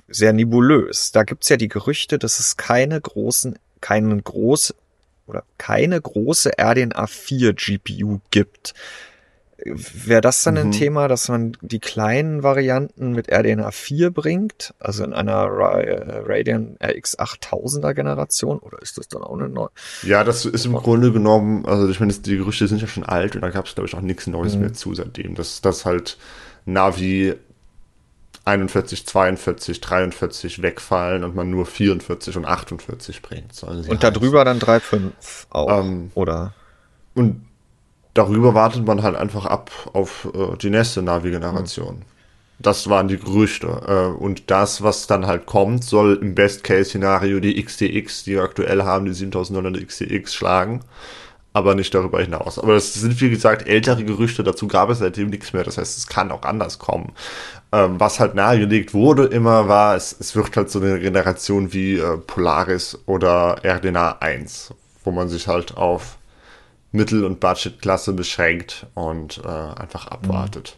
sehr 0.08 0.34
nebulös. 0.34 1.12
Da 1.12 1.24
gibt's 1.24 1.50
ja 1.50 1.58
die 1.58 1.68
Gerüchte, 1.68 2.18
dass 2.18 2.40
es 2.40 2.58
keine 2.58 3.00
großen, 3.00 3.60
keinen 3.82 4.24
groß 4.24 4.74
oder 5.28 5.44
keine 5.58 6.02
große 6.02 6.52
RDNA 6.58 7.08
4 7.08 7.54
GPU 7.54 8.20
gibt. 8.32 8.74
Wäre 9.66 10.22
das 10.22 10.44
dann 10.44 10.56
mhm. 10.56 10.60
ein 10.60 10.72
Thema, 10.72 11.08
dass 11.08 11.28
man 11.28 11.58
die 11.62 11.80
kleinen 11.80 12.44
Varianten 12.44 13.12
mit 13.12 13.32
RDNA 13.32 13.72
4 13.72 14.12
bringt, 14.12 14.74
also 14.80 15.04
in 15.04 15.14
einer 15.14 15.44
äh, 15.44 16.22
Radeon 16.26 16.78
RX 16.82 17.20
8000er 17.20 17.94
Generation, 17.94 18.60
oder 18.60 18.82
ist 18.82 18.98
das 18.98 19.08
dann 19.08 19.22
auch 19.22 19.38
eine 19.38 19.50
neue? 19.50 19.70
Ja, 20.04 20.24
das 20.24 20.46
ist 20.46 20.66
im 20.66 20.74
Grunde 20.74 21.12
genommen, 21.12 21.66
also 21.66 21.90
ich 21.90 22.00
meine, 22.00 22.14
die 22.14 22.38
Gerüchte 22.38 22.68
sind 22.68 22.82
ja 22.82 22.88
schon 22.88 23.04
alt 23.04 23.36
und 23.36 23.42
da 23.42 23.50
gab 23.50 23.66
es, 23.66 23.76
glaube 23.76 23.88
ich, 23.88 23.96
auch 23.96 24.02
nichts 24.02 24.28
Neues 24.28 24.56
mhm. 24.56 24.62
mehr 24.62 24.74
zu 24.74 24.94
seitdem. 24.94 25.36
Dass 25.36 25.62
das 25.62 25.86
halt 25.86 26.18
Navi 26.66 27.36
41, 28.46 29.06
42, 29.06 29.82
43 29.82 30.62
wegfallen 30.62 31.24
und 31.24 31.36
man 31.36 31.50
nur 31.50 31.66
44 31.66 32.38
und 32.38 32.46
48 32.46 33.22
bringt. 33.22 33.62
Und 33.64 34.04
darüber 34.04 34.46
dann 34.46 34.60
3,5 34.60 35.12
auch, 35.50 35.80
ähm, 35.80 36.12
oder? 36.16 36.54
Und 37.14 37.49
darüber 38.14 38.54
wartet 38.54 38.86
man 38.86 39.04
halt 39.04 39.16
einfach 39.16 39.46
ab 39.46 39.72
auf 39.94 40.28
äh, 40.34 40.58
die 40.58 40.70
nächste 40.70 41.02
Navi-Generation. 41.02 41.96
Mhm. 41.96 42.04
Das 42.62 42.90
waren 42.90 43.08
die 43.08 43.18
Gerüchte. 43.18 43.68
Äh, 43.88 44.22
und 44.22 44.52
das, 44.52 44.82
was 44.82 45.08
dann 45.08 45.28
halt 45.28 45.46
kommt, 45.46 45.84
soll 45.84 46.20
im 46.22 46.36
Best-Case-Szenario 46.36 47.40
die 47.40 47.64
XTX, 47.64 48.26
die 48.26 48.32
wir 48.32 48.44
aktuell 48.44 48.84
haben, 48.84 49.06
die 49.06 49.14
7900 49.14 49.88
XTX 49.88 50.34
schlagen 50.34 50.82
aber 51.54 51.76
nicht 51.76 51.94
darüber 51.94 52.22
hinaus. 52.22 52.60
Aber 52.60 52.74
das 52.74 52.94
sind, 52.94 53.20
wie 53.22 53.30
gesagt, 53.30 53.68
ältere 53.68 54.04
Gerüchte, 54.04 54.44
dazu 54.44 54.68
gab 54.68 54.90
es 54.90 55.00
seitdem 55.00 55.30
nichts 55.30 55.54
mehr. 55.54 55.64
Das 55.64 55.78
heißt, 55.78 55.98
es 55.98 56.08
kann 56.08 56.32
auch 56.32 56.44
anders 56.44 56.80
kommen. 56.80 57.14
Ähm, 57.72 58.00
was 58.00 58.20
halt 58.20 58.36
nahegelegt 58.36 58.94
wurde 58.94 59.26
immer, 59.26 59.68
war, 59.68 59.96
es, 59.96 60.16
es 60.20 60.36
wird 60.36 60.56
halt 60.56 60.70
so 60.70 60.80
eine 60.80 61.00
Generation 61.00 61.74
wie 61.74 61.98
äh, 61.98 62.18
Polaris 62.18 62.98
oder 63.06 63.58
RDNA 63.64 64.18
1, 64.20 64.74
wo 65.04 65.12
man 65.12 65.28
sich 65.28 65.48
halt 65.48 65.76
auf 65.76 66.18
Mittel- 66.92 67.24
und 67.24 67.40
Budgetklasse 67.40 68.14
beschränkt 68.14 68.88
und 68.96 69.42
äh, 69.44 69.48
einfach 69.48 70.08
abwartet. 70.08 70.78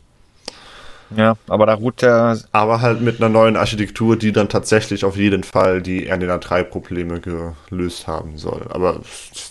Ja, 1.15 1.35
aber 1.47 1.65
da 1.65 1.73
ruht 1.73 2.01
der. 2.01 2.37
Aber 2.51 2.81
halt 2.81 3.01
mit 3.01 3.19
einer 3.19 3.29
neuen 3.29 3.57
Architektur, 3.57 4.15
die 4.15 4.31
dann 4.31 4.47
tatsächlich 4.49 5.03
auf 5.03 5.17
jeden 5.17 5.43
Fall 5.43 5.81
die 5.81 6.07
RDNA 6.07 6.37
3 6.37 6.63
Probleme 6.63 7.19
gelöst 7.19 8.07
haben 8.07 8.37
soll. 8.37 8.67
Aber 8.69 9.01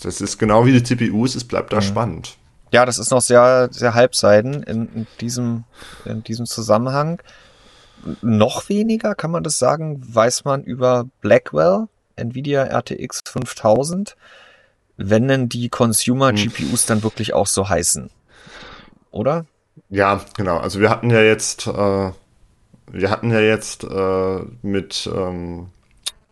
das 0.03 0.21
ist 0.21 0.37
genau 0.37 0.65
wie 0.65 0.71
die 0.71 0.83
CPUs, 0.83 1.35
es 1.35 1.43
bleibt 1.43 1.71
da 1.71 1.77
ja. 1.77 1.81
spannend. 1.81 2.37
Ja, 2.71 2.85
das 2.85 2.97
ist 2.97 3.11
noch 3.11 3.21
sehr, 3.21 3.69
sehr 3.71 3.93
halbseiden 3.93 4.63
in, 4.63 4.87
in 4.95 5.07
diesem, 5.19 5.65
in 6.05 6.23
diesem 6.23 6.45
Zusammenhang. 6.45 7.21
Noch 8.21 8.69
weniger, 8.69 9.13
kann 9.13 9.29
man 9.29 9.43
das 9.43 9.59
sagen, 9.59 10.01
weiß 10.01 10.45
man 10.45 10.63
über 10.63 11.05
Blackwell, 11.21 11.87
Nvidia 12.15 12.63
RTX 12.63 13.21
5000, 13.25 14.15
wenn 15.09 15.27
denn 15.27 15.49
die 15.49 15.69
Consumer 15.69 16.33
GPUs 16.33 16.85
dann 16.85 17.03
wirklich 17.03 17.33
auch 17.33 17.47
so 17.47 17.69
heißen. 17.69 18.09
Oder? 19.11 19.45
Ja, 19.89 20.21
genau. 20.35 20.57
Also 20.57 20.79
wir 20.79 20.89
hatten 20.89 21.09
ja 21.09 21.21
jetzt, 21.21 21.67
äh, 21.67 22.11
wir 22.91 23.09
hatten 23.09 23.31
ja 23.31 23.39
jetzt 23.39 23.83
äh, 23.83 24.39
mit 24.61 25.09
ähm, 25.13 25.67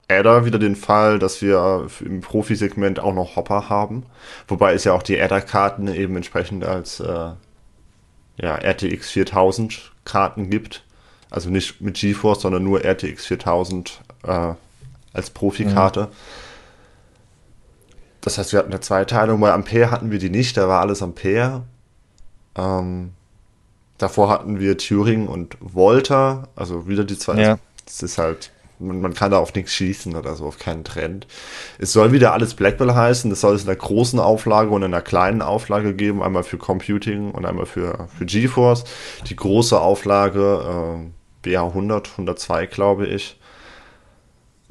Adder 0.09 0.45
wieder 0.45 0.59
den 0.59 0.75
Fall, 0.75 1.19
dass 1.19 1.41
wir 1.41 1.87
im 1.99 2.21
Profisegment 2.21 2.99
auch 2.99 3.13
noch 3.13 3.35
Hopper 3.35 3.69
haben. 3.69 4.05
Wobei 4.47 4.73
es 4.73 4.83
ja 4.83 4.93
auch 4.93 5.03
die 5.03 5.21
Adder-Karten 5.21 5.87
eben 5.87 6.15
entsprechend 6.15 6.63
als 6.63 6.99
äh, 6.99 7.31
ja, 8.41 8.55
RTX 8.55 9.09
4000 9.11 9.91
Karten 10.05 10.49
gibt. 10.49 10.83
Also 11.29 11.49
nicht 11.49 11.79
mit 11.81 11.95
GeForce, 11.95 12.41
sondern 12.41 12.63
nur 12.63 12.83
RTX 12.83 13.25
4000 13.27 14.01
äh, 14.23 14.53
als 15.13 15.29
Profikarte. 15.29 16.01
Mhm. 16.01 16.07
Das 18.29 18.37
heißt, 18.37 18.51
wir 18.53 18.59
hatten 18.59 18.71
eine 18.71 18.81
Zweiteilung. 18.81 19.39
Bei 19.39 19.53
Ampere 19.53 19.91
hatten 19.91 20.11
wir 20.11 20.19
die 20.19 20.29
nicht, 20.29 20.57
da 20.57 20.67
war 20.67 20.81
alles 20.81 21.01
Ampere. 21.01 21.63
Ähm, 22.55 23.11
Davor 23.97 24.29
hatten 24.29 24.61
wir 24.61 24.77
Turing 24.77 25.27
und 25.27 25.57
Volta, 25.59 26.47
also 26.55 26.87
wieder 26.87 27.03
die 27.03 27.17
zwei. 27.17 27.41
Ja. 27.41 27.59
Das 27.85 28.01
ist 28.01 28.17
halt 28.17 28.51
man, 28.79 29.01
man 29.01 29.13
kann 29.13 29.31
da 29.31 29.37
auf 29.37 29.53
nichts 29.53 29.73
schießen 29.73 30.15
oder 30.15 30.35
so, 30.35 30.45
auf 30.45 30.57
keinen 30.57 30.83
Trend. 30.83 31.27
Es 31.77 31.93
soll 31.93 32.11
wieder 32.11 32.33
alles 32.33 32.53
Blackwell 32.53 32.93
heißen. 32.93 33.29
Das 33.29 33.41
soll 33.41 33.55
es 33.55 33.63
in 33.63 33.69
einer 33.69 33.77
großen 33.77 34.19
Auflage 34.19 34.69
und 34.69 34.83
in 34.83 34.93
einer 34.93 35.01
kleinen 35.01 35.41
Auflage 35.41 35.93
geben. 35.93 36.23
Einmal 36.23 36.43
für 36.43 36.57
Computing 36.57 37.31
und 37.31 37.45
einmal 37.45 37.65
für, 37.65 38.07
für 38.17 38.25
GeForce. 38.25 38.85
Die 39.27 39.35
große 39.35 39.79
Auflage, 39.79 41.09
äh, 41.45 41.49
BA100, 41.49 42.11
102 42.11 42.65
glaube 42.67 43.07
ich. 43.07 43.38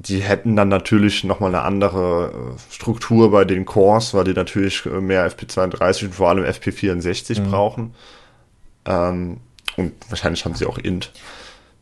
Die 0.01 0.21
hätten 0.21 0.55
dann 0.55 0.69
natürlich 0.69 1.25
nochmal 1.25 1.53
eine 1.53 1.63
andere 1.63 2.55
äh, 2.55 2.73
Struktur 2.73 3.33
bei 3.33 3.45
den 3.45 3.65
Cores, 3.65 4.15
weil 4.15 4.25
die 4.25 4.33
natürlich 4.33 4.87
äh, 4.87 5.01
mehr 5.01 5.29
FP32 5.29 6.07
und 6.07 6.15
vor 6.15 6.29
allem 6.29 6.45
FP64 6.45 7.41
mhm. 7.41 7.51
brauchen. 7.51 7.95
Ähm, 8.87 9.39
und 9.77 9.93
wahrscheinlich 10.09 10.45
haben 10.45 10.55
sie 10.55 10.67
auch 10.67 10.79
int. 10.79 11.13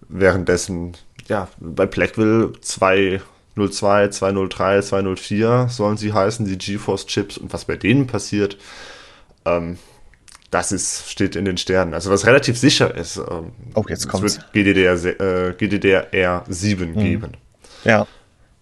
Währenddessen, 0.09 0.93
ja, 1.29 1.49
bei 1.59 1.85
Blackwell 1.85 2.53
202, 2.61 4.09
203, 4.09 4.81
204 4.81 5.67
sollen 5.69 5.99
sie 5.99 6.15
heißen, 6.15 6.47
die 6.47 6.57
GeForce-Chips 6.57 7.37
und 7.37 7.53
was 7.53 7.67
bei 7.67 7.77
denen 7.77 8.07
passiert, 8.07 8.57
ähm, 9.45 9.79
das 10.51 10.73
ist, 10.73 11.11
steht 11.11 11.37
in 11.37 11.45
den 11.45 11.59
Sternen. 11.59 11.93
Also 11.93 12.11
was 12.11 12.25
relativ 12.25 12.57
sicher 12.57 12.95
ist, 12.95 13.19
ähm, 13.19 13.53
oh, 13.75 13.85
jetzt 13.89 14.09
kommt's. 14.09 14.37
es 14.37 14.39
wird 14.39 14.53
GDDR, 14.53 14.95
äh, 15.05 15.53
GDDR 15.53 16.45
7 16.49 16.91
mhm. 16.93 16.99
geben. 16.99 17.33
Ja. 17.87 18.07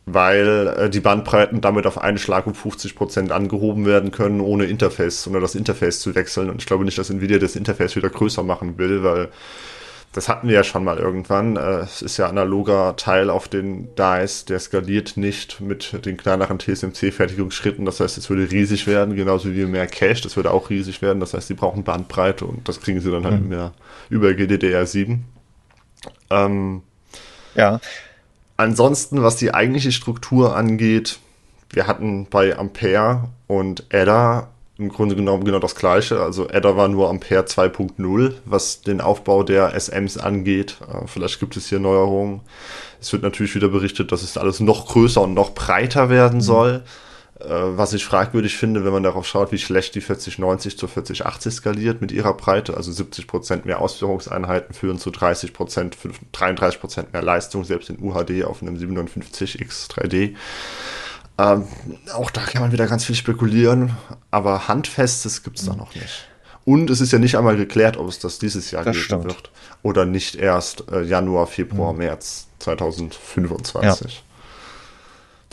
Weil 0.07 0.75
äh, 0.79 0.91
die 0.91 1.01
Bandbreiten 1.01 1.61
damit 1.61 1.87
auf 1.87 1.99
einen 1.99 2.19
Schlag 2.19 2.47
um 2.47 2.53
50% 2.53 3.31
angehoben 3.31 3.87
werden 3.87 4.11
können, 4.11 4.41
ohne 4.41 4.65
Interface, 4.67 5.27
oder 5.29 5.41
das 5.41 5.55
Interface 5.55 6.01
zu 6.01 6.15
wechseln. 6.15 6.51
Und 6.51 6.61
ich 6.61 6.67
glaube 6.67 6.85
nicht, 6.85 6.99
dass 6.99 7.11
Nvidia 7.11 7.39
das 7.39 7.57
Interface 7.57 7.97
wieder 7.97 8.11
größer 8.11 8.43
machen 8.43 8.77
will, 8.77 9.03
weil 9.03 9.31
das 10.15 10.29
hatten 10.29 10.47
wir 10.47 10.55
ja 10.55 10.65
schon 10.65 10.85
mal 10.85 10.99
irgendwann. 10.99 11.57
Äh, 11.57 11.81
es 11.81 12.01
ist 12.01 12.17
ja 12.19 12.29
analoger 12.29 12.95
Teil 12.97 13.31
auf 13.31 13.49
den 13.49 13.95
Dice, 13.97 14.45
der 14.45 14.61
skaliert 14.61 15.17
nicht 15.17 15.61
mit 15.61 16.07
den 16.07 16.17
kleineren 16.17 16.59
TSMC-Fertigungsschritten. 16.59 17.85
Das 17.85 18.01
heißt, 18.01 18.17
es 18.17 18.31
würde 18.31 18.51
riesig 18.51 18.87
werden, 18.87 19.17
genauso 19.17 19.53
wie 19.53 19.67
mehr 19.67 19.87
Cache, 19.89 20.23
das 20.23 20.37
würde 20.37 20.53
auch 20.53 20.71
riesig 20.71 21.03
werden. 21.03 21.19
Das 21.19 21.35
heißt, 21.35 21.49
sie 21.49 21.55
brauchen 21.55 21.83
Bandbreite 21.83 22.45
und 22.45 22.69
das 22.69 22.81
kriegen 22.81 23.01
sie 23.01 23.11
dann 23.11 23.25
halt 23.25 23.43
mhm. 23.43 23.49
mehr 23.49 23.73
über 24.09 24.29
GDDR7. 24.29 25.19
Ähm, 26.31 26.83
ja. 27.57 27.81
Ansonsten, 28.57 29.23
was 29.23 29.37
die 29.37 29.53
eigentliche 29.53 29.93
Struktur 29.93 30.57
angeht, 30.57 31.19
wir 31.71 31.87
hatten 31.87 32.27
bei 32.31 32.57
Ampere 32.57 33.29
und 33.49 33.85
Ada 33.93 34.49
im 34.79 34.89
Grunde 34.89 35.15
genommen 35.15 35.45
genau 35.45 35.59
das 35.59 35.75
gleiche. 35.75 36.21
Also 36.21 36.49
Adder 36.49 36.77
war 36.77 36.89
nur 36.89 37.09
Ampere 37.09 37.43
2.0, 37.43 38.35
was 38.45 38.83
den 38.83 39.01
Aufbau 39.01 39.43
der 39.43 39.75
SMs 39.75 40.19
angeht. 40.19 40.79
Äh, 40.83 41.07
vielleicht 41.07 41.41
gibt 41.41 41.57
es 41.57 41.69
hier 41.69 41.79
Neuerungen. 41.79 42.41
Es 43.01 43.13
wird 43.13 43.23
natürlich 43.23 43.55
wieder 43.55 43.69
berichtet, 43.69 44.11
dass 44.13 44.23
es 44.23 44.37
alles 44.37 44.61
noch 44.61 44.87
größer 44.87 45.21
und 45.21 45.35
noch 45.35 45.55
breiter 45.55 46.09
werden 46.09 46.39
mhm. 46.39 46.43
soll. 46.43 46.83
Äh, 46.85 46.89
was 47.41 47.93
ich 47.93 48.05
fragwürdig 48.05 48.57
finde, 48.57 48.85
wenn 48.85 48.93
man 48.93 49.03
darauf 49.03 49.27
schaut, 49.27 49.51
wie 49.51 49.59
schlecht 49.59 49.95
die 49.97 50.01
4090 50.01 50.79
zur 50.79 50.89
4080 50.89 51.53
skaliert 51.53 52.01
mit 52.01 52.13
ihrer 52.13 52.35
Breite. 52.35 52.77
Also 52.77 52.93
70% 52.93 53.65
mehr 53.65 53.81
Ausführungseinheiten 53.81 54.75
führen 54.75 54.99
zu 54.99 55.11
30%, 55.11 55.95
33% 56.33 57.07
mehr 57.13 57.23
Leistung, 57.23 57.65
selbst 57.65 57.91
in 57.91 57.99
UHD 58.01 58.45
auf 58.45 58.63
einem 58.63 58.77
57X 58.77 59.91
3D. 59.91 60.37
Ähm, 61.37 61.67
auch 62.13 62.31
da 62.31 62.43
kann 62.43 62.63
man 62.63 62.73
wieder 62.73 62.87
ganz 62.87 63.05
viel 63.05 63.17
spekulieren, 63.17 63.97
aber 64.31 64.69
Handfestes 64.69 65.43
gibt 65.43 65.59
es 65.59 65.67
da 65.67 65.75
noch 65.75 65.95
nicht. 65.97 66.29
Und 66.65 66.89
es 66.89 67.01
ist 67.01 67.13
ja 67.13 67.19
nicht 67.19 67.37
einmal 67.37 67.57
geklärt, 67.57 67.97
ob 67.97 68.09
es 68.09 68.21
das 68.21 68.39
dieses 68.39 68.71
Jahr 68.71 68.85
das 68.85 68.97
geben 69.09 69.25
wird 69.25 69.51
oder 69.83 70.07
nicht 70.07 70.37
erst 70.37 70.91
äh, 70.91 71.03
Januar, 71.03 71.47
Februar, 71.47 71.93
mhm. 71.93 71.99
März 71.99 72.47
2025. 72.61 74.15
Ja. 74.15 74.34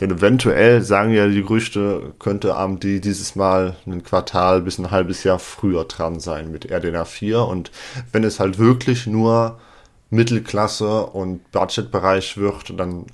Denn 0.02 0.10
eventuell 0.10 0.82
sagen 0.82 1.12
ja 1.12 1.28
die 1.28 1.42
Gerüchte, 1.42 2.12
könnte 2.18 2.56
AMD 2.56 2.82
dieses 2.82 3.36
Mal 3.36 3.76
ein 3.86 4.02
Quartal 4.02 4.60
bis 4.60 4.78
ein 4.78 4.90
halbes 4.90 5.22
Jahr 5.22 5.38
früher 5.38 5.84
dran 5.84 6.18
sein 6.18 6.50
mit 6.50 6.72
RDNA 6.72 7.04
4. 7.04 7.42
Und 7.42 7.70
wenn 8.10 8.24
es 8.24 8.40
halt 8.40 8.58
wirklich 8.58 9.06
nur 9.06 9.60
Mittelklasse 10.10 11.06
und 11.06 11.52
Budgetbereich 11.52 12.36
wird, 12.36 12.76
dann 12.80 13.06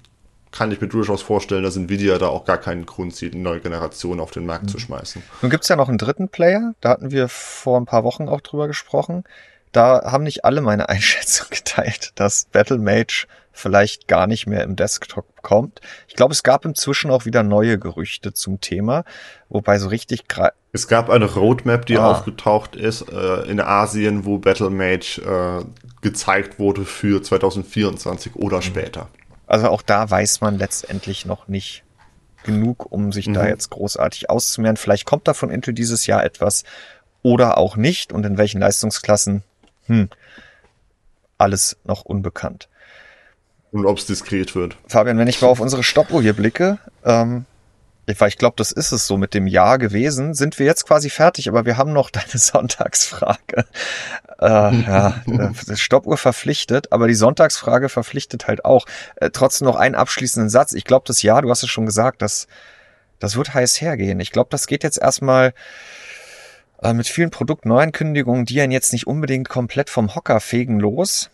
kann 0.51 0.73
ich 0.73 0.81
mir 0.81 0.89
durchaus 0.89 1.21
vorstellen, 1.21 1.63
dass 1.63 1.77
Nvidia 1.77 2.17
da 2.17 2.29
auch 2.29 2.47
gar 2.47 2.57
keinen 2.57 2.87
Grund 2.87 3.15
sieht, 3.15 3.35
eine 3.35 3.43
neue 3.43 3.61
Generation 3.61 4.19
auf 4.19 4.31
den 4.31 4.47
Markt 4.47 4.65
mhm. 4.65 4.69
zu 4.69 4.79
schmeißen. 4.79 5.23
Nun 5.43 5.51
gibt's 5.51 5.69
ja 5.69 5.77
noch 5.77 5.91
einen 5.91 5.99
dritten 5.99 6.31
Player, 6.31 6.73
da 6.81 6.89
hatten 6.89 7.11
wir 7.11 7.29
vor 7.29 7.79
ein 7.79 7.85
paar 7.85 8.03
Wochen 8.03 8.31
auch 8.31 8.41
drüber 8.41 8.67
gesprochen. 8.67 9.25
Da 9.73 10.11
haben 10.11 10.25
nicht 10.25 10.47
alle 10.47 10.63
meine 10.63 10.89
Einschätzung 10.89 11.49
geteilt, 11.51 12.13
dass 12.15 12.47
Battle 12.47 12.79
Mage 12.79 13.27
vielleicht 13.59 14.09
gar 14.09 14.27
nicht 14.27 14.47
mehr 14.47 14.63
im 14.63 14.77
Desktop 14.77 15.43
kommt. 15.43 15.81
Ich 16.07 16.15
glaube, 16.15 16.33
es 16.33 16.43
gab 16.43 16.65
inzwischen 16.65 17.11
auch 17.11 17.25
wieder 17.25 17.43
neue 17.43 17.79
Gerüchte 17.79 18.33
zum 18.33 18.61
Thema, 18.61 19.05
wobei 19.49 19.79
so 19.79 19.89
richtig 19.89 20.27
es 20.73 20.87
gab 20.87 21.09
eine 21.09 21.25
Roadmap, 21.25 21.87
die 21.87 21.97
ah. 21.97 22.11
aufgetaucht 22.11 22.77
ist 22.77 23.11
äh, 23.11 23.43
in 23.51 23.61
Asien, 23.61 24.25
wo 24.25 24.39
Battle 24.39 24.71
Mage 24.71 25.21
äh, 25.23 25.65
gezeigt 26.03 26.59
wurde 26.59 26.85
für 26.85 27.23
2024 27.23 28.37
oder 28.37 28.59
mhm. 28.59 28.63
später. 28.63 29.09
Also 29.47 29.69
auch 29.69 29.83
da 29.83 30.11
weiß 30.11 30.43
man 30.43 30.59
letztendlich 30.59 31.25
noch 31.25 31.49
nicht 31.49 31.85
genug, 32.45 32.93
um 32.93 33.13
sich 33.13 33.29
mhm. 33.29 33.35
da 33.35 33.49
jetzt 33.49 33.71
großartig 33.71 34.29
auszumehren. 34.29 34.77
Vielleicht 34.77 35.07
kommt 35.07 35.27
da 35.27 35.35
von 35.35 35.51
Intel 35.51 35.73
dieses 35.73 36.07
Jahr 36.07 36.23
etwas 36.23 36.65
oder 37.23 37.59
auch 37.59 37.77
nicht 37.77 38.13
und 38.13 38.25
in 38.25 38.39
welchen 38.39 38.61
Leistungsklassen, 38.61 39.43
hm, 39.87 40.09
alles 41.39 41.79
noch 41.85 42.05
unbekannt. 42.05 42.69
Und 43.71 43.87
ob 43.87 43.99
es 43.99 44.07
diskret 44.07 44.55
wird. 44.55 44.77
Fabian, 44.87 45.19
wenn 45.19 45.29
ich 45.29 45.43
mal 45.43 45.49
auf 45.49 45.61
unsere 45.61 45.83
Stoppuhr 45.83 46.23
hier 46.23 46.33
blicke, 46.33 46.79
ähm, 47.05 47.45
weil 48.17 48.29
ich 48.29 48.39
glaube, 48.39 48.55
das 48.57 48.73
ist 48.73 48.93
es 48.93 49.07
so 49.07 49.19
mit 49.19 49.35
dem 49.35 49.47
Jahr 49.47 49.77
gewesen, 49.77 50.33
sind 50.33 50.59
wir 50.59 50.65
jetzt 50.65 50.87
quasi 50.87 51.11
fertig, 51.11 51.49
aber 51.49 51.67
wir 51.67 51.77
haben 51.77 51.93
noch 51.93 52.11
deine 52.11 52.39
Sonntagsfrage. 52.39 53.67
Äh, 54.41 54.47
ja, 54.47 55.23
äh, 55.27 55.77
Stoppuhr 55.77 56.17
verpflichtet, 56.17 56.93
aber 56.93 57.09
die 57.09 57.15
Sonntagsfrage 57.15 57.89
verpflichtet 57.89 58.47
halt 58.47 58.65
auch. 58.65 58.87
Äh, 59.17 59.31
trotzdem 59.31 59.67
noch 59.67 59.77
einen 59.77 59.95
abschließenden 59.95 60.49
Satz. 60.49 60.73
Ich 60.73 60.85
glaube, 60.85 61.05
das 61.07 61.23
Jahr, 61.23 61.43
du 61.43 61.51
hast 61.51 61.63
es 61.63 61.69
schon 61.69 61.87
gesagt, 61.87 62.23
das, 62.23 62.47
das 63.19 63.37
wird 63.37 63.53
heiß 63.53 63.81
hergehen. 63.81 64.21
Ich 64.21 64.31
glaube, 64.31 64.49
das 64.51 64.67
geht 64.67 64.85
jetzt 64.85 64.99
erstmal 64.99 65.53
äh, 66.83 66.95
mit 66.95 67.09
vielen 67.09 67.31
Produktneuankündigungen, 67.31 68.47
die 68.47 68.61
einen 68.61 68.73
jetzt 68.73 68.93
nicht 68.93 69.07
unbedingt 69.07 69.49
komplett 69.49 69.91
vom 69.91 70.15
Hocker 70.15 70.41
fegen 70.41 70.81
los. 70.81 71.31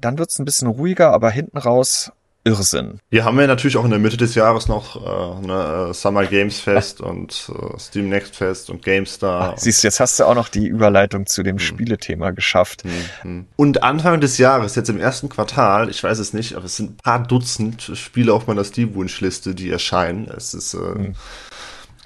Dann 0.00 0.18
wird's 0.18 0.38
ein 0.38 0.44
bisschen 0.44 0.68
ruhiger, 0.68 1.12
aber 1.12 1.30
hinten 1.30 1.58
raus 1.58 2.12
Irrsinn. 2.44 3.00
Hier 3.10 3.24
haben 3.24 3.36
wir 3.36 3.46
natürlich 3.46 3.76
auch 3.76 3.84
in 3.84 3.90
der 3.90 3.98
Mitte 3.98 4.16
des 4.16 4.34
Jahres 4.34 4.68
noch 4.68 4.96
äh, 4.96 5.46
ne, 5.46 5.92
Summer 5.92 6.24
Games 6.24 6.60
Fest 6.60 7.00
und 7.02 7.50
äh, 7.50 7.78
Steam 7.78 8.08
Next 8.08 8.36
Fest 8.36 8.70
und 8.70 8.82
GameStar. 8.82 9.54
Ach, 9.54 9.58
siehst 9.58 9.82
du, 9.82 9.88
jetzt 9.88 10.00
hast 10.00 10.18
du 10.18 10.24
auch 10.24 10.34
noch 10.34 10.48
die 10.48 10.66
Überleitung 10.66 11.26
zu 11.26 11.42
dem 11.42 11.56
hm. 11.56 11.60
Spielethema 11.60 12.30
geschafft. 12.30 12.84
Hm, 12.84 12.90
hm. 13.22 13.46
Und 13.56 13.82
Anfang 13.82 14.20
des 14.20 14.38
Jahres, 14.38 14.76
jetzt 14.76 14.88
im 14.88 15.00
ersten 15.00 15.28
Quartal, 15.28 15.90
ich 15.90 16.02
weiß 16.02 16.18
es 16.18 16.32
nicht, 16.32 16.54
aber 16.54 16.64
es 16.64 16.76
sind 16.76 16.92
ein 16.92 16.96
paar 16.96 17.22
Dutzend 17.22 17.90
Spiele 17.94 18.32
auf 18.32 18.46
meiner 18.46 18.64
Steam-Wunschliste, 18.64 19.54
die 19.54 19.70
erscheinen. 19.70 20.30
Es 20.34 20.54
ist 20.54 20.74
äh, 20.74 20.78
hm 20.78 21.14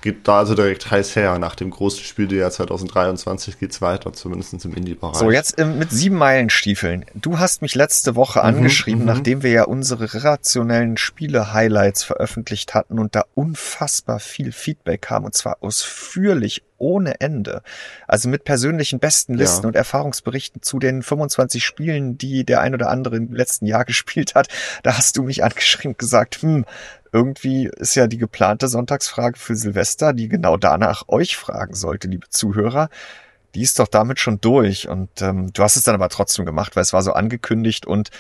geht 0.03 0.29
da 0.29 0.39
also 0.39 0.55
direkt 0.55 0.91
heiß 0.91 1.17
her. 1.17 1.39
Nach 1.39 1.55
dem 1.55 1.71
großen 1.71 2.03
Spieljahr 2.05 2.51
2023 2.51 3.59
geht's 3.59 3.81
weiter, 3.81 4.13
zumindest 4.13 4.65
im 4.65 4.75
Indie-Bereich. 4.75 5.17
So, 5.17 5.31
jetzt 5.31 5.59
äh, 5.59 5.65
mit 5.65 5.91
sieben 5.91 6.17
Meilenstiefeln. 6.17 7.07
Du 7.15 7.39
hast 7.39 7.63
mich 7.63 7.75
letzte 7.75 8.15
Woche 8.17 8.41
mhm, 8.41 8.47
angeschrieben, 8.47 9.01
mhm. 9.01 9.07
nachdem 9.07 9.43
wir 9.43 9.51
ja 9.51 9.65
unsere 9.65 10.13
relationellen 10.13 10.97
Spiele-Highlights 10.97 12.03
veröffentlicht 12.05 12.75
hatten 12.75 12.99
und 12.99 13.15
da 13.15 13.25
unfassbar 13.35 14.21
viel 14.21 14.53
Feedback 14.53 15.03
kam 15.03 15.25
und 15.25 15.35
zwar 15.35 15.59
ausführlich 15.61 16.63
ohne 16.83 17.21
Ende. 17.21 17.63
Also 18.07 18.29
mit 18.29 18.45
persönlichen 18.45 18.99
besten 18.99 19.35
Listen 19.35 19.63
ja. 19.63 19.69
und 19.69 19.77
Erfahrungsberichten 19.77 20.63
zu 20.63 20.79
den 20.79 21.03
25 21.03 21.65
Spielen, 21.65 22.19
die 22.19 22.45
der 22.45 22.61
ein 22.61 22.75
oder 22.75 22.91
andere 22.91 23.17
im 23.17 23.33
letzten 23.33 23.67
Jahr 23.67 23.85
gespielt 23.87 24.35
hat. 24.35 24.49
Da 24.83 24.99
hast 24.99 25.17
du 25.17 25.23
mich 25.23 25.45
angeschrieben 25.45 25.97
gesagt, 25.97 26.43
hm, 26.43 26.67
irgendwie 27.13 27.71
ist 27.77 27.95
ja 27.95 28.07
die 28.07 28.19
geplante 28.19 28.69
Sonntagsfrage 28.69 29.39
für 29.39 29.55
Silvester, 29.55 30.13
die 30.13 30.29
genau 30.29 30.57
danach 30.57 31.05
euch 31.09 31.37
fragen 31.37 31.75
sollte, 31.75 32.09
liebe 32.09 32.29
Zuhörer. 32.29 32.89
Die 33.55 33.63
ist 33.63 33.79
doch 33.79 33.89
damit 33.89 34.19
schon 34.19 34.41
durch. 34.41 34.89
Und 34.89 35.23
ähm, 35.23 35.53
du 35.53 35.63
hast 35.63 35.77
es 35.77 35.85
dann 35.85 35.95
aber 35.95 36.09
trotzdem 36.09 36.47
gemacht, 36.47 36.75
weil 36.75 36.83
es 36.83 36.93
war 36.93 37.03
so 37.03 37.13
angekündigt 37.13 37.87
und 37.87 38.11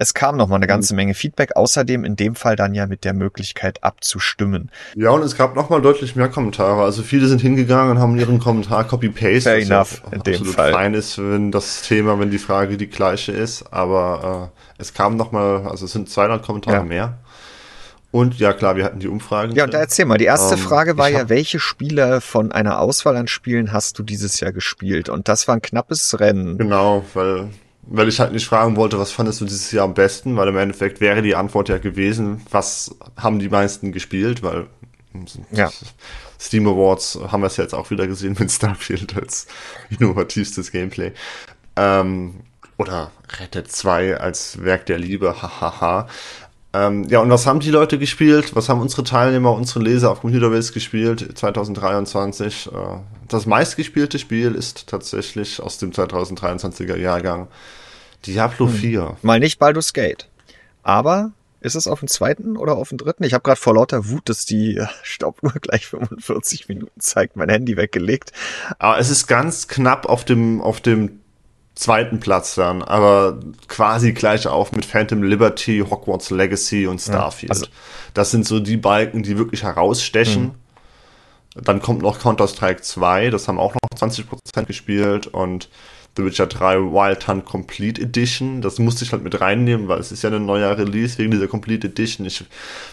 es 0.00 0.14
kam 0.14 0.36
noch 0.36 0.46
mal 0.46 0.56
eine 0.56 0.68
ganze 0.68 0.94
Menge 0.94 1.12
Feedback, 1.12 1.56
außerdem 1.56 2.04
in 2.04 2.14
dem 2.14 2.36
Fall 2.36 2.54
dann 2.54 2.72
ja 2.72 2.86
mit 2.86 3.04
der 3.04 3.14
Möglichkeit 3.14 3.82
abzustimmen. 3.82 4.70
Ja, 4.94 5.10
und 5.10 5.22
es 5.22 5.36
gab 5.36 5.56
noch 5.56 5.70
mal 5.70 5.82
deutlich 5.82 6.14
mehr 6.14 6.28
Kommentare. 6.28 6.82
Also 6.84 7.02
viele 7.02 7.26
sind 7.26 7.40
hingegangen 7.40 7.96
und 7.96 7.98
haben 7.98 8.16
ihren 8.16 8.38
Kommentar 8.38 8.84
copy-paste. 8.84 9.50
Fair 9.50 9.58
enough, 9.58 10.02
ja 10.04 10.12
in 10.12 10.22
dem 10.22 10.44
Fall. 10.44 10.72
fein 10.72 10.94
ist, 10.94 11.18
wenn 11.18 11.50
das 11.50 11.82
Thema, 11.82 12.18
wenn 12.20 12.30
die 12.30 12.38
Frage 12.38 12.76
die 12.76 12.86
gleiche 12.86 13.32
ist. 13.32 13.72
Aber 13.72 14.52
äh, 14.78 14.80
es 14.80 14.94
kam 14.94 15.16
noch 15.16 15.32
mal, 15.32 15.66
also 15.66 15.86
es 15.86 15.92
sind 15.92 16.08
200 16.08 16.44
Kommentare 16.44 16.76
ja. 16.76 16.84
mehr. 16.84 17.18
Und 18.12 18.38
ja, 18.38 18.52
klar, 18.52 18.76
wir 18.76 18.84
hatten 18.84 19.00
die 19.00 19.08
Umfragen. 19.08 19.52
Ja, 19.56 19.64
und 19.64 19.74
da 19.74 19.80
erzähl 19.80 20.04
mal, 20.04 20.16
die 20.16 20.24
erste 20.26 20.54
ähm, 20.54 20.60
Frage 20.60 20.96
war 20.96 21.08
ja, 21.08 21.28
welche 21.28 21.58
Spiele 21.58 22.20
von 22.20 22.52
einer 22.52 22.80
Auswahl 22.80 23.16
an 23.16 23.26
Spielen 23.26 23.72
hast 23.72 23.98
du 23.98 24.04
dieses 24.04 24.38
Jahr 24.38 24.52
gespielt? 24.52 25.08
Und 25.08 25.26
das 25.26 25.48
war 25.48 25.56
ein 25.56 25.62
knappes 25.62 26.20
Rennen. 26.20 26.56
Genau, 26.56 27.04
weil 27.14 27.50
weil 27.90 28.08
ich 28.08 28.20
halt 28.20 28.32
nicht 28.32 28.46
fragen 28.46 28.76
wollte, 28.76 28.98
was 28.98 29.12
fandest 29.12 29.40
du 29.40 29.44
dieses 29.44 29.72
Jahr 29.72 29.84
am 29.84 29.94
besten, 29.94 30.36
weil 30.36 30.48
im 30.48 30.56
Endeffekt 30.56 31.00
wäre 31.00 31.22
die 31.22 31.34
Antwort 31.34 31.68
ja 31.68 31.78
gewesen, 31.78 32.42
was 32.50 32.94
haben 33.16 33.38
die 33.38 33.48
meisten 33.48 33.92
gespielt, 33.92 34.42
weil 34.42 34.66
ja. 35.50 35.70
Steam 36.38 36.66
Awards 36.68 37.18
haben 37.32 37.42
wir 37.42 37.46
es 37.46 37.56
jetzt 37.56 37.74
auch 37.74 37.90
wieder 37.90 38.06
gesehen 38.06 38.36
mit 38.38 38.50
Starfield 38.50 39.16
als 39.16 39.46
innovativstes 39.90 40.70
Gameplay. 40.70 41.12
Ähm, 41.76 42.40
oder 42.76 43.10
Rettet 43.38 43.72
2 43.72 44.18
als 44.18 44.62
Werk 44.62 44.86
der 44.86 44.98
Liebe, 44.98 45.42
hahaha. 45.42 46.08
Ähm, 46.74 47.04
ja, 47.04 47.20
und 47.20 47.30
was 47.30 47.46
haben 47.46 47.60
die 47.60 47.70
Leute 47.70 47.98
gespielt? 47.98 48.54
Was 48.54 48.68
haben 48.68 48.80
unsere 48.80 49.02
Teilnehmer, 49.02 49.52
unsere 49.52 49.80
Leser 49.80 50.10
auf 50.10 50.20
Computerwills 50.20 50.72
gespielt 50.72 51.38
2023? 51.38 52.66
Äh, 52.66 52.70
das 53.26 53.46
meistgespielte 53.46 54.18
Spiel 54.18 54.54
ist 54.54 54.86
tatsächlich 54.86 55.60
aus 55.60 55.78
dem 55.78 55.92
2023er 55.92 56.96
Jahrgang 56.96 57.48
Diablo 58.26 58.66
hm. 58.66 58.74
4. 58.74 59.16
Mal 59.22 59.40
nicht 59.40 59.58
Baldur's 59.58 59.92
Gate. 59.92 60.28
Aber 60.82 61.32
ist 61.60 61.74
es 61.74 61.88
auf 61.88 62.00
dem 62.00 62.08
zweiten 62.08 62.56
oder 62.56 62.76
auf 62.76 62.90
dem 62.90 62.98
dritten? 62.98 63.24
Ich 63.24 63.34
habe 63.34 63.42
gerade 63.42 63.58
vor 63.58 63.74
lauter 63.74 64.08
Wut, 64.08 64.28
dass 64.28 64.44
die 64.44 64.80
Stoppuhr 65.02 65.52
gleich 65.60 65.86
45 65.86 66.68
Minuten 66.68 67.00
zeigt, 67.00 67.36
mein 67.36 67.48
Handy 67.48 67.76
weggelegt. 67.76 68.32
Aber 68.78 68.98
es 68.98 69.10
ist 69.10 69.26
ganz 69.26 69.68
knapp 69.68 70.06
auf 70.06 70.24
dem, 70.24 70.60
auf 70.60 70.80
dem 70.80 71.20
zweiten 71.78 72.18
Platz 72.18 72.56
dann, 72.56 72.82
aber 72.82 73.38
quasi 73.68 74.12
gleich 74.12 74.48
auf 74.48 74.72
mit 74.72 74.84
Phantom 74.84 75.22
Liberty, 75.22 75.84
Hogwarts 75.88 76.30
Legacy 76.30 76.86
und 76.86 77.00
Starfield. 77.00 77.50
Ja, 77.50 77.54
also, 77.54 77.66
das 78.14 78.32
sind 78.32 78.46
so 78.46 78.58
die 78.58 78.76
Balken, 78.76 79.22
die 79.22 79.38
wirklich 79.38 79.62
herausstechen. 79.62 80.42
Mhm. 80.42 81.62
Dann 81.62 81.80
kommt 81.80 82.02
noch 82.02 82.18
Counter-Strike 82.18 82.82
2, 82.82 83.30
das 83.30 83.48
haben 83.48 83.58
auch 83.58 83.74
noch 83.74 83.98
20% 83.98 84.64
gespielt 84.64 85.28
und 85.28 85.68
The 86.18 86.24
Witcher 86.24 86.48
3 86.48 86.78
Wild 86.78 87.28
Hunt 87.28 87.44
Complete 87.44 88.02
Edition. 88.02 88.60
Das 88.60 88.80
musste 88.80 89.04
ich 89.04 89.12
halt 89.12 89.22
mit 89.22 89.40
reinnehmen, 89.40 89.86
weil 89.86 90.00
es 90.00 90.10
ist 90.10 90.22
ja 90.22 90.30
ein 90.30 90.44
neuer 90.44 90.76
Release 90.76 91.16
wegen 91.16 91.30
dieser 91.30 91.46
Complete 91.46 91.86
Edition. 91.86 92.26
Ich 92.26 92.44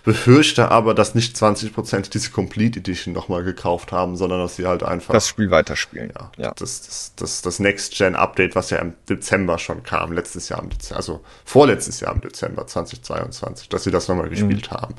befürchte 0.04 0.70
aber, 0.70 0.94
dass 0.94 1.16
nicht 1.16 1.36
20% 1.36 2.12
diese 2.12 2.30
Complete 2.30 2.80
Edition 2.80 3.16
nochmal 3.16 3.44
gekauft 3.44 3.92
haben, 3.92 4.16
sondern 4.16 4.40
dass 4.40 4.58
sie 4.58 4.68
halt 4.68 4.84
einfach 4.84 5.12
das 5.12 5.28
Spiel 5.28 5.50
weiterspielen. 5.50 6.14
Ja, 6.16 6.32
ja. 6.38 6.54
Das, 6.56 6.84
das, 6.84 7.14
das, 7.16 7.42
das 7.42 7.60
Next-Gen-Update, 7.60 8.56
was 8.56 8.70
ja 8.70 8.78
im 8.78 8.94
Dezember 9.10 9.58
schon 9.58 9.82
kam, 9.82 10.12
letztes 10.12 10.50
Jahr 10.50 10.62
im 10.62 10.70
Dezember, 10.70 10.98
also 10.98 11.22
vorletztes 11.46 12.02
Jahr 12.02 12.14
im 12.14 12.22
Dezember 12.22 12.68
2022, 12.68 13.70
dass 13.70 13.84
sie 13.84 13.92
das 13.92 14.08
nochmal 14.08 14.30
gespielt 14.30 14.70
mhm. 14.72 14.76
haben. 14.76 14.96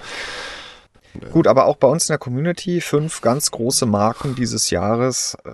Gut, 1.33 1.47
aber 1.47 1.67
auch 1.67 1.77
bei 1.77 1.89
uns 1.89 2.09
in 2.09 2.13
der 2.13 2.19
Community 2.19 2.81
fünf 2.81 3.21
ganz 3.21 3.51
große 3.51 3.87
Marken 3.87 4.35
dieses 4.35 4.71
Jahres 4.71 5.37
äh, 5.45 5.51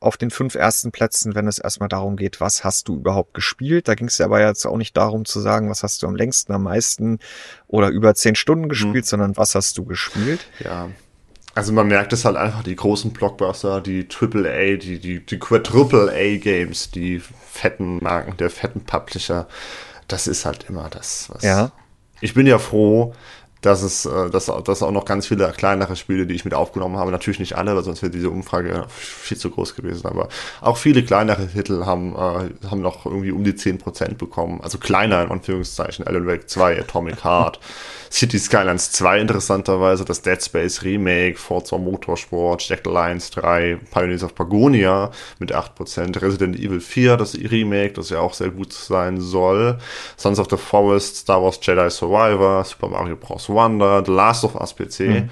auf 0.00 0.16
den 0.16 0.30
fünf 0.30 0.54
ersten 0.54 0.92
Plätzen, 0.92 1.34
wenn 1.34 1.46
es 1.46 1.58
erstmal 1.58 1.88
darum 1.88 2.16
geht, 2.16 2.40
was 2.40 2.64
hast 2.64 2.88
du 2.88 2.96
überhaupt 2.96 3.34
gespielt. 3.34 3.88
Da 3.88 3.94
ging 3.94 4.08
es 4.08 4.18
ja 4.18 4.26
aber 4.26 4.40
jetzt 4.40 4.66
auch 4.66 4.76
nicht 4.76 4.96
darum 4.96 5.24
zu 5.24 5.40
sagen, 5.40 5.70
was 5.70 5.82
hast 5.82 6.02
du 6.02 6.06
am 6.06 6.16
längsten, 6.16 6.52
am 6.52 6.62
meisten 6.62 7.18
oder 7.66 7.88
über 7.88 8.14
zehn 8.14 8.34
Stunden 8.34 8.68
gespielt, 8.68 9.04
hm. 9.04 9.08
sondern 9.08 9.36
was 9.36 9.54
hast 9.54 9.78
du 9.78 9.84
gespielt. 9.84 10.40
Ja. 10.60 10.88
Also 11.54 11.72
man 11.72 11.88
merkt 11.88 12.12
es 12.12 12.24
halt 12.24 12.36
einfach, 12.36 12.62
die 12.62 12.76
großen 12.76 13.12
Blockbuster, 13.12 13.80
die 13.80 14.06
Triple 14.06 14.48
A, 14.48 14.76
die, 14.76 15.00
die, 15.00 15.26
die 15.26 15.38
Quadruple 15.40 16.08
A 16.12 16.36
Games, 16.36 16.92
die 16.92 17.20
fetten 17.50 17.98
Marken, 18.00 18.36
der 18.36 18.48
fetten 18.48 18.84
Publisher, 18.84 19.48
das 20.06 20.28
ist 20.28 20.44
halt 20.44 20.66
immer 20.68 20.88
das, 20.88 21.28
was. 21.32 21.42
Ja. 21.42 21.72
Ich 22.20 22.34
bin 22.34 22.46
ja 22.46 22.58
froh, 22.58 23.12
dass 23.60 23.82
es, 23.82 24.06
äh, 24.06 24.30
dass, 24.30 24.46
dass 24.46 24.82
auch 24.82 24.92
noch 24.92 25.04
ganz 25.04 25.26
viele 25.26 25.50
kleinere 25.52 25.96
Spiele, 25.96 26.26
die 26.26 26.34
ich 26.34 26.44
mit 26.44 26.54
aufgenommen 26.54 26.96
habe, 26.96 27.10
natürlich 27.10 27.40
nicht 27.40 27.56
alle, 27.56 27.74
weil 27.74 27.82
sonst 27.82 28.02
wäre 28.02 28.10
diese 28.10 28.30
Umfrage 28.30 28.86
viel 28.88 29.36
zu 29.36 29.50
groß 29.50 29.74
gewesen, 29.74 30.06
aber 30.06 30.28
auch 30.60 30.76
viele 30.76 31.02
kleinere 31.02 31.48
Titel 31.48 31.84
haben, 31.84 32.14
äh, 32.14 32.68
haben 32.68 32.80
noch 32.80 33.06
irgendwie 33.06 33.32
um 33.32 33.44
die 33.44 33.52
10% 33.52 34.14
bekommen, 34.14 34.60
also 34.62 34.78
kleiner 34.78 35.22
in 35.22 35.30
Anführungszeichen, 35.30 36.06
Alan 36.06 36.26
Wake 36.26 36.48
2, 36.48 36.80
Atomic 36.80 37.24
Heart, 37.24 37.58
City 38.10 38.38
Skylines 38.38 38.92
2 38.92 39.20
interessanterweise, 39.20 40.04
das 40.04 40.22
Dead 40.22 40.42
Space 40.42 40.82
Remake, 40.82 41.36
Forza 41.36 41.76
Motorsport, 41.76 42.66
Jack 42.66 42.86
Lions 42.86 43.30
3, 43.30 43.78
Pioneers 43.92 44.22
of 44.22 44.34
Pagonia 44.34 45.10
mit 45.38 45.54
8%, 45.54 46.22
Resident 46.22 46.58
Evil 46.58 46.80
4, 46.80 47.16
das 47.16 47.34
Remake, 47.34 47.92
das 47.92 48.08
ja 48.08 48.20
auch 48.20 48.32
sehr 48.32 48.50
gut 48.50 48.72
sein 48.72 49.20
soll, 49.20 49.78
Sons 50.16 50.38
of 50.38 50.46
the 50.50 50.56
Forest, 50.56 51.16
Star 51.16 51.42
Wars 51.42 51.58
Jedi 51.60 51.90
Survivor, 51.90 52.64
Super 52.64 52.88
Mario 52.88 53.16
Bros. 53.16 53.47
Wonder, 53.48 54.02
The 54.04 54.12
Last 54.12 54.44
of 54.44 54.54
Us 54.54 54.74
PC, 54.74 55.00
mhm. 55.00 55.30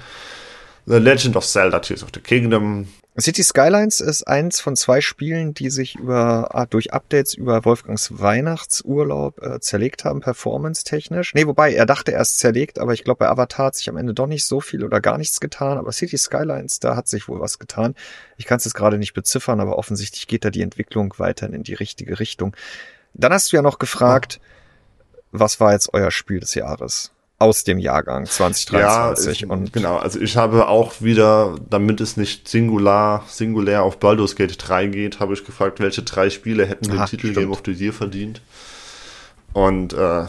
The 0.85 0.97
Legend 0.97 1.35
of 1.35 1.45
Zelda 1.45 1.79
Tears 1.79 2.03
of 2.03 2.09
the 2.13 2.21
Kingdom, 2.21 2.87
City 3.19 3.41
Skylines 3.41 3.99
ist 3.99 4.27
eins 4.27 4.59
von 4.59 4.75
zwei 4.75 5.01
Spielen, 5.01 5.55
die 5.55 5.71
sich 5.71 5.95
über 5.95 6.53
ah, 6.53 6.67
durch 6.67 6.93
Updates 6.93 7.33
über 7.33 7.65
Wolfgangs 7.65 8.19
Weihnachtsurlaub 8.19 9.41
äh, 9.41 9.59
zerlegt 9.59 10.05
haben, 10.05 10.19
performance-technisch. 10.19 11.33
Nee, 11.33 11.47
wobei, 11.47 11.73
er 11.73 11.87
dachte 11.87 12.11
erst 12.11 12.37
zerlegt, 12.37 12.77
aber 12.77 12.93
ich 12.93 13.03
glaube, 13.03 13.19
bei 13.19 13.27
Avatar 13.27 13.67
hat 13.67 13.75
sich 13.75 13.89
am 13.89 13.97
Ende 13.97 14.13
doch 14.13 14.27
nicht 14.27 14.45
so 14.45 14.61
viel 14.61 14.83
oder 14.83 15.01
gar 15.01 15.17
nichts 15.17 15.39
getan. 15.39 15.79
Aber 15.79 15.91
City 15.91 16.15
Skylines, 16.15 16.79
da 16.79 16.95
hat 16.95 17.07
sich 17.07 17.27
wohl 17.27 17.39
was 17.39 17.57
getan. 17.57 17.95
Ich 18.37 18.45
kann 18.45 18.57
es 18.57 18.65
jetzt 18.65 18.75
gerade 18.75 18.99
nicht 18.99 19.13
beziffern, 19.13 19.61
aber 19.61 19.79
offensichtlich 19.79 20.27
geht 20.27 20.45
da 20.45 20.51
die 20.51 20.61
Entwicklung 20.61 21.11
weiterhin 21.17 21.55
in 21.55 21.63
die 21.63 21.73
richtige 21.73 22.19
Richtung. 22.19 22.55
Dann 23.15 23.33
hast 23.33 23.51
du 23.51 23.55
ja 23.55 23.63
noch 23.63 23.79
gefragt, 23.79 24.39
was 25.31 25.59
war 25.59 25.73
jetzt 25.73 25.91
euer 25.91 26.11
Spiel 26.11 26.39
des 26.39 26.53
Jahres? 26.53 27.11
Aus 27.39 27.63
dem 27.63 27.77
Jahrgang 27.77 28.25
2023. 28.25 29.41
Ja, 29.41 29.47
und 29.49 29.71
genau, 29.71 29.97
also 29.97 30.19
ich 30.19 30.37
habe 30.37 30.67
auch 30.67 31.01
wieder, 31.01 31.55
damit 31.69 32.01
es 32.01 32.17
nicht 32.17 32.47
singular, 32.47 33.23
singulär 33.27 33.83
auf 33.83 33.99
Baldur's 33.99 34.35
Gate 34.35 34.55
3 34.57 34.87
geht, 34.87 35.19
habe 35.19 35.33
ich 35.33 35.45
gefragt, 35.45 35.79
welche 35.79 36.01
drei 36.01 36.29
Spiele 36.29 36.65
hätten 36.65 36.85
den 36.85 36.97
Aha, 36.97 37.05
Titel 37.05 37.27
stimmt. 37.27 37.37
Game 37.37 37.51
of 37.51 37.61
the 37.65 37.71
Year 37.71 37.93
verdient. 37.93 38.41
Und 39.53 39.93
äh, 39.93 40.25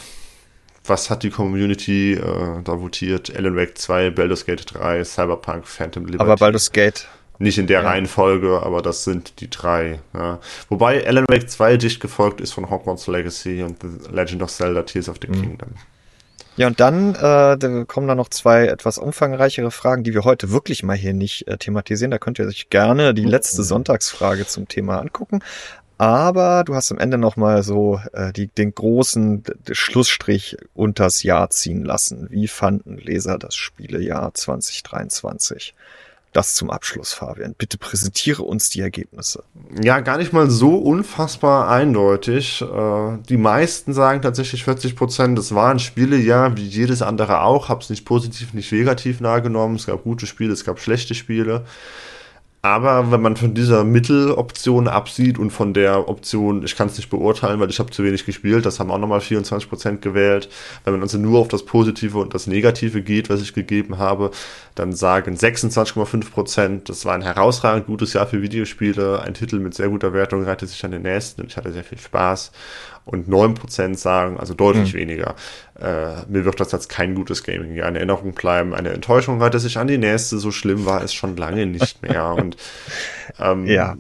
was 0.85 1.11
hat 1.11 1.23
die 1.23 1.31
Community 1.31 2.13
äh, 2.13 2.63
da 2.63 2.81
votiert? 2.81 3.35
Alan 3.35 3.57
Wake 3.57 3.79
2, 3.79 4.11
Baldur's 4.11 4.45
Gate 4.45 4.65
3, 4.75 5.03
Cyberpunk, 5.05 5.67
Phantom 5.67 6.05
Liberty. 6.05 6.23
Aber 6.23 6.37
Baldur's 6.37 6.73
Gate 6.73 7.09
nicht 7.39 7.59
in 7.59 7.67
der 7.69 7.83
ja. 7.83 7.89
Reihenfolge, 7.89 8.63
aber 8.63 8.83
das 8.83 9.05
sind 9.05 9.41
die 9.41 9.49
drei. 9.49 10.01
Ja. 10.13 10.41
Wobei 10.69 11.07
Alan 11.07 11.25
Wake 11.29 11.49
2 11.49 11.77
dicht 11.77 12.01
gefolgt 12.01 12.41
ist 12.41 12.53
von 12.53 12.69
Hogwarts 12.69 13.07
Legacy 13.07 13.63
und 13.63 13.81
The 13.81 14.11
Legend 14.13 14.43
of 14.43 14.51
Zelda 14.51 14.83
Tears 14.83 15.09
of 15.09 15.17
the 15.23 15.29
mhm. 15.29 15.41
Kingdom. 15.41 15.69
Ja, 16.59 16.67
und 16.67 16.81
dann 16.81 17.15
äh, 17.15 17.57
da 17.57 17.85
kommen 17.87 18.09
da 18.09 18.17
noch 18.17 18.31
zwei 18.31 18.67
etwas 18.67 18.99
umfangreichere 18.99 19.71
Fragen, 19.71 20.03
die 20.03 20.13
wir 20.13 20.25
heute 20.25 20.51
wirklich 20.51 20.83
mal 20.83 20.97
hier 20.97 21.15
nicht 21.15 21.47
äh, 21.47 21.57
thematisieren. 21.57 22.11
Da 22.11 22.19
könnt 22.19 22.41
ihr 22.41 22.47
euch 22.47 22.69
gerne 22.69 23.15
die 23.15 23.25
letzte 23.25 23.63
Sonntagsfrage 23.63 24.45
zum 24.45 24.67
Thema 24.67 24.99
angucken. 24.99 25.39
Aber 25.99 26.65
du 26.65 26.75
hast 26.75 26.91
am 26.91 26.99
Ende 26.99 27.17
nochmal 27.17 27.63
so 27.63 28.01
äh, 28.13 28.33
die, 28.33 28.49
den 28.49 28.75
großen 28.75 29.45
Schlussstrich 29.71 30.57
unters 30.75 31.23
Jahr 31.23 31.51
ziehen 31.51 31.85
lassen. 31.85 32.27
Wie 32.29 32.49
fanden 32.49 32.99
Leser 32.99 33.39
das 33.39 33.55
Spielejahr 33.55 34.35
2023? 34.35 35.77
Das 36.33 36.55
zum 36.55 36.71
Abschluss, 36.71 37.15
Fabian. 37.15 37.55
Bitte 37.57 37.79
präsentiere 37.79 38.43
uns 38.43 38.69
die 38.69 38.81
Ergebnisse. 38.81 39.45
Ja, 39.83 40.01
gar 40.01 40.19
nicht 40.19 40.33
mal 40.33 40.51
so 40.51 40.77
unfassbar 40.77 41.71
eindeutig. 41.71 42.61
Äh, 42.61 43.19
die 43.29 43.39
meisten 43.39 43.95
sagen 43.95 44.21
tatsächlich 44.21 44.65
40 44.65 44.95
Prozent, 44.95 45.39
das 45.39 45.55
war 45.55 45.71
ein 45.71 45.79
Spielejahr 45.79 46.57
wie 46.57 46.67
jedes 46.67 47.01
andere 47.01 47.41
auch. 47.41 47.71
Hab's 47.71 47.89
nicht 47.89 48.05
positiv, 48.05 48.53
nicht 48.53 48.71
negativ 48.73 49.21
nahegenommen. 49.21 49.77
Es 49.77 49.87
gab 49.87 50.05
gute 50.05 50.27
Spiele, 50.27 50.53
es 50.53 50.65
gab 50.65 50.81
schlechte 50.81 51.15
Spiele. 51.15 51.65
Aber 52.61 53.13
wenn 53.13 53.23
man 53.23 53.37
von 53.37 53.55
dieser 53.55 53.85
Mitteloption 53.85 54.89
absieht 54.89 55.39
und 55.39 55.51
von 55.51 55.75
der 55.75 56.09
Option, 56.09 56.65
ich 56.65 56.75
kann 56.75 56.89
es 56.89 56.97
nicht 56.97 57.09
beurteilen, 57.09 57.61
weil 57.61 57.71
ich 57.71 57.79
habe 57.79 57.91
zu 57.91 58.03
wenig 58.03 58.27
gespielt, 58.27 58.67
das 58.67 58.81
haben 58.81 58.91
auch 58.91 58.99
nochmal 58.99 59.21
24% 59.21 59.99
gewählt. 59.99 60.49
Wenn 60.83 60.95
man 60.95 61.03
also 61.03 61.19
nur 61.19 61.39
auf 61.39 61.47
das 61.47 61.65
Positive 61.65 62.19
und 62.19 62.35
das 62.35 62.49
Negative 62.49 63.01
geht, 63.01 63.31
was 63.31 63.43
ich 63.43 63.55
gegeben 63.55 63.99
habe, 63.99 64.33
dann 64.75 64.93
sagen 64.93 65.37
26,5%, 65.37 66.81
das 66.85 67.05
war 67.05 67.15
ein 67.15 67.23
herausragend 67.23 67.87
gutes 67.87 68.13
Jahr 68.13 68.27
für 68.27 68.43
Videospiele, 68.43 69.23
ein 69.23 69.35
Titel 69.35 69.61
mit 69.61 69.75
sehr 69.75 69.89
guter 69.89 70.13
Wertung 70.13 70.43
reitet 70.43 70.69
sich 70.69 70.85
an 70.85 70.91
den 70.91 71.03
nächsten 71.03 71.43
und 71.43 71.53
ich 71.53 71.57
hatte 71.57 71.73
sehr 71.73 71.85
viel 71.85 71.99
Spaß 71.99 72.51
und 73.09 73.29
9% 73.29 73.97
sagen, 73.97 74.39
also 74.39 74.55
deutlich 74.55 74.95
mhm. 74.95 74.99
weniger, 74.99 75.35
äh, 75.81 76.25
mir 76.29 76.45
wird 76.45 76.61
das 76.61 76.75
als 76.75 76.89
kein 76.89 77.15
gutes 77.15 77.43
Gaming 77.43 77.77
in 77.77 77.79
Erinnerung 77.79 78.35
bleiben. 78.35 78.75
Eine 78.75 78.91
Enttäuschung 78.91 79.41
hatte 79.41 79.59
sich 79.59 79.79
an 79.79 79.87
die 79.87 79.99
nächste, 79.99 80.39
so 80.39 80.51
schlimm 80.51 80.85
war 80.87 81.03
es 81.03 81.15
schon 81.15 81.37
lange 81.37 81.67
nicht 81.67 82.03
mehr. 82.03 82.33
und 82.39 82.57
ähm, 83.41 83.67
ja. 83.67 83.97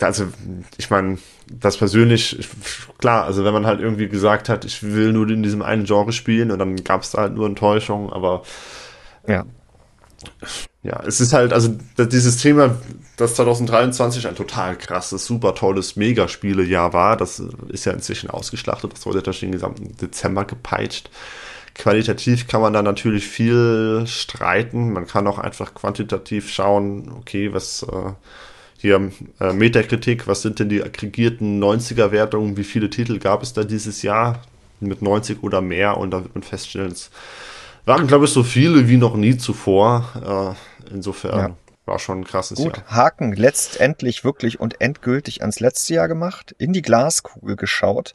Also, 0.00 0.26
ich 0.76 0.90
meine, 0.90 1.18
das 1.46 1.76
persönlich, 1.76 2.48
klar, 2.98 3.26
also 3.26 3.44
wenn 3.44 3.52
man 3.52 3.64
halt 3.64 3.80
irgendwie 3.80 4.08
gesagt 4.08 4.48
hat, 4.48 4.64
ich 4.64 4.82
will 4.82 5.12
nur 5.12 5.28
in 5.28 5.44
diesem 5.44 5.62
einen 5.62 5.84
Genre 5.84 6.12
spielen 6.12 6.50
und 6.50 6.58
dann 6.58 6.74
gab 6.82 7.02
es 7.02 7.12
da 7.12 7.22
halt 7.22 7.34
nur 7.34 7.46
Enttäuschung, 7.46 8.12
aber 8.12 8.42
ja 9.28 9.44
ja, 10.82 11.02
es 11.06 11.20
ist 11.20 11.32
halt, 11.32 11.52
also 11.52 11.74
dieses 11.98 12.36
Thema, 12.36 12.76
dass 13.16 13.34
2023 13.36 14.26
ein 14.26 14.34
total 14.34 14.76
krasses, 14.76 15.24
super 15.24 15.54
tolles 15.54 15.96
Megaspielejahr 15.96 16.92
war, 16.92 17.16
das 17.16 17.42
ist 17.68 17.86
ja 17.86 17.92
inzwischen 17.92 18.30
ausgeschlachtet, 18.30 18.92
das 18.92 19.06
wurde 19.06 19.22
durch 19.22 19.40
den 19.40 19.52
gesamten 19.52 19.96
Dezember 19.96 20.44
gepeitscht. 20.44 21.10
Qualitativ 21.74 22.46
kann 22.46 22.60
man 22.60 22.72
da 22.72 22.82
natürlich 22.82 23.26
viel 23.26 24.04
streiten, 24.06 24.92
man 24.92 25.06
kann 25.06 25.26
auch 25.26 25.38
einfach 25.38 25.74
quantitativ 25.74 26.50
schauen, 26.50 27.10
okay, 27.18 27.52
was 27.52 27.82
äh, 27.82 28.12
hier 28.78 29.10
äh, 29.40 29.52
Metakritik, 29.54 30.28
was 30.28 30.42
sind 30.42 30.58
denn 30.58 30.68
die 30.68 30.82
aggregierten 30.82 31.62
90er-Wertungen, 31.62 32.58
wie 32.58 32.64
viele 32.64 32.90
Titel 32.90 33.18
gab 33.18 33.42
es 33.42 33.54
da 33.54 33.64
dieses 33.64 34.02
Jahr? 34.02 34.42
Mit 34.80 35.00
90 35.00 35.42
oder 35.42 35.62
mehr 35.62 35.96
und 35.96 36.10
da 36.10 36.22
wird 36.22 36.34
man 36.34 36.42
feststellen, 36.42 36.92
es 36.92 37.10
waren, 37.84 38.06
glaube 38.06 38.24
ich, 38.24 38.30
so 38.32 38.42
viele 38.42 38.88
wie 38.88 38.96
noch 38.96 39.16
nie 39.16 39.36
zuvor. 39.36 40.56
Äh, 40.88 40.94
insofern 40.94 41.38
ja. 41.38 41.56
war 41.86 41.98
schon 41.98 42.20
ein 42.20 42.24
krasses 42.24 42.58
Gut, 42.58 42.78
Jahr. 42.78 42.86
Haken 42.88 43.32
letztendlich 43.32 44.24
wirklich 44.24 44.60
und 44.60 44.80
endgültig 44.80 45.42
ans 45.42 45.60
letzte 45.60 45.94
Jahr 45.94 46.08
gemacht, 46.08 46.54
in 46.58 46.72
die 46.72 46.82
Glaskugel 46.82 47.56
geschaut 47.56 48.14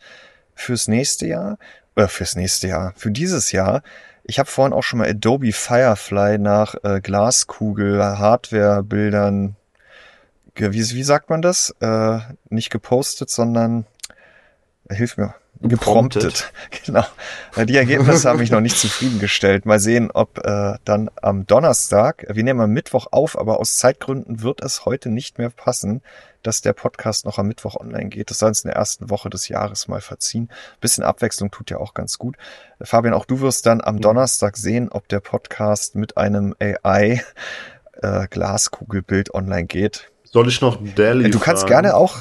fürs 0.56 0.88
nächste 0.88 1.28
Jahr, 1.28 1.58
äh, 1.96 2.08
fürs 2.08 2.36
nächste 2.36 2.68
Jahr, 2.68 2.94
für 2.96 3.12
dieses 3.12 3.52
Jahr. 3.52 3.82
Ich 4.24 4.40
habe 4.40 4.50
vorhin 4.50 4.74
auch 4.74 4.84
schon 4.84 5.00
mal 5.00 5.10
Adobe 5.10 5.52
Firefly 5.52 6.38
nach 6.38 6.76
äh, 6.84 7.02
Glaskugel, 7.02 8.02
Hardware-Bildern, 8.02 9.56
wie, 10.56 10.72
wie 10.72 11.04
sagt 11.04 11.30
man 11.30 11.42
das? 11.42 11.74
Äh, 11.80 12.20
nicht 12.50 12.70
gepostet, 12.70 13.30
sondern 13.30 13.86
hilf 14.90 15.16
mir 15.18 15.36
gepromptet. 15.62 16.52
Genau. 16.86 17.04
Die 17.58 17.76
Ergebnisse 17.76 18.30
haben 18.30 18.40
mich 18.40 18.52
noch 18.52 18.62
nicht 18.62 18.78
zufriedengestellt. 18.78 19.66
Mal 19.66 19.80
sehen, 19.80 20.12
ob 20.12 20.40
äh, 20.40 20.76
dann 20.86 21.10
am 21.22 21.46
Donnerstag, 21.46 22.26
wir 22.30 22.44
nehmen 22.44 22.62
am 22.62 22.72
Mittwoch 22.72 23.08
auf, 23.12 23.38
aber 23.38 23.60
aus 23.60 23.76
Zeitgründen 23.76 24.42
wird 24.42 24.64
es 24.64 24.86
heute 24.86 25.10
nicht 25.10 25.38
mehr 25.38 25.50
passen, 25.50 26.02
dass 26.42 26.62
der 26.62 26.74
Podcast 26.74 27.26
noch 27.26 27.38
am 27.38 27.48
Mittwoch 27.48 27.76
online 27.76 28.10
geht. 28.10 28.30
Das 28.30 28.40
soll 28.40 28.50
uns 28.50 28.64
in 28.64 28.70
der 28.70 28.78
ersten 28.78 29.10
Woche 29.10 29.30
des 29.30 29.50
Jahres 29.50 29.88
mal 29.88 30.02
verziehen. 30.02 30.50
bisschen 30.80 31.04
Abwechslung 31.04 31.52
tut 31.52 31.70
ja 31.70 31.78
auch 31.78 31.94
ganz 31.94 32.18
gut. 32.18 32.38
Fabian, 32.82 33.14
auch 33.14 33.26
du 33.26 33.42
wirst 33.42 33.66
dann 33.66 33.82
am 33.82 33.96
mhm. 33.96 34.02
Donnerstag 34.02 34.58
sehen, 34.58 34.90
ob 34.90 35.08
der 35.10 35.20
Podcast 35.20 35.96
mit 35.96 36.18
einem 36.18 36.56
AI 36.60 37.22
äh, 38.02 38.28
Glaskugelbild 38.30 39.34
online 39.34 39.66
geht. 39.66 40.12
Soll 40.24 40.48
ich 40.48 40.62
noch 40.62 40.80
Daily? 40.96 41.30
Du 41.30 41.40
kannst 41.40 41.68
gerne 41.68 41.96
auch 41.96 42.18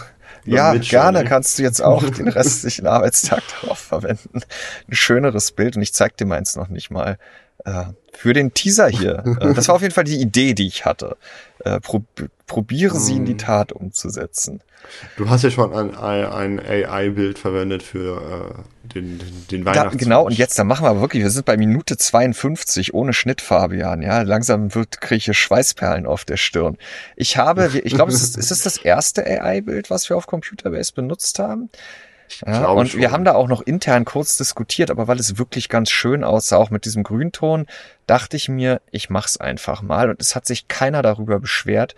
ja, 0.48 0.74
gerne 0.74 1.24
kannst 1.24 1.58
du 1.58 1.62
jetzt 1.62 1.80
auch 1.80 2.08
den 2.08 2.28
restlichen 2.28 2.86
Arbeitstag 2.88 3.42
darauf 3.60 3.78
verwenden. 3.78 4.40
Ein 4.88 4.94
schöneres 4.94 5.52
Bild 5.52 5.76
und 5.76 5.82
ich 5.82 5.92
zeig 5.92 6.16
dir 6.16 6.26
meins 6.26 6.56
noch 6.56 6.68
nicht 6.68 6.90
mal. 6.90 7.18
Äh, 7.64 7.84
für 8.12 8.32
den 8.32 8.54
Teaser 8.54 8.88
hier. 8.88 9.24
Äh, 9.40 9.54
das 9.54 9.68
war 9.68 9.76
auf 9.76 9.82
jeden 9.82 9.94
Fall 9.94 10.04
die 10.04 10.20
Idee, 10.20 10.54
die 10.54 10.66
ich 10.66 10.84
hatte. 10.84 11.16
Äh, 11.64 11.80
prob 11.80 12.04
probiere 12.46 12.98
sie 12.98 13.16
in 13.16 13.26
die 13.26 13.32
hm. 13.32 13.38
Tat 13.38 13.72
umzusetzen. 13.72 14.62
Du 15.16 15.28
hast 15.28 15.44
ja 15.44 15.50
schon 15.50 15.74
ein, 15.74 15.94
ein 15.94 16.58
AI-Bild 16.58 17.38
verwendet 17.38 17.82
für 17.82 18.16
äh, 18.56 18.88
den, 18.94 19.18
den, 19.18 19.46
den 19.50 19.64
Weihnachts. 19.66 19.92
Da, 19.92 19.98
genau, 19.98 20.24
und 20.24 20.32
jetzt, 20.32 20.58
da 20.58 20.64
machen 20.64 20.84
wir 20.84 20.90
aber 20.90 21.02
wirklich, 21.02 21.22
wir 21.22 21.30
sind 21.30 21.44
bei 21.44 21.58
Minute 21.58 21.98
52 21.98 22.94
ohne 22.94 23.12
Schnitt, 23.12 23.42
Fabian. 23.42 24.00
Ja, 24.00 24.22
langsam 24.22 24.74
wird, 24.74 25.00
kriege 25.02 25.16
ich 25.16 25.24
hier 25.26 25.34
Schweißperlen 25.34 26.06
auf 26.06 26.24
der 26.24 26.38
Stirn. 26.38 26.78
Ich 27.16 27.36
habe, 27.36 27.70
ich 27.84 27.94
glaube, 27.94 28.12
es 28.12 28.22
ist, 28.22 28.38
ist 28.38 28.50
es 28.50 28.62
das 28.62 28.78
erste 28.78 29.26
AI-Bild, 29.26 29.90
was 29.90 30.08
wir 30.08 30.16
auf 30.16 30.26
Computerbase 30.26 30.94
benutzt 30.94 31.38
haben? 31.38 31.68
Ja, 32.46 32.68
und 32.68 32.88
schon. 32.88 33.00
wir 33.00 33.10
haben 33.10 33.24
da 33.24 33.34
auch 33.34 33.48
noch 33.48 33.62
intern 33.62 34.04
kurz 34.04 34.36
diskutiert, 34.36 34.90
aber 34.90 35.08
weil 35.08 35.18
es 35.18 35.38
wirklich 35.38 35.68
ganz 35.68 35.90
schön 35.90 36.24
aussah, 36.24 36.56
auch 36.56 36.70
mit 36.70 36.84
diesem 36.84 37.02
Grünton, 37.02 37.66
dachte 38.06 38.36
ich 38.36 38.48
mir, 38.48 38.80
ich 38.90 39.10
mach's 39.10 39.36
einfach 39.36 39.82
mal. 39.82 40.10
Und 40.10 40.20
es 40.20 40.34
hat 40.34 40.46
sich 40.46 40.68
keiner 40.68 41.02
darüber 41.02 41.40
beschwert. 41.40 41.94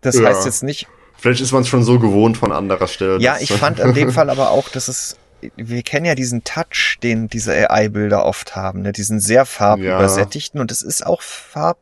Das 0.00 0.16
ja. 0.16 0.28
heißt 0.28 0.44
jetzt 0.44 0.62
nicht, 0.62 0.88
Vielleicht 1.18 1.40
ist 1.40 1.50
man 1.50 1.62
es 1.62 1.68
schon 1.68 1.82
so 1.82 1.98
gewohnt 1.98 2.36
von 2.36 2.52
anderer 2.52 2.86
Stelle. 2.86 3.18
Ja, 3.18 3.38
ich 3.40 3.52
fand 3.52 3.80
in 3.80 3.92
dem 3.92 4.12
Fall 4.12 4.30
aber 4.30 4.50
auch, 4.50 4.68
dass 4.68 4.86
es, 4.86 5.16
wir 5.56 5.82
kennen 5.82 6.06
ja 6.06 6.14
diesen 6.14 6.44
Touch, 6.44 6.98
den 7.02 7.28
diese 7.28 7.52
AI-Bilder 7.70 8.24
oft 8.24 8.54
haben, 8.54 8.82
ne? 8.82 8.92
diesen 8.92 9.18
sehr 9.18 9.44
farbübersättigten 9.44 10.58
ja. 10.58 10.62
und 10.62 10.70
es 10.70 10.82
ist 10.82 11.04
auch 11.04 11.20
farb, 11.20 11.78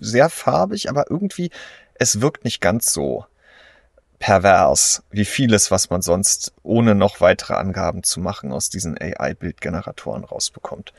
sehr 0.00 0.28
farbig, 0.28 0.90
aber 0.90 1.08
irgendwie, 1.08 1.50
es 1.94 2.20
wirkt 2.20 2.44
nicht 2.44 2.60
ganz 2.60 2.92
so 2.92 3.24
pervers 4.18 5.02
wie 5.10 5.24
vieles, 5.24 5.70
was 5.70 5.90
man 5.90 6.02
sonst 6.02 6.52
ohne 6.62 6.94
noch 6.94 7.20
weitere 7.20 7.54
Angaben 7.54 8.02
zu 8.02 8.20
machen 8.20 8.52
aus 8.52 8.70
diesen 8.70 8.96
AI-Bildgeneratoren 9.00 10.24
rausbekommt. 10.24 10.92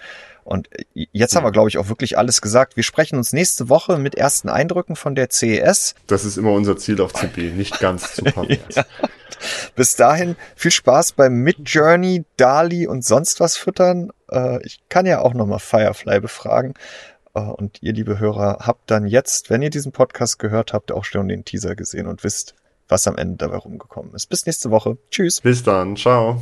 Und 0.43 0.69
jetzt 0.93 1.35
haben 1.35 1.43
wir, 1.43 1.51
glaube 1.51 1.69
ich, 1.69 1.79
auch 1.79 1.89
wirklich 1.89 2.19
alles 2.19 2.39
gesagt. 2.39 2.75
Wir 2.75 2.83
sprechen 2.83 3.17
uns 3.17 3.33
nächste 3.33 3.67
Woche 3.67 3.97
mit 3.97 4.13
ersten 4.13 4.47
Eindrücken 4.47 4.95
von 4.95 5.15
der 5.15 5.31
CES. 5.31 5.95
Das 6.05 6.23
ist 6.23 6.37
immer 6.37 6.51
unser 6.51 6.77
Ziel 6.77 7.01
auf 7.01 7.13
CP, 7.13 7.51
nicht 7.51 7.79
ganz 7.79 8.13
zu 8.13 8.25
ja. 8.25 8.85
Bis 9.75 9.95
dahin 9.95 10.35
viel 10.55 10.69
Spaß 10.69 11.13
beim 11.13 11.33
Midjourney, 11.37 12.25
Dali 12.37 12.85
und 12.85 13.03
sonst 13.03 13.39
was 13.39 13.57
füttern. 13.57 14.11
Äh, 14.29 14.63
ich 14.63 14.81
kann 14.87 15.07
ja 15.07 15.21
auch 15.21 15.33
nochmal 15.33 15.59
Firefly 15.59 16.19
befragen. 16.19 16.75
Äh, 17.33 17.39
und 17.39 17.81
ihr, 17.81 17.93
liebe 17.93 18.19
Hörer, 18.19 18.59
habt 18.61 18.91
dann 18.91 19.07
jetzt, 19.07 19.49
wenn 19.49 19.63
ihr 19.63 19.71
diesen 19.71 19.93
Podcast 19.93 20.37
gehört 20.37 20.73
habt, 20.73 20.91
auch 20.91 21.05
schon 21.05 21.27
den 21.27 21.43
Teaser 21.43 21.75
gesehen 21.75 22.05
und 22.05 22.23
wisst, 22.23 22.53
was 22.87 23.07
am 23.07 23.17
Ende 23.17 23.37
dabei 23.37 23.57
rumgekommen 23.57 24.13
ist. 24.13 24.27
Bis 24.27 24.45
nächste 24.45 24.71
Woche. 24.71 24.97
Tschüss. 25.09 25.41
Bis 25.41 25.63
dann. 25.63 25.95
Ciao. 25.95 26.41